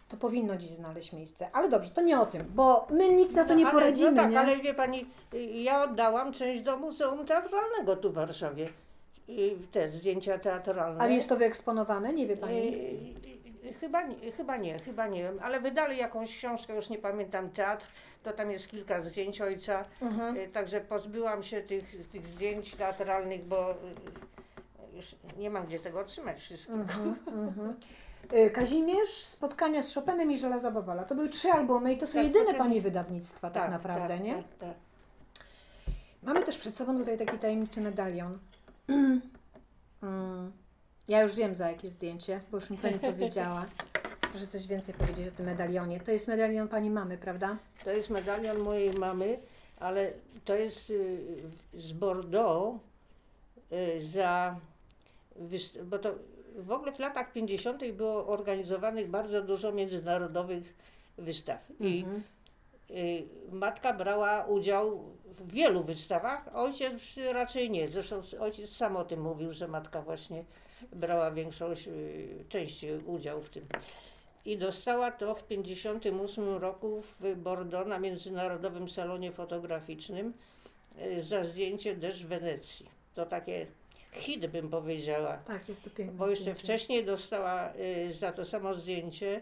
to 0.09 0.17
powinno 0.17 0.57
dziś 0.57 0.69
znaleźć 0.69 1.13
miejsce. 1.13 1.49
Ale 1.53 1.69
dobrze, 1.69 1.89
to 1.89 2.01
nie 2.01 2.19
o 2.19 2.25
tym, 2.25 2.43
bo 2.55 2.87
my 2.89 3.09
nic 3.09 3.33
na 3.33 3.45
to 3.45 3.53
nie 3.53 3.65
ale, 3.65 3.73
poradzimy, 3.73 4.11
No 4.11 4.21
tak, 4.21 4.31
nie? 4.31 4.39
ale 4.39 4.57
wie 4.57 4.73
pani, 4.73 5.05
y, 5.33 5.43
ja 5.43 5.83
oddałam 5.83 6.33
część 6.33 6.63
do 6.63 6.77
Muzeum 6.77 7.25
Teatralnego 7.25 7.95
tu 7.95 8.11
w 8.11 8.13
Warszawie. 8.13 8.69
Y, 9.29 9.55
Te 9.71 9.91
zdjęcia 9.91 10.39
teatralne. 10.39 11.01
Ale 11.01 11.13
jest 11.13 11.29
to 11.29 11.37
wyeksponowane, 11.37 12.13
nie 12.13 12.27
wie 12.27 12.37
Pani? 12.37 12.71
Chyba 13.73 14.03
nie, 14.03 14.31
chyba 14.31 14.57
nie, 14.57 14.79
chyba 14.79 15.07
nie 15.07 15.23
wiem, 15.23 15.39
ale 15.41 15.59
wydali 15.59 15.97
jakąś 15.97 16.37
książkę, 16.37 16.75
już 16.75 16.89
nie 16.89 16.97
pamiętam, 16.97 17.49
teatr, 17.49 17.85
to 18.23 18.33
tam 18.33 18.51
jest 18.51 18.67
kilka 18.67 19.01
zdjęć 19.01 19.41
ojca, 19.41 19.85
Mhm. 20.01 20.37
y, 20.37 20.47
także 20.47 20.81
pozbyłam 20.81 21.43
się 21.43 21.61
tych, 21.61 22.09
tych 22.11 22.27
zdjęć 22.27 22.75
teatralnych, 22.75 23.45
bo 23.45 23.71
y, 23.71 23.75
już 24.95 25.15
nie 25.37 25.49
mam 25.49 25.65
gdzie 25.67 25.79
tego 25.79 25.99
otrzymać 25.99 26.39
wszystkiego. 26.41 26.79
Mhm, 26.81 27.15
mhm. 27.27 27.73
Y, 28.33 28.49
Kazimierz, 28.49 29.09
spotkania 29.25 29.81
z 29.83 29.93
Chopinem 29.95 30.31
i 30.31 30.37
Żelazowa 30.37 30.81
Wola. 30.81 31.03
To 31.03 31.15
były 31.15 31.29
trzy 31.29 31.51
albumy 31.51 31.93
i 31.93 31.97
to 31.97 32.07
są 32.07 32.13
Tak, 32.13 32.23
jedyne 32.23 32.45
potem- 32.45 32.57
Pani 32.57 32.81
wydawnictwa 32.81 33.49
tak, 33.49 33.71
naprawdę, 33.71 34.07
tak, 34.15 34.23
nie? 34.23 34.35
Tak, 34.35 34.43
tak. 34.59 34.73
Mamy 36.23 36.43
też 36.43 36.57
przed 36.57 36.75
sobą 36.75 36.97
tutaj 36.97 37.17
taki 37.17 37.37
tajemniczy 37.39 37.81
medalion. 37.81 38.37
Mm. 40.03 40.51
Ja 41.07 41.21
już 41.21 41.35
wiem 41.35 41.55
za 41.55 41.69
jakie 41.71 41.89
zdjęcie, 41.89 42.41
bo 42.51 42.57
już 42.57 42.69
mi 42.69 42.77
Pani 42.77 42.99
powiedziała. 42.99 43.65
Proszę 44.31 44.47
coś 44.47 44.67
więcej 44.67 44.93
powiedzieć 44.93 45.27
o 45.27 45.31
tym 45.31 45.45
medalionie. 45.45 45.99
To 45.99 46.11
jest 46.11 46.27
medalion 46.27 46.67
Pani 46.67 46.89
mamy, 46.89 47.17
prawda? 47.17 47.57
To 47.83 47.91
jest 47.91 48.09
medalion 48.09 48.59
mojej 48.59 48.93
mamy, 48.93 49.39
ale 49.79 50.11
to 50.45 50.53
jest 50.55 50.89
y, 50.89 51.17
z 51.73 51.91
Bordeaux 51.91 52.79
y, 53.71 54.07
za, 54.07 54.59
bo 55.83 55.99
to 55.99 56.15
w 56.57 56.71
ogóle 56.71 56.91
w 56.91 56.99
latach 56.99 57.31
50. 57.31 57.91
było 57.91 58.27
organizowanych 58.27 59.09
bardzo 59.09 59.41
dużo 59.41 59.71
międzynarodowych 59.71 60.73
wystaw. 61.17 61.59
I 61.79 61.99
Mhm. 62.03 62.23
y, 62.91 63.23
matka 63.51 63.93
brała 63.93 64.45
udział 64.45 65.03
w 65.25 65.51
wielu 65.51 65.83
wystawach, 65.83 66.55
ojciec 66.55 66.93
raczej 67.33 67.69
nie. 67.69 67.87
Zresztą 67.87 68.21
ojciec 68.39 68.69
sam 68.69 68.97
o 68.97 69.05
tym 69.05 69.21
mówił, 69.21 69.53
że 69.53 69.67
matka 69.67 70.01
właśnie 70.01 70.43
brała 70.93 71.31
większość, 71.31 71.87
y, 71.87 72.45
częściej 72.49 72.97
udział 72.97 73.41
w 73.41 73.49
tym. 73.49 73.65
I 74.45 74.57
dostała 74.57 75.11
to 75.11 75.35
w 75.35 75.43
1958 75.43 76.57
roku 76.57 77.03
w 77.19 77.35
Bordeaux 77.35 77.89
na 77.89 77.99
Międzynarodowym 77.99 78.89
Salonie 78.89 79.31
Fotograficznym 79.31 80.33
y, 81.01 81.23
za 81.23 81.45
zdjęcie 81.45 81.95
Deszcz 81.95 82.23
Wenecji. 82.23 82.85
To 83.15 83.25
takie 83.25 83.65
hit 84.11 84.47
bym 84.47 84.69
powiedziała. 84.69 85.37
Tak, 85.37 85.69
jest 85.69 85.83
to 85.83 85.89
piękne. 85.89 86.17
Bo 86.17 86.27
jeszcze 86.27 86.43
zdjęcie. 86.43 86.63
wcześniej 86.63 87.05
dostała 87.05 87.73
y, 87.73 88.13
za 88.13 88.31
to 88.31 88.45
samo 88.45 88.75
zdjęcie 88.75 89.41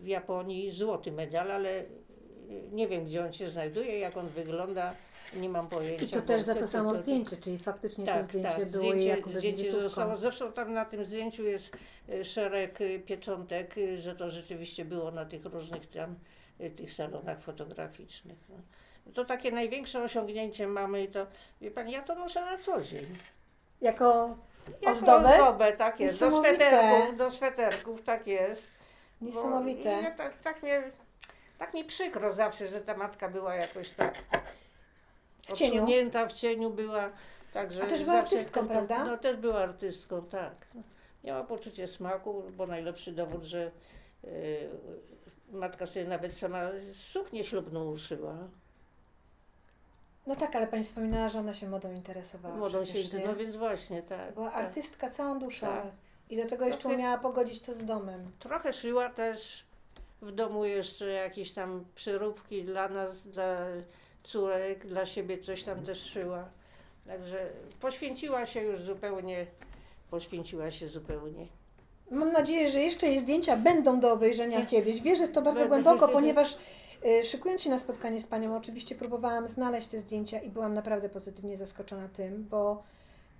w 0.00 0.06
Japonii 0.06 0.70
złoty 0.70 1.12
medal, 1.12 1.52
ale 1.52 1.84
nie 2.72 2.88
wiem 2.88 3.04
gdzie 3.04 3.24
on 3.24 3.32
się 3.32 3.50
znajduje, 3.50 3.98
jak 3.98 4.16
on 4.16 4.28
wygląda, 4.28 4.94
nie 5.36 5.48
mam 5.48 5.68
pojęcia. 5.68 6.04
I 6.04 6.08
to 6.08 6.20
bo 6.20 6.26
też 6.26 6.42
za 6.42 6.54
to 6.54 6.66
samo 6.66 6.94
zdjęcie, 6.94 7.36
czyli 7.36 7.58
faktycznie 7.58 8.06
to 8.06 8.12
Tak, 8.12 8.24
zdjęcie 8.24 8.48
tak. 8.48 8.70
było 8.70 8.84
jej 8.84 8.92
Zdjęcie, 8.92 9.16
jakoby 9.16 9.38
zdjęcie 9.38 9.72
zostało, 9.72 10.16
zresztą 10.16 10.52
tam 10.52 10.72
na 10.72 10.84
tym 10.84 11.04
zdjęciu 11.04 11.44
jest 11.44 11.70
y, 12.08 12.24
szereg 12.24 12.80
y, 12.80 13.00
pieczątek, 13.06 13.78
y, 13.78 14.00
że 14.00 14.16
to 14.16 14.30
rzeczywiście 14.30 14.84
było 14.84 15.10
na 15.10 15.24
tych 15.24 15.44
różnych 15.44 15.90
tam 15.90 16.14
tych 16.76 16.94
salonach 16.94 17.42
fotograficznych. 17.42 18.38
No. 18.48 18.56
To 19.14 19.24
takie 19.24 19.52
największe 19.52 20.02
osiągnięcie 20.02 20.66
mamy 20.66 21.02
i 21.02 21.08
to, 21.08 21.26
wie 21.60 21.70
pani, 21.70 21.92
ja 21.92 22.02
to 22.02 22.14
noszę 22.14 22.40
na 22.40 22.58
co 22.58 22.82
dzień. 22.82 23.06
Jako 23.80 24.36
Jako 24.82 24.90
Ozdobę? 24.98 25.40
ozdobę, 25.42 25.72
tak 25.72 26.00
jest. 26.00 26.20
Do 26.20 26.38
sweterków, 26.38 27.16
do 27.16 27.30
sweterków, 27.30 28.02
tak 28.02 28.26
jest. 28.26 28.62
Bo 29.20 29.26
niesamowite. 29.26 29.90
Ja, 29.90 30.10
tak, 30.10 30.38
tak, 30.42 30.62
mnie, 30.62 30.82
tak 31.58 31.74
mi 31.74 31.84
przykro 31.84 32.32
zawsze, 32.32 32.68
że 32.68 32.80
ta 32.80 32.96
matka 32.96 33.28
była 33.28 33.54
jakoś 33.54 33.90
tak 33.90 34.14
W 35.48 35.52
cieniu. 35.52 35.82
odsunięta, 35.82 36.26
w 36.26 36.32
cieniu 36.32 36.70
była. 36.70 37.10
Także 37.52 37.82
A 37.82 37.86
też 37.86 38.04
była 38.04 38.16
artystką, 38.16 38.60
ten- 38.60 38.68
prawda? 38.68 39.04
No 39.04 39.18
też 39.18 39.36
była 39.36 39.58
artystką, 39.58 40.22
tak. 40.22 40.66
Miała 41.24 41.44
poczucie 41.44 41.86
smaku, 41.86 42.42
bo 42.56 42.66
najlepszy 42.66 43.12
dowód, 43.12 43.42
że 43.42 43.70
y, 44.24 44.68
matka 45.52 45.86
sobie 45.86 46.04
nawet 46.04 46.36
sama 46.36 46.60
suknię 47.12 47.44
ślubną 47.44 47.84
uszyła. 47.90 48.34
No 50.26 50.36
tak, 50.36 50.56
ale 50.56 50.66
pani 50.66 50.84
wspominała, 50.84 51.28
że 51.28 51.38
ona 51.38 51.54
się 51.54 51.68
modą 51.68 51.92
interesowała 51.92 52.56
Modą 52.56 52.84
się, 52.84 52.92
przecież, 52.92 53.12
nie? 53.12 53.26
no 53.26 53.36
więc 53.36 53.56
właśnie, 53.56 54.02
tak. 54.02 54.34
Była 54.34 54.50
tak, 54.50 54.60
artystka 54.64 55.10
całą 55.10 55.38
duszą. 55.38 55.66
tak. 55.66 55.84
I 56.30 56.36
do 56.36 56.46
tego 56.46 56.64
jeszcze 56.66 56.88
umiała 56.88 57.18
pogodzić 57.18 57.60
to 57.60 57.74
z 57.74 57.84
domem. 57.84 58.30
Trochę 58.38 58.72
szyła 58.72 59.08
też 59.08 59.64
w 60.22 60.32
domu 60.32 60.64
jeszcze 60.64 61.06
jakieś 61.06 61.52
tam 61.52 61.84
przyróbki 61.94 62.64
dla 62.64 62.88
nas, 62.88 63.22
dla 63.22 63.56
córek, 64.32 64.86
dla 64.86 65.06
siebie 65.06 65.38
coś 65.38 65.62
tam 65.62 65.82
też 65.84 66.02
szyła. 66.02 66.48
Także 67.06 67.38
poświęciła 67.80 68.46
się 68.46 68.62
już 68.62 68.80
zupełnie, 68.82 69.46
poświęciła 70.10 70.70
się 70.70 70.88
zupełnie. 70.88 71.46
Mam 72.10 72.32
nadzieję, 72.32 72.68
że 72.68 72.80
jeszcze 72.80 73.06
jej 73.06 73.20
zdjęcia 73.20 73.56
będą 73.56 74.00
do 74.00 74.12
obejrzenia 74.12 74.66
kiedyś. 74.66 75.00
Wierzę 75.00 75.26
w 75.26 75.32
to 75.32 75.42
bardzo 75.42 75.68
głęboko, 75.68 76.08
ponieważ 76.08 76.56
y, 77.20 77.24
szykując 77.24 77.62
się 77.62 77.70
na 77.70 77.78
spotkanie 77.78 78.20
z 78.20 78.26
Panią, 78.26 78.56
oczywiście 78.56 78.94
próbowałam 78.94 79.48
znaleźć 79.48 79.88
te 79.88 80.00
zdjęcia 80.00 80.40
i 80.40 80.50
byłam 80.50 80.74
naprawdę 80.74 81.08
pozytywnie 81.08 81.56
zaskoczona 81.56 82.08
tym, 82.08 82.46
bo 82.50 82.82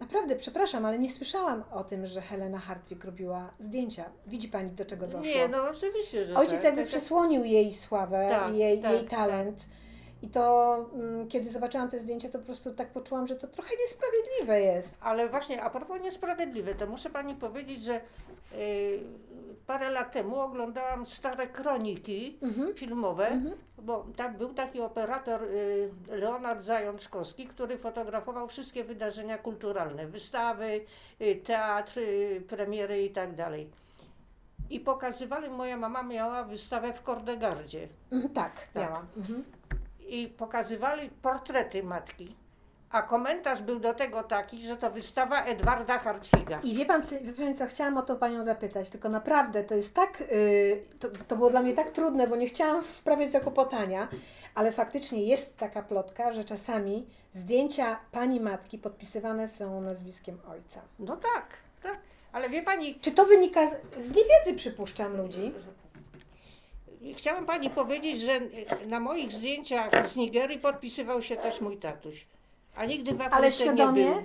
naprawdę, 0.01 0.37
przepraszam, 0.37 0.87
ale 0.87 0.99
nie 0.99 1.11
słyszałam 1.11 1.65
o 1.73 1.85
tym, 1.85 2.07
że 2.07 2.21
Helena 2.21 2.59
Hartwig 2.59 3.05
robiła 3.05 3.51
zdjęcia. 3.61 4.05
Widzi 4.27 4.49
Pani, 4.49 4.71
do 4.71 4.85
czego 4.85 5.07
doszło? 5.07 5.35
Nie, 5.35 5.49
no 5.49 5.63
oczywiście, 5.63 6.25
że 6.25 6.37
Ojciec 6.37 6.57
tak. 6.57 6.65
jakby 6.65 6.81
Tak, 6.83 6.89
przysłonił 6.91 7.45
jej 7.45 7.75
sławę, 7.75 8.29
Tak, 8.31 8.55
jej, 8.55 8.81
tak, 8.83 8.93
jej 8.93 9.01
tak. 9.01 9.11
talent. 9.11 9.65
I 10.23 10.29
to, 10.29 10.77
mm, 10.95 11.29
kiedy 11.29 11.51
zobaczyłam 11.51 11.89
te 11.91 12.01
zdjęcia, 12.01 12.29
to 12.29 12.39
po 12.39 12.45
prostu 12.45 12.75
tak 12.75 12.89
poczułam, 12.91 13.27
że 13.27 13.37
to 13.37 13.47
trochę 13.47 13.71
niesprawiedliwe 13.81 14.61
jest. 14.61 14.95
Ale 15.01 15.29
właśnie 15.29 15.63
a 15.63 15.71
propos 15.71 16.03
niesprawiedliwe, 16.03 16.75
to 16.75 16.87
muszę 16.87 17.11
pani 17.11 17.35
powiedzieć, 17.35 17.83
że 17.83 18.01
y, 18.53 19.01
parę 19.67 19.91
lat 19.91 20.13
temu 20.13 20.41
oglądałam 20.41 21.07
stare 21.07 21.47
kroniki 21.47 22.39
Mhm. 22.43 22.75
filmowe, 22.75 23.29
Mhm. 23.29 23.55
bo 23.79 24.07
tak 24.17 24.37
był 24.39 24.55
taki 24.55 24.81
operator 24.81 25.43
y, 25.45 25.91
Leonard 26.09 26.63
Zajączkowski, 26.65 27.47
który 27.47 27.79
fotografował 27.79 28.49
wszystkie 28.49 28.85
wydarzenia 28.85 29.39
kulturalne, 29.39 30.07
wystawy, 30.07 30.81
y, 31.21 31.37
teatr, 31.47 31.99
y, 31.99 32.43
premiery 32.49 33.03
i 33.03 33.11
tak 33.11 33.35
dalej. 33.35 33.71
I 34.71 34.81
pokazywali, 34.81 35.51
moja 35.51 35.77
mama 35.77 36.03
miała 36.03 36.45
wystawę 36.45 36.93
w 36.93 37.03
Kordegardzie 37.03 37.89
Mhm, 38.13 38.35
Tak, 38.35 38.53
Tak. 38.55 38.75
miałam. 38.75 39.07
Mhm. 39.17 39.45
I 40.09 40.29
pokazywali 40.29 41.11
portrety 41.23 41.83
matki. 41.83 42.37
A 42.91 43.03
komentarz 43.03 43.63
był 43.63 43.81
do 43.81 43.95
tego 43.95 44.23
taki, 44.23 44.67
że 44.67 44.77
to 44.77 44.91
wystawa 44.91 45.45
Edwarda 45.45 45.99
Hartwiga. 45.99 46.61
I 46.63 46.75
wie 46.75 46.87
pan, 46.87 47.03
wie 47.23 47.33
pan 47.33 47.55
co, 47.55 47.67
chciałam 47.67 47.97
o 47.97 48.03
to 48.03 48.17
Panią 48.17 48.45
zapytać, 48.45 48.91
tylko 48.91 49.09
naprawdę 49.09 49.65
to 49.65 49.75
jest 49.75 49.95
tak, 49.95 50.21
y, 50.21 50.85
to, 50.99 51.09
to 51.29 51.37
było 51.37 51.51
dla 51.51 51.63
mnie 51.63 51.73
tak 51.73 51.91
trudne, 51.91 52.27
bo 52.27 52.37
nie 52.37 52.47
chciałam 52.47 52.85
sprawiać 52.85 53.31
zakłopotania, 53.31 54.09
ale 54.55 54.73
faktycznie 54.73 55.23
jest 55.23 55.57
taka 55.57 55.83
plotka, 55.83 56.33
że 56.33 56.45
czasami 56.45 57.07
zdjęcia 57.33 58.01
Pani 58.13 58.41
matki 58.41 58.79
podpisywane 58.79 59.49
są 59.49 59.81
nazwiskiem 59.81 60.39
ojca. 60.51 60.81
No 60.99 61.17
tak, 61.17 61.47
tak. 61.83 61.99
Ale 62.33 62.51
wie 62.51 62.63
pani, 62.63 63.01
Czy 63.01 63.13
to 63.13 63.25
wynika 63.25 63.67
z, 63.67 63.71
z 63.97 64.09
niewiedzy, 64.09 64.55
przypuszczam, 64.57 65.17
ludzi? 65.17 65.53
Chciałam 67.17 67.47
pani 67.47 67.71
powiedzieć, 67.71 68.21
że 68.21 68.41
na 68.87 69.01
moich 69.01 69.33
zdjęciach 69.33 70.11
z 70.11 70.17
Nigerii 70.17 70.59
podpisywał 70.59 71.23
się 71.23 71.37
też 71.37 71.61
mój 71.61 71.77
tatuś. 71.77 72.27
A 72.77 72.85
nigdy 72.85 73.13
w 73.15 73.21
Afryce 73.21 73.37
Ale 73.37 73.53
świadomie? 73.53 74.05
nie 74.05 74.15
był. 74.15 74.23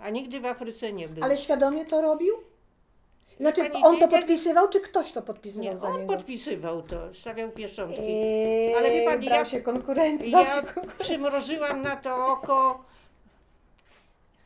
A 0.00 0.10
nigdy 0.10 0.40
w 0.40 0.46
Afryce 0.46 0.92
nie 0.92 1.08
był. 1.08 1.24
Ale 1.24 1.36
świadomie 1.36 1.84
to 1.84 2.02
robił? 2.02 2.34
Znaczy, 3.40 3.70
Pani, 3.70 3.84
on 3.84 3.98
to 3.98 4.08
podpisywał, 4.08 4.68
czy 4.68 4.80
ktoś 4.80 5.12
to 5.12 5.22
podpisywał 5.22 5.72
nie, 5.72 5.78
za 5.78 5.88
on 5.88 6.00
niego? 6.00 6.14
podpisywał 6.14 6.82
to, 6.82 7.14
stawiał 7.14 7.50
pieczątki. 7.50 8.00
Eee, 8.02 8.74
Ale 8.74 8.90
wie 8.90 9.04
pani, 9.04 9.26
ja- 9.26 9.44
się 9.44 9.60
konkurencji, 9.60 10.30
brał 10.30 10.44
Ja 10.44 10.50
się 10.50 10.62
konkurencji. 10.62 10.98
przymrożyłam 11.04 11.82
na 11.82 11.96
to 11.96 12.26
oko. 12.26 12.84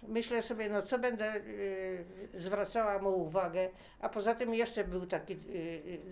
Myślę 0.09 0.43
sobie, 0.43 0.69
no 0.69 0.83
co 0.83 0.99
będę 0.99 1.37
y, 1.37 2.05
zwracała 2.35 2.99
mu 2.99 3.09
uwagę, 3.23 3.69
a 4.01 4.09
poza 4.09 4.35
tym 4.35 4.55
jeszcze 4.55 4.85
był 4.85 5.07
taki 5.07 5.33
y, 5.33 5.37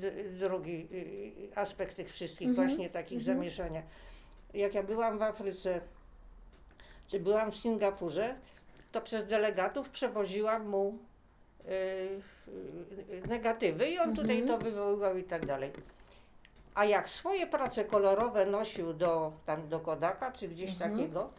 y, 0.04 0.30
drugi 0.38 0.88
y, 0.92 1.56
aspekt 1.58 1.96
tych 1.96 2.12
wszystkich 2.12 2.48
Mhm, 2.48 2.68
właśnie 2.68 2.90
takich 2.90 3.18
mhm. 3.18 3.36
zamieszania. 3.36 3.82
Jak 4.54 4.74
ja 4.74 4.82
byłam 4.82 5.18
w 5.18 5.22
Afryce, 5.22 5.80
czy 7.08 7.20
byłam 7.20 7.52
w 7.52 7.56
Singapurze, 7.56 8.34
to 8.92 9.00
przez 9.00 9.26
delegatów 9.26 9.90
przewoziłam 9.90 10.68
mu 10.68 10.98
negatywy 13.28 13.90
i 13.90 13.98
on 13.98 14.16
tutaj 14.16 14.40
Mhm. 14.40 14.48
to 14.58 14.64
wywoływał 14.64 15.16
i 15.16 15.24
tak 15.24 15.46
dalej. 15.46 15.70
A 16.74 16.84
jak 16.84 17.08
swoje 17.08 17.46
prace 17.46 17.84
kolorowe 17.84 18.46
nosił 18.46 18.92
do, 18.92 19.32
tam 19.46 19.68
do 19.68 19.80
Kodaka 19.80 20.32
czy 20.32 20.48
gdzieś 20.48 20.70
Mhm. 20.72 20.90
takiego, 20.90 21.30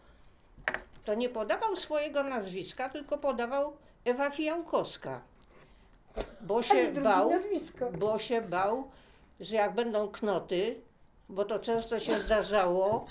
to 1.04 1.14
nie 1.14 1.28
podawał 1.28 1.76
swojego 1.76 2.22
nazwiska, 2.22 2.88
tylko 2.88 3.18
podawał 3.18 3.76
Ewa 4.04 4.30
Fijałkowska. 4.30 5.20
Bo 6.40 6.62
się 6.62 6.92
bał, 6.92 7.30
nazwisko. 7.30 7.90
bo 7.98 8.18
się 8.18 8.40
bał, 8.42 8.90
że 9.40 9.56
jak 9.56 9.74
będą 9.74 10.08
knoty, 10.08 10.80
bo 11.28 11.44
to 11.44 11.58
często 11.58 12.00
się 12.00 12.20
zdarzało, 12.20 13.06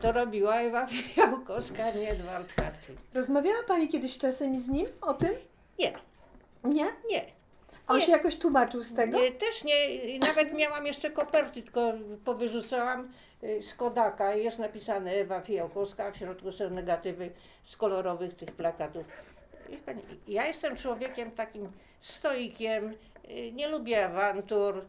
to 0.00 0.12
robiła 0.12 0.56
Ewa 0.56 0.86
Fijałkowska, 0.86 1.90
nie 1.90 2.10
Edward 2.10 2.52
Hartwig. 2.60 2.98
Rozmawiała 3.14 3.62
Pani 3.68 3.88
kiedyś 3.88 4.18
czasem 4.18 4.60
z 4.60 4.68
nim 4.68 4.86
o 5.00 5.14
tym? 5.14 5.32
Nie, 5.78 5.92
Nie? 6.64 6.86
nie. 7.10 7.24
On 7.88 7.98
Nie. 7.98 8.06
się 8.06 8.12
jakoś 8.12 8.36
tłumaczył 8.36 8.82
z 8.82 8.94
tego? 8.94 9.20
Nie, 9.20 9.32
też 9.32 9.64
nie, 9.64 9.74
nawet 10.18 10.54
miałam 10.54 10.86
jeszcze 10.86 11.10
koperty, 11.10 11.62
tylko 11.62 11.92
powyrzucałam 12.24 13.12
y, 13.42 13.62
z 13.62 13.74
Kodaka. 13.74 14.34
Jest 14.34 14.58
napisane 14.58 15.10
Ewa 15.12 15.40
Fijałkowska, 15.40 16.10
w 16.10 16.16
środku 16.16 16.52
są 16.52 16.70
negatywy 16.70 17.30
z 17.64 17.76
kolorowych 17.76 18.34
tych 18.34 18.52
plakatów. 18.52 19.04
Ja 20.28 20.46
jestem 20.46 20.76
człowiekiem 20.76 21.30
takim 21.30 21.72
stoikiem, 22.00 22.94
y, 23.30 23.52
nie 23.52 23.68
lubię 23.68 24.04
awantur, 24.04 24.84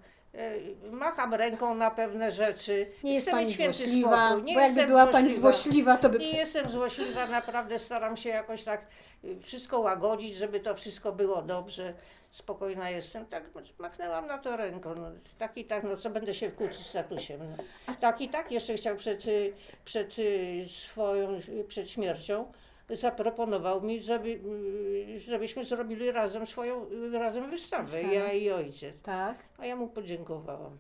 macham 0.92 1.34
ręką 1.34 1.76
na 1.76 1.92
pewne 1.92 2.32
rzeczy. 2.32 2.88
Nie 3.04 3.16
jest 3.16 3.32
Pani 3.32 3.54
złośliwa, 3.54 4.38
bo 4.54 4.60
jakby 4.60 4.88
była 4.88 5.08
Pani 5.08 5.36
złośliwa, 5.36 5.98
to 5.98 6.10
by... 6.10 6.20
Nie 6.20 6.38
jestem 6.38 6.72
złośliwa, 6.72 7.28
naprawdę 7.28 7.80
staram 7.80 8.18
się 8.18 8.30
jakoś 8.30 8.64
tak 8.64 8.86
y, 9.24 9.40
wszystko 9.40 9.80
łagodzić, 9.80 10.36
żeby 10.36 10.60
to 10.60 10.76
wszystko 10.76 11.12
było 11.12 11.42
dobrze. 11.42 11.94
Spokojna 12.32 12.90
jestem. 12.90 13.26
Tak 13.26 13.44
machnęłam 13.80 14.28
na 14.28 14.38
to 14.38 14.58
ręką. 14.58 14.96
No, 14.96 15.08
tak 15.38 15.58
i 15.58 15.66
tak, 15.66 15.84
no 15.84 15.98
co 15.98 16.10
będę 16.10 16.34
się 16.34 16.52
kłócić 16.52 16.86
z 16.86 16.92
tatusiem. 16.92 17.40
No. 17.88 17.94
Tak 18.02 18.22
i 18.22 18.30
tak 18.30 18.52
jeszcze 18.52 18.74
chciał 18.74 18.96
przed, 18.96 19.26
y, 19.28 19.54
przed 19.86 20.20
y, 20.20 20.66
swoją, 20.70 21.40
przed 21.68 21.92
śmiercią 21.92 22.52
zaproponował 22.90 23.82
mi, 23.82 24.02
żeby, 24.02 24.30
y, 24.30 25.20
żebyśmy 25.20 25.66
zrobili 25.66 26.12
razem 26.12 26.48
swoją, 26.48 26.86
y, 26.92 27.20
razem 27.20 27.50
wystawę, 27.50 28.04
ja 28.04 28.34
i 28.34 28.50
ojciec. 28.50 28.96
Tak. 29.04 29.38
A 29.58 29.66
ja 29.66 29.76
mu 29.76 29.88
podziękowałam. 29.88 30.78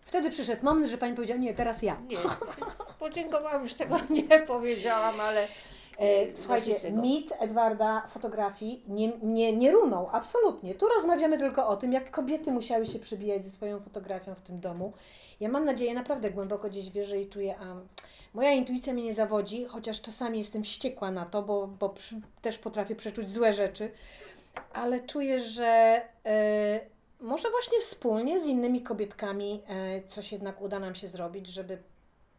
Wtedy 0.00 0.30
przyszedł 0.30 0.64
moment, 0.64 0.86
że 0.86 0.98
Pani 0.98 1.14
powiedziała, 1.14 1.40
nie, 1.40 1.54
teraz 1.54 1.82
ja. 1.82 1.96
Nie, 2.08 2.16
podziękowałam, 2.98 3.62
już 3.62 3.74
tego 3.74 3.98
nie 4.10 4.40
powiedziałam, 4.46 5.20
ale 5.20 5.48
słuchajcie, 6.34 6.70
Właśnie 6.70 6.90
tego. 6.90 7.02
mit 7.02 7.32
Edwarda 7.38 8.06
fotografii 8.08 8.82
nie, 8.88 9.12
nie, 9.22 9.56
nie 9.56 9.70
runął, 9.70 10.08
absolutnie. 10.12 10.74
Tu 10.74 10.88
rozmawiamy 10.88 11.38
tylko 11.38 11.68
o 11.68 11.76
tym, 11.76 11.92
jak 11.92 12.10
kobiety 12.10 12.52
musiały 12.52 12.86
się 12.86 12.98
przebijać 12.98 13.44
ze 13.44 13.50
swoją 13.50 13.80
fotografią 13.80 14.34
w 14.34 14.40
tym 14.40 14.60
domu. 14.60 14.92
Ja 15.40 15.48
mam 15.48 15.64
nadzieję, 15.64 15.94
naprawdę 15.94 16.30
głęboko 16.30 16.68
gdzieś 16.68 16.90
wierzę 16.90 17.20
i 17.20 17.28
czuję, 17.28 17.56
a 17.58 17.76
moja 18.34 18.52
intuicja 18.52 18.92
mnie 18.92 19.04
nie 19.04 19.14
zawodzi, 19.14 19.64
chociaż 19.64 20.00
czasami 20.00 20.38
jestem 20.38 20.64
wściekła 20.64 21.10
na 21.10 21.26
to, 21.26 21.42
bo, 21.42 21.66
bo 21.66 21.88
przy, 21.88 22.20
też 22.42 22.58
potrafię 22.58 22.96
przeczuć 22.96 23.30
złe 23.30 23.52
rzeczy, 23.52 23.90
ale 24.72 25.00
czuję, 25.00 25.40
że 25.40 26.02
e, 26.26 26.80
może 27.20 27.50
właśnie 27.50 27.80
wspólnie 27.80 28.40
z 28.40 28.46
innymi 28.46 28.82
kobietkami 28.82 29.62
e, 29.68 30.02
coś 30.08 30.32
jednak 30.32 30.62
uda 30.62 30.78
nam 30.78 30.94
się 30.94 31.08
zrobić, 31.08 31.46
żeby 31.46 31.78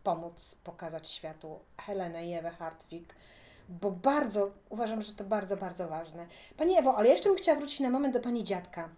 pomóc 0.03 0.55
pokazać 0.63 1.09
światu 1.09 1.59
Helenę 1.77 2.25
i 2.25 2.33
Ewę 2.33 2.49
Hartwig, 2.49 3.15
bo 3.69 3.91
bardzo, 3.91 4.51
uważam, 4.69 5.01
że 5.01 5.13
to 5.13 5.23
bardzo, 5.23 5.57
bardzo 5.57 5.87
ważne. 5.87 6.27
Pani 6.57 6.77
Ewo, 6.77 6.95
ale 6.97 7.09
jeszcze 7.09 7.29
bym 7.29 7.37
chciała 7.37 7.57
wrócić 7.59 7.79
na 7.79 7.89
moment 7.89 8.13
do 8.13 8.19
Pani 8.19 8.43
dziadka, 8.43 8.89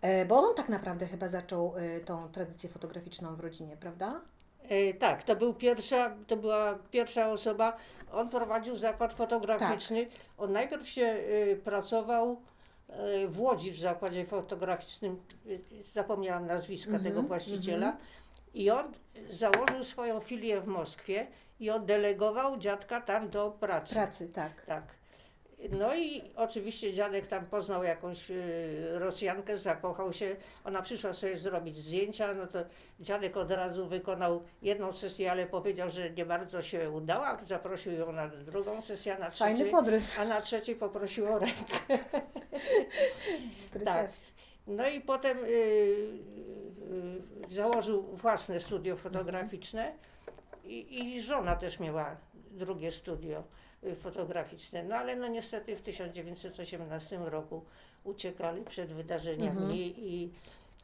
E, 0.00 0.26
bo 0.26 0.38
on 0.48 0.54
tak 0.54 0.68
naprawdę 0.68 1.06
chyba 1.06 1.28
zaczął 1.28 1.74
e, 1.76 2.00
tą 2.00 2.28
tradycję 2.28 2.70
fotograficzną 2.70 3.36
w 3.36 3.40
rodzinie, 3.40 3.76
prawda? 3.76 4.20
E, 4.68 4.94
tak, 4.94 5.22
to, 5.22 5.36
był 5.36 5.54
pierwsza, 5.54 6.16
to 6.26 6.36
była 6.36 6.78
pierwsza 6.90 7.30
osoba. 7.30 7.76
On 8.12 8.28
prowadził 8.28 8.76
zakład 8.76 9.12
fotograficzny. 9.14 10.06
On 10.38 10.52
najpierw 10.52 10.88
się 10.88 11.16
pracował 11.64 12.40
w 13.28 13.40
Łodzi 13.40 13.70
w 13.72 13.80
zakładzie 13.80 14.24
fotograficznym. 14.24 15.22
Zapomniałam 15.94 16.46
nazwiska 16.46 16.90
Mhm, 16.90 17.04
tego 17.04 17.22
właściciela. 17.22 17.86
mhm. 17.86 18.04
I 18.54 18.70
on 18.70 18.92
założył 19.30 19.84
swoją 19.84 20.20
filię 20.20 20.60
w 20.60 20.66
Moskwie 20.66 21.26
i 21.60 21.70
oddelegował 21.70 22.56
dziadka 22.56 23.00
tam 23.00 23.30
do 23.30 23.50
pracy. 23.50 23.94
Pracy, 23.94 24.28
tak. 24.28 24.66
Tak. 24.66 24.84
No 25.70 25.94
i 25.94 26.22
oczywiście 26.36 26.94
dziadek 26.94 27.26
tam 27.26 27.46
poznał 27.46 27.84
jakąś 27.84 28.30
y, 28.30 28.98
Rosjankę, 28.98 29.58
zakochał 29.58 30.12
się. 30.12 30.36
Ona 30.64 30.82
przyszła 30.82 31.12
sobie 31.12 31.38
zrobić 31.38 31.76
zdjęcia, 31.76 32.34
no 32.34 32.46
to 32.46 32.58
dziadek 33.00 33.36
od 33.36 33.50
razu 33.50 33.86
wykonał 33.86 34.42
jedną 34.62 34.92
sesję, 34.92 35.30
ale 35.30 35.46
powiedział, 35.46 35.90
że 35.90 36.10
nie 36.10 36.26
bardzo 36.26 36.62
się 36.62 36.90
udała. 36.90 37.38
Zaprosił 37.46 37.92
ją 37.92 38.12
na 38.12 38.28
drugą 38.28 38.82
sesję, 38.82 39.16
a 39.16 39.18
na 39.18 39.30
Fajny 39.30 39.56
trzeciej, 39.56 39.72
podryw. 39.72 40.20
a 40.20 40.24
na 40.24 40.40
trzeciej 40.40 40.76
poprosił 40.76 41.26
o 41.32 41.38
rękę. 41.38 41.78
Tak. 43.84 44.10
No 44.66 44.88
i 44.88 45.00
potem 45.00 45.38
y, 45.38 45.48
y, 45.48 45.52
y, 47.50 47.54
założył 47.54 48.02
własne 48.02 48.60
studio 48.60 48.96
fotograficzne 48.96 49.92
i, 50.68 50.98
i 51.16 51.22
żona 51.22 51.56
też 51.56 51.80
miała 51.80 52.16
drugie 52.50 52.92
studio 52.92 53.42
y, 53.84 53.96
fotograficzne. 53.96 54.82
No 54.84 54.94
ale 54.96 55.16
no 55.16 55.28
niestety 55.28 55.76
w 55.76 55.82
1918 55.82 57.18
roku 57.24 57.64
uciekali 58.04 58.62
przed 58.64 58.92
wydarzeniami 58.92 59.50
Mhm. 59.50 59.72
i, 59.76 60.30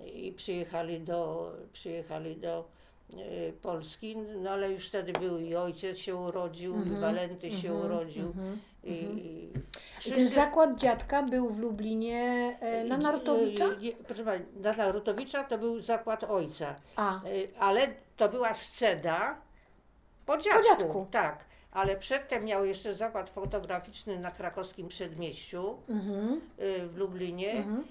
i 0.01 0.33
przyjechali 0.33 1.01
do, 1.01 1.53
przyjechali 1.73 2.37
do 2.37 2.69
y, 3.15 3.53
Polski, 3.63 4.17
no 4.17 4.51
ale 4.51 4.73
już 4.73 4.89
wtedy 4.89 5.13
był 5.13 5.39
i 5.39 5.55
ojciec 5.55 5.99
się 5.99 6.17
urodził, 6.17 6.85
i 6.85 6.91
Walenty 7.01 7.51
się 7.51 7.69
mhm, 7.73 7.87
urodził. 7.87 8.27
mhm, 8.27 8.59
I, 8.85 8.99
mhm. 8.99 9.19
i 9.19 9.49
ten 9.53 9.63
wszyscy- 10.01 10.29
zakład 10.29 10.79
dziadka 10.79 11.23
był 11.23 11.49
w 11.51 11.59
Lublinie 11.59 12.57
e, 12.61 12.85
na 12.85 12.97
Narutowicza? 12.99 13.65
Y, 13.67 13.87
y, 13.87 13.93
Proszę 14.07 14.25
pani, 14.25 14.45
na 14.61 14.73
Narutowicza 14.73 15.45
to 15.45 15.59
był 15.59 15.81
zakład 15.81 16.25
ojca, 16.25 16.75
A, 16.97 17.21
Y, 17.27 17.49
ale 17.59 17.89
to 18.17 18.29
była 18.29 18.55
sceda 18.55 19.37
po 20.27 20.39
dziadku. 20.39 20.63
dziadku. 20.63 21.07
Tak, 21.11 21.45
ale 21.73 21.97
przedtem 21.97 22.45
miał 22.45 22.65
jeszcze 22.65 22.95
zakład 22.95 23.31
fotograficzny 23.31 24.19
na 24.19 24.31
krakowskim 24.31 24.89
przedmieściu 24.89 25.77
mhm, 25.89 26.41
y, 26.61 26.87
w 26.87 26.97
Lublinie, 26.97 27.53
mhm. 27.53 27.85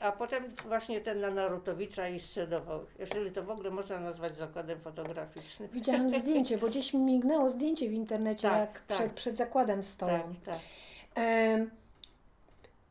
a 0.00 0.12
potem 0.12 0.44
właśnie 0.68 1.00
ten 1.00 1.20
na 1.20 1.30
Narutowicza 1.30 2.08
i 2.08 2.20
scedował. 2.20 2.80
Jeżeli 2.98 3.30
to 3.30 3.42
w 3.42 3.50
ogóle 3.50 3.70
można 3.70 4.00
nazwać 4.00 4.36
zakładem 4.36 4.80
fotograficznym. 4.80 5.68
Widziałam 5.72 6.10
zdjęcie, 6.20 6.58
bo 6.58 6.66
gdzieś 6.66 6.94
mi 6.94 7.00
mignęło 7.00 7.50
zdjęcie 7.50 7.88
w 7.88 7.92
internecie, 7.92 8.48
Tak, 8.48 8.58
jak 8.58 8.72
tak. 8.86 8.98
Przed, 8.98 9.12
przed 9.12 9.36
zakładem 9.36 9.82
stoją. 9.82 10.34
Tak, 10.44 10.54
tak. 10.54 10.60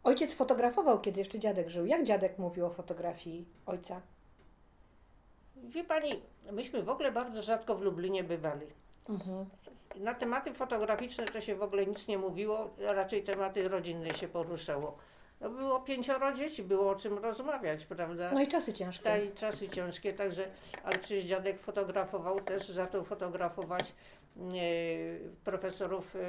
Ojciec 0.03 0.33
fotografował, 0.33 1.01
kiedy 1.01 1.19
jeszcze 1.19 1.39
dziadek 1.39 1.69
żył. 1.69 1.85
Jak 1.85 2.03
dziadek 2.03 2.39
mówił 2.39 2.65
o 2.65 2.69
fotografii 2.69 3.45
ojca? 3.65 4.01
Wie 5.63 5.83
pani, 5.83 6.21
myśmy 6.51 6.83
w 6.83 6.89
ogóle 6.89 7.11
bardzo 7.11 7.41
rzadko 7.41 7.75
w 7.75 7.81
Lublinie 7.81 8.23
bywali. 8.23 8.67
Mhm. 9.09 9.45
Na 9.95 10.13
tematy 10.13 10.53
fotograficzne 10.53 11.25
to 11.25 11.41
się 11.41 11.55
w 11.55 11.63
ogóle 11.63 11.85
nic 11.85 12.07
nie 12.07 12.17
mówiło, 12.17 12.69
a 12.89 12.93
raczej 12.93 13.23
tematy 13.23 13.67
rodzinne 13.67 14.13
się 14.13 14.27
poruszało. 14.27 14.97
No 15.41 15.49
było 15.49 15.79
pięcioro 15.79 16.33
dzieci, 16.33 16.63
było 16.63 16.89
o 16.89 16.95
czym 16.95 17.17
rozmawiać, 17.17 17.85
prawda? 17.85 18.31
No 18.33 18.41
i 18.41 18.47
czasy 18.47 18.73
ciężkie. 18.73 19.03
Ta 19.03 19.17
i 19.17 19.31
czasy 19.31 19.69
ciężkie, 19.69 20.13
także, 20.13 20.47
ale 20.83 20.99
przecież 20.99 21.25
dziadek 21.25 21.59
fotografował 21.59 22.41
też, 22.41 22.69
zaczął 22.69 23.03
fotografować 23.03 23.93
e, 24.37 24.51
profesorów 25.43 26.15
e, 26.15 26.19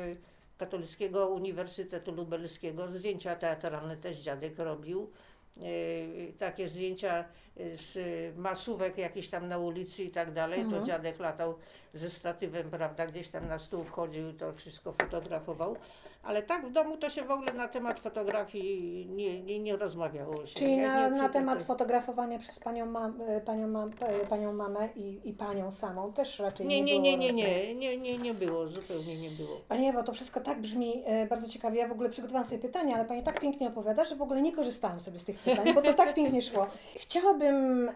Katolickiego 0.59 1.28
Uniwersytetu 1.28 2.12
Lubelskiego. 2.12 2.89
Zdjęcia 2.89 3.37
teatralne 3.37 3.97
też 3.97 4.18
dziadek 4.18 4.59
robił. 4.59 5.11
E, 5.59 6.32
takie 6.38 6.68
zdjęcia 6.68 7.24
e, 7.57 7.76
z 7.76 7.96
masówek 8.36 8.98
jakieś 8.98 9.28
tam 9.28 9.48
na 9.48 9.59
ulicy 9.59 10.03
i 10.03 10.11
tak 10.11 10.32
dalej, 10.32 10.61
Mhm. 10.61 10.80
to 10.80 10.86
dziadek 10.86 11.18
latał 11.18 11.55
ze 11.94 12.11
statywem, 12.11 12.70
prawda, 12.70 13.07
gdzieś 13.07 13.28
tam 13.28 13.48
na 13.48 13.59
stół 13.59 13.84
wchodził 13.84 14.28
i 14.28 14.34
to 14.34 14.53
wszystko 14.53 14.92
fotografował. 14.92 15.76
Ale 16.23 16.43
tak 16.43 16.66
w 16.66 16.73
domu 16.73 16.97
to 16.97 17.11
się 17.11 17.23
w 17.23 17.31
ogóle 17.31 17.53
na 17.53 17.68
temat 17.68 18.01
fotografii 18.01 19.07
nie, 19.07 19.43
nie, 19.43 19.59
nie 19.61 19.77
rozmawiało 19.77 20.47
się. 20.47 20.55
Czyli 20.55 20.77
Ja 20.77 20.93
na, 20.95 21.09
nie 21.09 21.16
na 21.23 21.29
temat 21.29 21.59
przygotuję- 21.59 21.66
fotografowania 21.66 22.39
przez 22.39 22.59
panią, 22.61 22.87
mam, 22.87 23.21
e, 23.29 23.41
panią, 23.41 23.68
mam, 23.68 23.91
e, 24.01 24.27
panią 24.27 24.53
mamę 24.53 24.89
i, 24.97 25.21
i 25.29 25.33
panią 25.33 25.71
samą 25.71 26.12
też 26.12 26.39
raczej 26.39 26.66
Nie, 26.66 26.83
nie, 26.83 26.99
nie, 26.99 27.11
było 27.16 27.23
nie, 27.23 27.33
nie, 27.33 27.75
nie, 27.75 27.75
nie, 27.75 27.97
nie, 27.97 28.18
nie 28.18 28.35
było, 28.35 28.68
zupełnie 28.68 29.16
nie 29.18 29.31
było. 29.31 29.61
Pani 29.68 29.89
Ewo, 29.89 30.03
to 30.03 30.12
wszystko 30.12 30.41
tak 30.41 30.61
brzmi 30.61 31.03
e, 31.07 31.27
bardzo 31.27 31.49
ciekawie. 31.49 31.79
Ja 31.81 31.89
w 31.89 31.93
ogóle 31.93 32.09
przygotowałam 32.09 32.45
sobie 32.49 32.62
pytania, 32.62 32.95
ale 32.97 33.05
Pani 33.05 33.23
tak 33.23 33.41
pięknie 33.41 33.68
opowiada, 33.68 34.05
że 34.05 34.16
w 34.16 34.23
ogóle 34.23 34.43
nie 34.43 34.53
korzystałam 34.53 35.01
sobie 35.01 35.18
z 35.18 35.25
tych 35.25 35.39
pytań, 35.39 35.75
bo 35.75 35.83
to 35.83 35.95
tak 35.95 36.14
pięknie 36.14 36.43
szło. 36.43 36.66
Chciałabym 36.97 37.91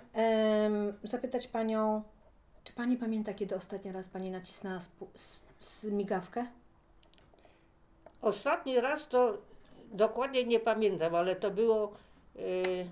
zapytać 1.03 1.49
Panią, 1.49 2.03
czy 2.65 2.73
Pani 2.73 2.97
pamięta, 2.97 3.35
kiedy 3.35 3.55
ostatni 3.55 3.93
raz 3.93 4.09
Pani 4.09 4.31
nacisnęła 4.31 4.79
spu- 4.79 5.07
s- 5.15 5.41
s- 5.61 5.85
migawkę? 5.85 6.47
Ostatni 8.25 8.81
raz 8.81 9.09
to 9.09 9.39
dokładnie 9.93 10.45
nie 10.45 10.61
pamiętam, 10.61 11.15
ale 11.15 11.37
to 11.37 11.51
było. 11.51 11.93
y, 12.37 12.87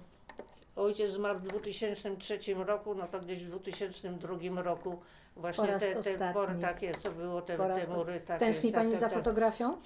ojciec 0.77 1.13
zmarł 1.13 1.39
w 1.39 1.43
2003 1.43 2.39
roku, 2.55 2.95
no 2.95 3.09
to 3.09 3.21
gdzieś 3.21 3.45
w 3.45 3.49
2002 3.49 4.63
roku 4.63 5.03
właśnie 5.37 5.65
Po 5.65 5.71
raz 5.71 5.81
te, 5.83 6.03
te 6.03 6.33
pory, 6.33 6.55
tak 6.61 6.83
jest, 6.83 7.03
to 7.03 7.11
było 7.11 7.43
te, 7.43 7.57
Po 7.57 7.69
raz 7.69 7.87
te 7.87 7.93
mury. 7.93 8.21
Tak 8.21 8.39
Tęskni 8.39 8.67
jest, 8.69 8.75
tak, 8.75 8.85
Pani 8.85 8.93
tak, 8.93 9.01
za 9.01 9.09
tak. 9.09 9.19
fotografią? 9.19 9.77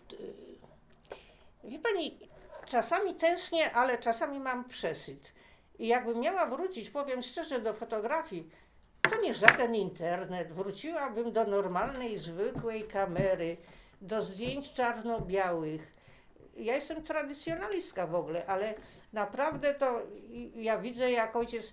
Wie 1.64 1.78
pani, 1.78 2.18
czasami 2.66 3.14
tęsknię, 3.14 3.72
ale 3.72 3.98
czasami 3.98 4.40
mam 4.40 4.64
przesyt. 4.64 5.32
I 5.78 5.86
jakbym 5.86 6.20
miała 6.20 6.46
wrócić, 6.46 6.90
powiem 6.90 7.22
szczerze, 7.22 7.60
do 7.60 7.74
fotografii, 7.74 8.50
to 9.10 9.20
nie 9.20 9.34
żaden 9.34 9.74
internet. 9.74 10.52
Wróciłabym 10.52 11.32
do 11.32 11.44
normalnej, 11.44 12.18
zwykłej 12.18 12.84
kamery, 12.84 13.56
do 14.00 14.22
zdjęć 14.22 14.72
czarno-białych. 14.72 15.92
ja 16.56 16.74
jestem 16.74 17.02
tradycjonalistka 17.02 18.06
w 18.06 18.14
ogóle, 18.14 18.46
ale 18.46 18.74
naprawdę 19.12 19.74
to 19.74 20.00
ja 20.54 20.78
widzę 20.78 21.10
jak 21.10 21.36
ojciec, 21.36 21.72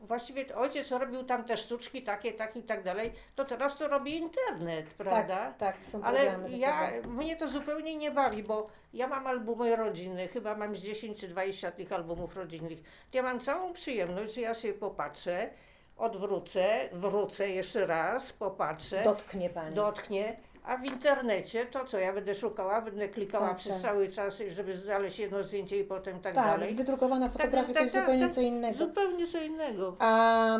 właściwie 0.00 0.56
ojciec 0.56 0.90
robił 0.90 1.24
tam 1.24 1.44
te 1.44 1.56
sztuczki 1.56 2.02
takie, 2.02 2.32
takie 2.32 2.60
i 2.60 2.62
tak 2.62 2.82
dalej, 2.82 3.12
to 3.34 3.44
teraz 3.44 3.78
to 3.78 3.88
robi 3.88 4.16
internet, 4.16 4.86
prawda? 4.86 5.36
Tak, 5.36 5.56
tak, 5.56 5.86
są 5.86 6.02
Ale 6.02 6.38
ja, 6.48 6.90
mnie 7.08 7.36
to 7.36 7.48
zupełnie 7.48 7.96
nie 7.96 8.10
bawi, 8.10 8.42
bo 8.42 8.66
ja 8.92 9.06
mam 9.08 9.26
albumy 9.26 9.76
rodzinne, 9.76 10.28
chyba 10.28 10.54
mam 10.56 10.76
z 10.76 10.78
10 10.78 11.20
czy 11.20 11.28
20 11.28 11.72
tych 11.72 11.92
albumów 11.92 12.36
rodzinnych. 12.36 12.78
Ja 13.12 13.22
mam 13.22 13.40
całą 13.40 13.72
przyjemność, 13.72 14.34
że 14.34 14.40
ja 14.40 14.54
sobie 14.54 14.74
popatrzę, 14.74 15.50
odwrócę, 15.96 16.88
wrócę 16.92 17.50
jeszcze 17.50 17.86
raz, 17.86 18.32
popatrzę, 18.32 19.02
Dotknie 19.04 19.50
Pani. 19.50 19.74
dotknie, 19.74 20.36
a 20.64 20.76
w 20.76 20.84
internecie 20.84 21.66
to 21.66 21.84
co, 21.84 21.98
ja 21.98 22.12
będę 22.12 22.34
szukała, 22.34 22.80
będę 22.80 23.08
klikała 23.08 23.48
Tak, 23.48 23.56
przez 23.56 23.72
tak. 23.72 23.82
cały 23.82 24.08
czas, 24.08 24.42
żeby 24.50 24.76
znaleźć 24.76 25.18
jedno 25.18 25.44
zdjęcie 25.44 25.80
i 25.80 25.84
potem 25.84 26.20
tak, 26.20 26.34
tak, 26.34 26.46
dalej. 26.46 26.74
wydrukowana 26.74 27.28
fotografia 27.28 27.66
tak, 27.66 27.76
to 27.76 27.82
jest 27.82 27.94
tak, 27.94 28.02
zupełnie 28.02 28.24
tak. 28.24 28.34
co 28.34 28.40
innego. 28.40 28.78
Zupełnie 28.78 29.26
co 29.26 29.38
innego. 29.38 29.96
A 29.98 30.58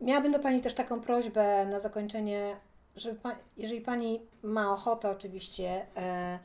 miałabym 0.00 0.32
do 0.32 0.38
Pani 0.38 0.60
też 0.60 0.74
taką 0.74 1.00
prośbę 1.00 1.66
na 1.66 1.78
zakończenie, 1.78 2.56
żeby 2.96 3.20
pa, 3.20 3.36
jeżeli 3.56 3.80
Pani 3.80 4.20
ma 4.42 4.72
ochotę 4.72 5.10
oczywiście, 5.10 5.86
e, 5.96 6.38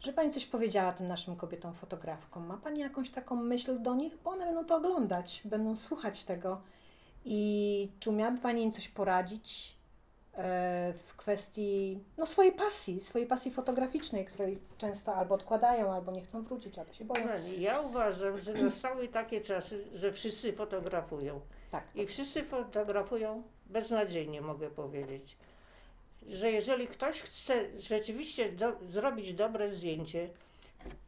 żeby 0.00 0.16
Pani 0.16 0.30
coś 0.30 0.46
powiedziała 0.46 0.92
tym 0.92 1.08
naszym 1.08 1.36
kobietom 1.36 1.74
fotografkom. 1.74 2.46
Ma 2.46 2.56
Pani 2.56 2.80
jakąś 2.80 3.10
taką 3.10 3.36
myśl 3.36 3.82
do 3.82 3.94
nich? 3.94 4.16
Bo 4.24 4.30
one 4.30 4.44
będą 4.46 4.64
to 4.64 4.76
oglądać, 4.76 5.42
będą 5.44 5.76
słuchać 5.76 6.24
tego. 6.24 6.60
I 7.24 7.90
czy 8.00 8.10
umiałaby 8.10 8.38
Pani 8.38 8.62
im 8.62 8.72
coś 8.72 8.88
poradzić 8.88 9.76
w 10.94 11.14
kwestii 11.16 12.00
no, 12.18 12.26
swojej 12.26 12.52
pasji, 12.52 13.00
swojej 13.00 13.28
pasji 13.28 13.50
fotograficznej, 13.50 14.24
której 14.24 14.58
często 14.78 15.14
albo 15.14 15.34
odkładają, 15.34 15.92
albo 15.92 16.12
nie 16.12 16.20
chcą 16.20 16.42
wrócić, 16.42 16.78
albo 16.78 16.92
się 16.92 17.04
boją. 17.04 17.26
Ja 17.58 17.80
uważam, 17.80 18.40
że 18.40 18.54
nastały 18.54 19.08
takie 19.08 19.40
czasy, 19.40 19.84
że 19.94 20.12
wszyscy 20.12 20.52
fotografują. 20.52 21.40
Tak, 21.70 21.84
I 21.94 22.06
wszyscy 22.06 22.44
fotografują 22.44 23.42
beznadziejnie, 23.66 24.40
mogę 24.40 24.70
powiedzieć. 24.70 25.36
Że 26.28 26.50
jeżeli 26.50 26.88
ktoś 26.88 27.20
chce 27.20 27.80
rzeczywiście 27.80 28.52
do, 28.52 28.72
zrobić 28.90 29.34
dobre 29.34 29.74
zdjęcie, 29.74 30.28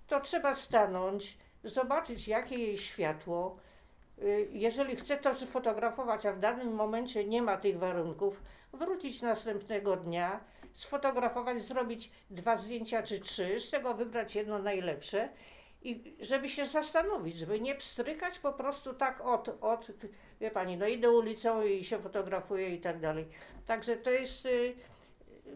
to 0.09 0.21
trzeba 0.21 0.55
stanąć, 0.55 1.39
zobaczyć 1.65 2.29
jakie 2.29 2.59
jest 2.59 2.83
światło. 2.83 3.57
Y, 4.23 4.49
Jeżeli 4.51 4.97
chce 4.97 5.17
to 5.17 5.35
sfotografować, 5.35 6.27
a 6.27 6.33
w 6.33 6.39
danym 6.39 6.75
momencie 6.75 7.25
nie 7.25 7.43
ma 7.43 7.57
tych 7.57 7.79
warunków, 7.79 8.43
wrócić 8.73 9.23
następnego 9.23 9.97
dnia, 9.97 10.41
sfotografować, 10.73 11.63
zrobić 11.63 12.11
dwa 12.31 12.57
zdjęcia 12.57 13.03
czy 13.03 13.21
trzy, 13.21 13.61
z 13.61 13.71
tego 13.71 13.95
wybrać 13.95 14.35
jedno 14.35 14.59
najlepsze 14.59 15.29
i 15.83 16.17
żeby 16.21 16.49
się 16.49 16.67
zastanowić, 16.67 17.37
żeby 17.37 17.61
nie 17.61 17.75
pstrykać 17.75 18.39
po 18.39 18.53
prostu 18.53 18.95
tak 18.95 19.21
od, 19.21 19.49
od 19.61 19.87
wie 20.41 20.51
pani, 20.51 20.77
no 20.77 20.87
idę 20.87 21.11
ulicą 21.11 21.63
i 21.63 21.85
się 21.85 21.99
fotografuję 21.99 22.75
i 22.75 22.81
tak 22.81 23.01
dalej. 23.01 23.27
Także 23.67 23.97
to 23.97 24.11
jest, 24.11 24.47
y, 24.47 24.75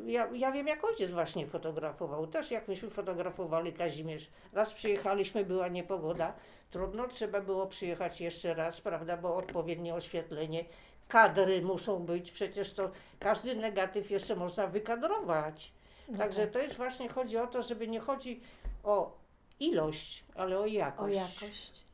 ja, 0.07 0.29
ja 0.33 0.53
wiem 0.53 0.67
jak 0.67 0.85
ojciec 0.85 1.11
właśnie 1.11 1.47
fotografował, 1.47 2.27
też 2.27 2.51
jak 2.51 2.69
myśmy 2.69 2.91
fotografowali 2.91 3.73
Kazimierz. 3.73 4.31
Raz 4.53 4.75
przyjechaliśmy, 4.75 5.45
była 5.45 5.69
niepogoda, 5.69 6.33
trudno, 6.71 7.09
trzeba 7.09 7.41
było 7.41 7.66
przyjechać 7.66 8.21
jeszcze 8.21 8.55
raz, 8.55 8.81
prawda, 8.81 9.16
bo 9.16 9.37
odpowiednie 9.37 9.95
oświetlenie, 9.95 10.64
kadry 11.09 11.62
muszą 11.62 11.99
być, 11.99 12.31
przecież 12.33 12.73
to 12.75 12.91
każdy 13.19 13.55
negatyw 13.55 14.11
jeszcze 14.11 14.37
można 14.37 14.66
wykadrować. 14.66 15.73
No 16.09 16.19
Także 16.19 16.43
tak. 16.43 16.51
to 16.51 16.59
jest 16.59 16.77
właśnie, 16.77 17.09
chodzi 17.09 17.37
o 17.39 17.47
to, 17.47 17.62
żeby 17.62 17.89
nie 17.89 18.01
chodzi 18.01 18.41
o 18.85 19.12
ilość, 19.61 20.25
ale 20.35 20.59
o 20.59 20.66
jakość. 20.66 21.03
O 21.05 21.09
jakość. 21.21 21.85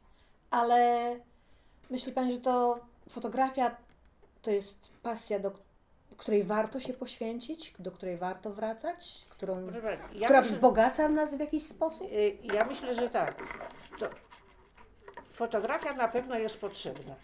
Ale 0.50 1.10
myśli 1.90 2.12
Pani, 2.12 2.32
że 2.32 2.40
to 2.40 2.78
fotografia 3.08 3.76
to 4.42 4.50
jest 4.50 4.90
pasja, 5.02 5.38
do 5.38 5.52
której 6.16 6.42
warto 6.44 6.80
się 6.80 6.92
poświęcić, 6.92 7.74
do 7.78 7.90
której 7.90 8.16
warto 8.16 8.50
wracać, 8.50 9.24
którą, 9.28 9.66
ja 10.12 10.26
która 10.26 10.40
myślę- 10.40 10.42
wzbogaca 10.56 11.08
nas 11.08 11.34
w 11.34 11.40
jakiś 11.40 11.62
sposób? 11.66 12.12
Y, 12.12 12.38
Ja 12.42 12.64
myślę, 12.64 12.94
że 12.94 13.10
tak. 13.10 13.36
To 13.98 14.06
fotografia 15.34 15.94
na 15.94 16.08
pewno 16.08 16.38
jest 16.38 16.60
potrzebna. 16.60 17.14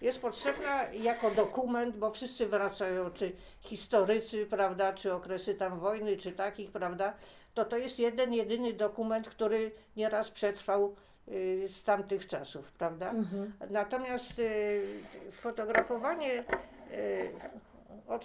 Jest 0.00 0.20
potrzebna 0.20 0.92
jako 0.92 1.30
dokument, 1.30 1.96
bo 1.96 2.10
wszyscy 2.10 2.46
wracają, 2.46 3.10
czy 3.10 3.32
historycy, 3.60 4.46
prawda, 4.46 4.92
czy 4.92 5.14
okresy 5.14 5.54
tam 5.54 5.78
wojny, 5.78 6.16
czy 6.16 6.32
takich, 6.32 6.70
prawda, 6.70 7.14
to 7.54 7.64
to 7.64 7.76
jest 7.76 7.98
jeden, 7.98 8.34
jedyny 8.34 8.72
dokument, 8.72 9.28
który 9.28 9.70
nieraz 9.96 10.30
przetrwał 10.30 10.94
y, 11.28 11.68
z 11.68 11.82
tamtych 11.82 12.28
czasów, 12.28 12.72
prawda. 12.72 13.10
Mhm. 13.10 13.52
Natomiast 13.70 14.38
y, 14.38 15.02
fotografowanie 15.32 16.44
y, 16.92 17.32
od, 18.08 18.24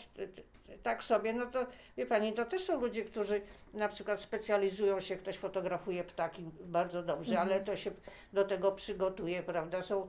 tak 0.84 1.04
sobie, 1.04 1.34
no 1.34 1.46
to 1.46 1.66
wie 1.98 2.06
pani, 2.06 2.34
to 2.34 2.46
też 2.46 2.64
są 2.64 2.82
ludzie, 2.82 3.06
którzy 3.06 3.42
na 3.74 3.90
przykład 3.90 4.22
specjalizują 4.22 5.02
się, 5.02 5.16
ktoś 5.16 5.38
fotografuje 5.38 6.04
ptaki 6.04 6.44
bardzo 6.66 7.04
dobrze, 7.04 7.32
Mhm. 7.32 7.50
ale 7.50 7.60
to 7.66 7.78
się 7.78 7.92
do 8.34 8.46
tego 8.46 8.72
przygotuje, 8.72 9.44
prawda? 9.44 9.82
Są, 9.82 10.08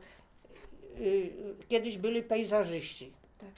y, 1.00 1.32
kiedyś 1.68 1.98
byli 1.98 2.22
pejzażyści. 2.22 3.12
Tak. 3.38 3.48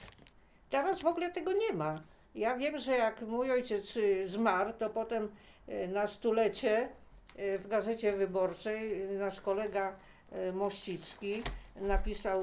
Teraz 0.69 1.01
w 1.01 1.05
ogóle 1.05 1.31
tego 1.31 1.53
nie 1.53 1.73
ma. 1.73 2.01
Ja 2.35 2.57
wiem, 2.57 2.79
że 2.79 2.91
jak 2.97 3.21
mój 3.21 3.51
ojciec 3.51 3.97
y, 3.97 4.27
zmarł, 4.27 4.73
to 4.79 4.89
potem 4.89 5.29
y, 5.69 5.87
na 5.87 6.07
stulecie 6.07 6.89
y, 7.39 7.57
w 7.59 7.67
Gazecie 7.67 8.11
Wyborczej 8.17 9.03
y, 9.03 9.17
nasz 9.19 9.41
kolega 9.41 9.95
y, 10.49 10.53
Mościcki 10.53 11.43
napisał 11.75 12.41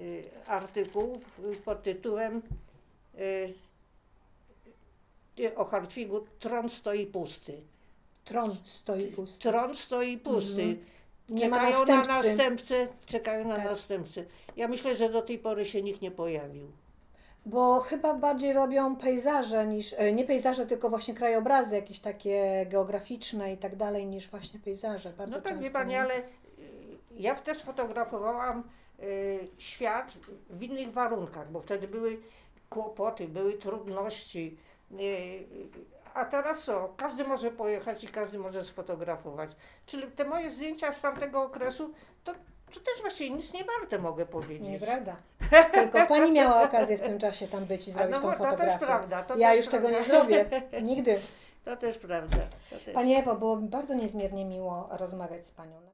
y, 0.00 0.22
artykuł 0.46 1.20
y, 1.52 1.56
pod 1.56 1.82
tytułem 1.82 2.42
y, 3.18 3.54
o 5.56 5.64
Hartwigu 5.64 6.20
Tron 6.38 6.68
stoi 6.68 7.06
pusty. 7.06 7.60
Tron 8.24 8.56
stoi 8.64 9.06
pusty. 9.06 9.42
Tron 9.50 9.76
stoi 9.76 10.18
pusty. 10.18 10.62
Mhm. 10.62 10.78
Nie 11.28 11.48
ma 11.48 11.56
czekają 11.56 11.86
na 11.86 11.96
następcy. 11.96 12.28
następcę, 12.36 12.88
czekają 13.06 13.48
na 13.48 13.56
Tak. 13.56 13.64
następcę. 13.64 14.24
Ja 14.56 14.68
myślę, 14.68 14.94
że 14.96 15.08
do 15.08 15.22
tej 15.22 15.38
pory 15.38 15.64
się 15.66 15.82
nikt 15.82 16.02
nie 16.02 16.10
pojawił. 16.10 16.66
Bo 17.46 17.80
chyba 17.80 18.14
bardziej 18.14 18.52
robią 18.52 18.96
pejzaże 18.96 19.66
niż, 19.66 19.94
e, 19.98 20.12
nie 20.12 20.24
pejzaże, 20.24 20.66
tylko 20.66 20.88
właśnie 20.90 21.14
krajobrazy 21.14 21.74
jakieś 21.74 22.00
takie 22.00 22.66
geograficzne 22.70 23.52
i 23.52 23.56
tak 23.56 23.76
dalej, 23.76 24.06
niż 24.06 24.28
właśnie 24.28 24.60
pejzaże. 24.60 25.10
Bardzo 25.10 25.36
No 25.36 25.42
tak, 25.42 25.52
często. 25.52 25.64
wie 25.64 25.70
Pani, 25.70 25.90
nie? 25.90 26.00
ale 26.00 26.22
ja 27.16 27.34
też 27.34 27.58
fotografowałam 27.62 28.62
świat 29.58 30.12
w 30.50 30.62
innych 30.62 30.92
warunkach, 30.92 31.50
bo 31.50 31.60
wtedy 31.60 31.88
były 31.88 32.20
kłopoty, 32.70 33.28
były 33.28 33.52
trudności. 33.52 34.56
y, 35.00 35.44
A 36.14 36.24
teraz 36.24 36.64
co? 36.64 36.94
Każdy 36.96 37.24
może 37.24 37.50
pojechać 37.50 38.04
i 38.04 38.08
każdy 38.08 38.38
może 38.38 38.64
sfotografować. 38.64 39.50
Czyli 39.86 40.06
te 40.06 40.24
moje 40.24 40.50
zdjęcia 40.50 40.92
z 40.92 41.00
tamtego 41.00 41.42
okresu, 41.42 41.92
to, 42.24 42.32
to 42.74 42.80
też 42.80 43.00
właściwie 43.00 43.30
nic 43.36 43.52
nie 43.52 43.64
warte, 43.64 43.98
mogę 43.98 44.26
powiedzieć. 44.26 44.68
Nieprawda. 44.68 45.16
Tylko 45.74 46.06
Pani 46.06 46.32
miała 46.32 46.62
okazję 46.62 46.98
w 46.98 47.02
tym 47.02 47.18
czasie 47.18 47.48
tam 47.48 47.64
być 47.64 47.88
i 47.88 47.92
zrobić 47.92 48.16
no, 48.16 48.20
tą 48.20 48.26
bo 48.28 48.32
to 48.32 48.38
też 48.38 48.50
fotografię. 48.50 48.86
prawda. 48.86 49.22
To 49.22 49.36
ja 49.36 49.48
też 49.48 49.56
już 49.56 49.68
tego 49.68 49.90
nie 49.90 49.96
prawda. 49.96 50.18
zrobię. 50.18 50.46
Nigdy. 50.82 51.20
To 51.64 51.76
też 51.76 51.98
prawda. 51.98 52.36
To 52.70 52.76
też. 52.76 52.94
Pani 52.94 53.14
Ewo, 53.16 53.34
było 53.36 53.56
mi 53.56 53.68
bardzo 53.68 53.94
niezmiernie 53.94 54.44
miło 54.44 54.88
rozmawiać 54.90 55.46
z 55.46 55.52
Panią. 55.52 55.90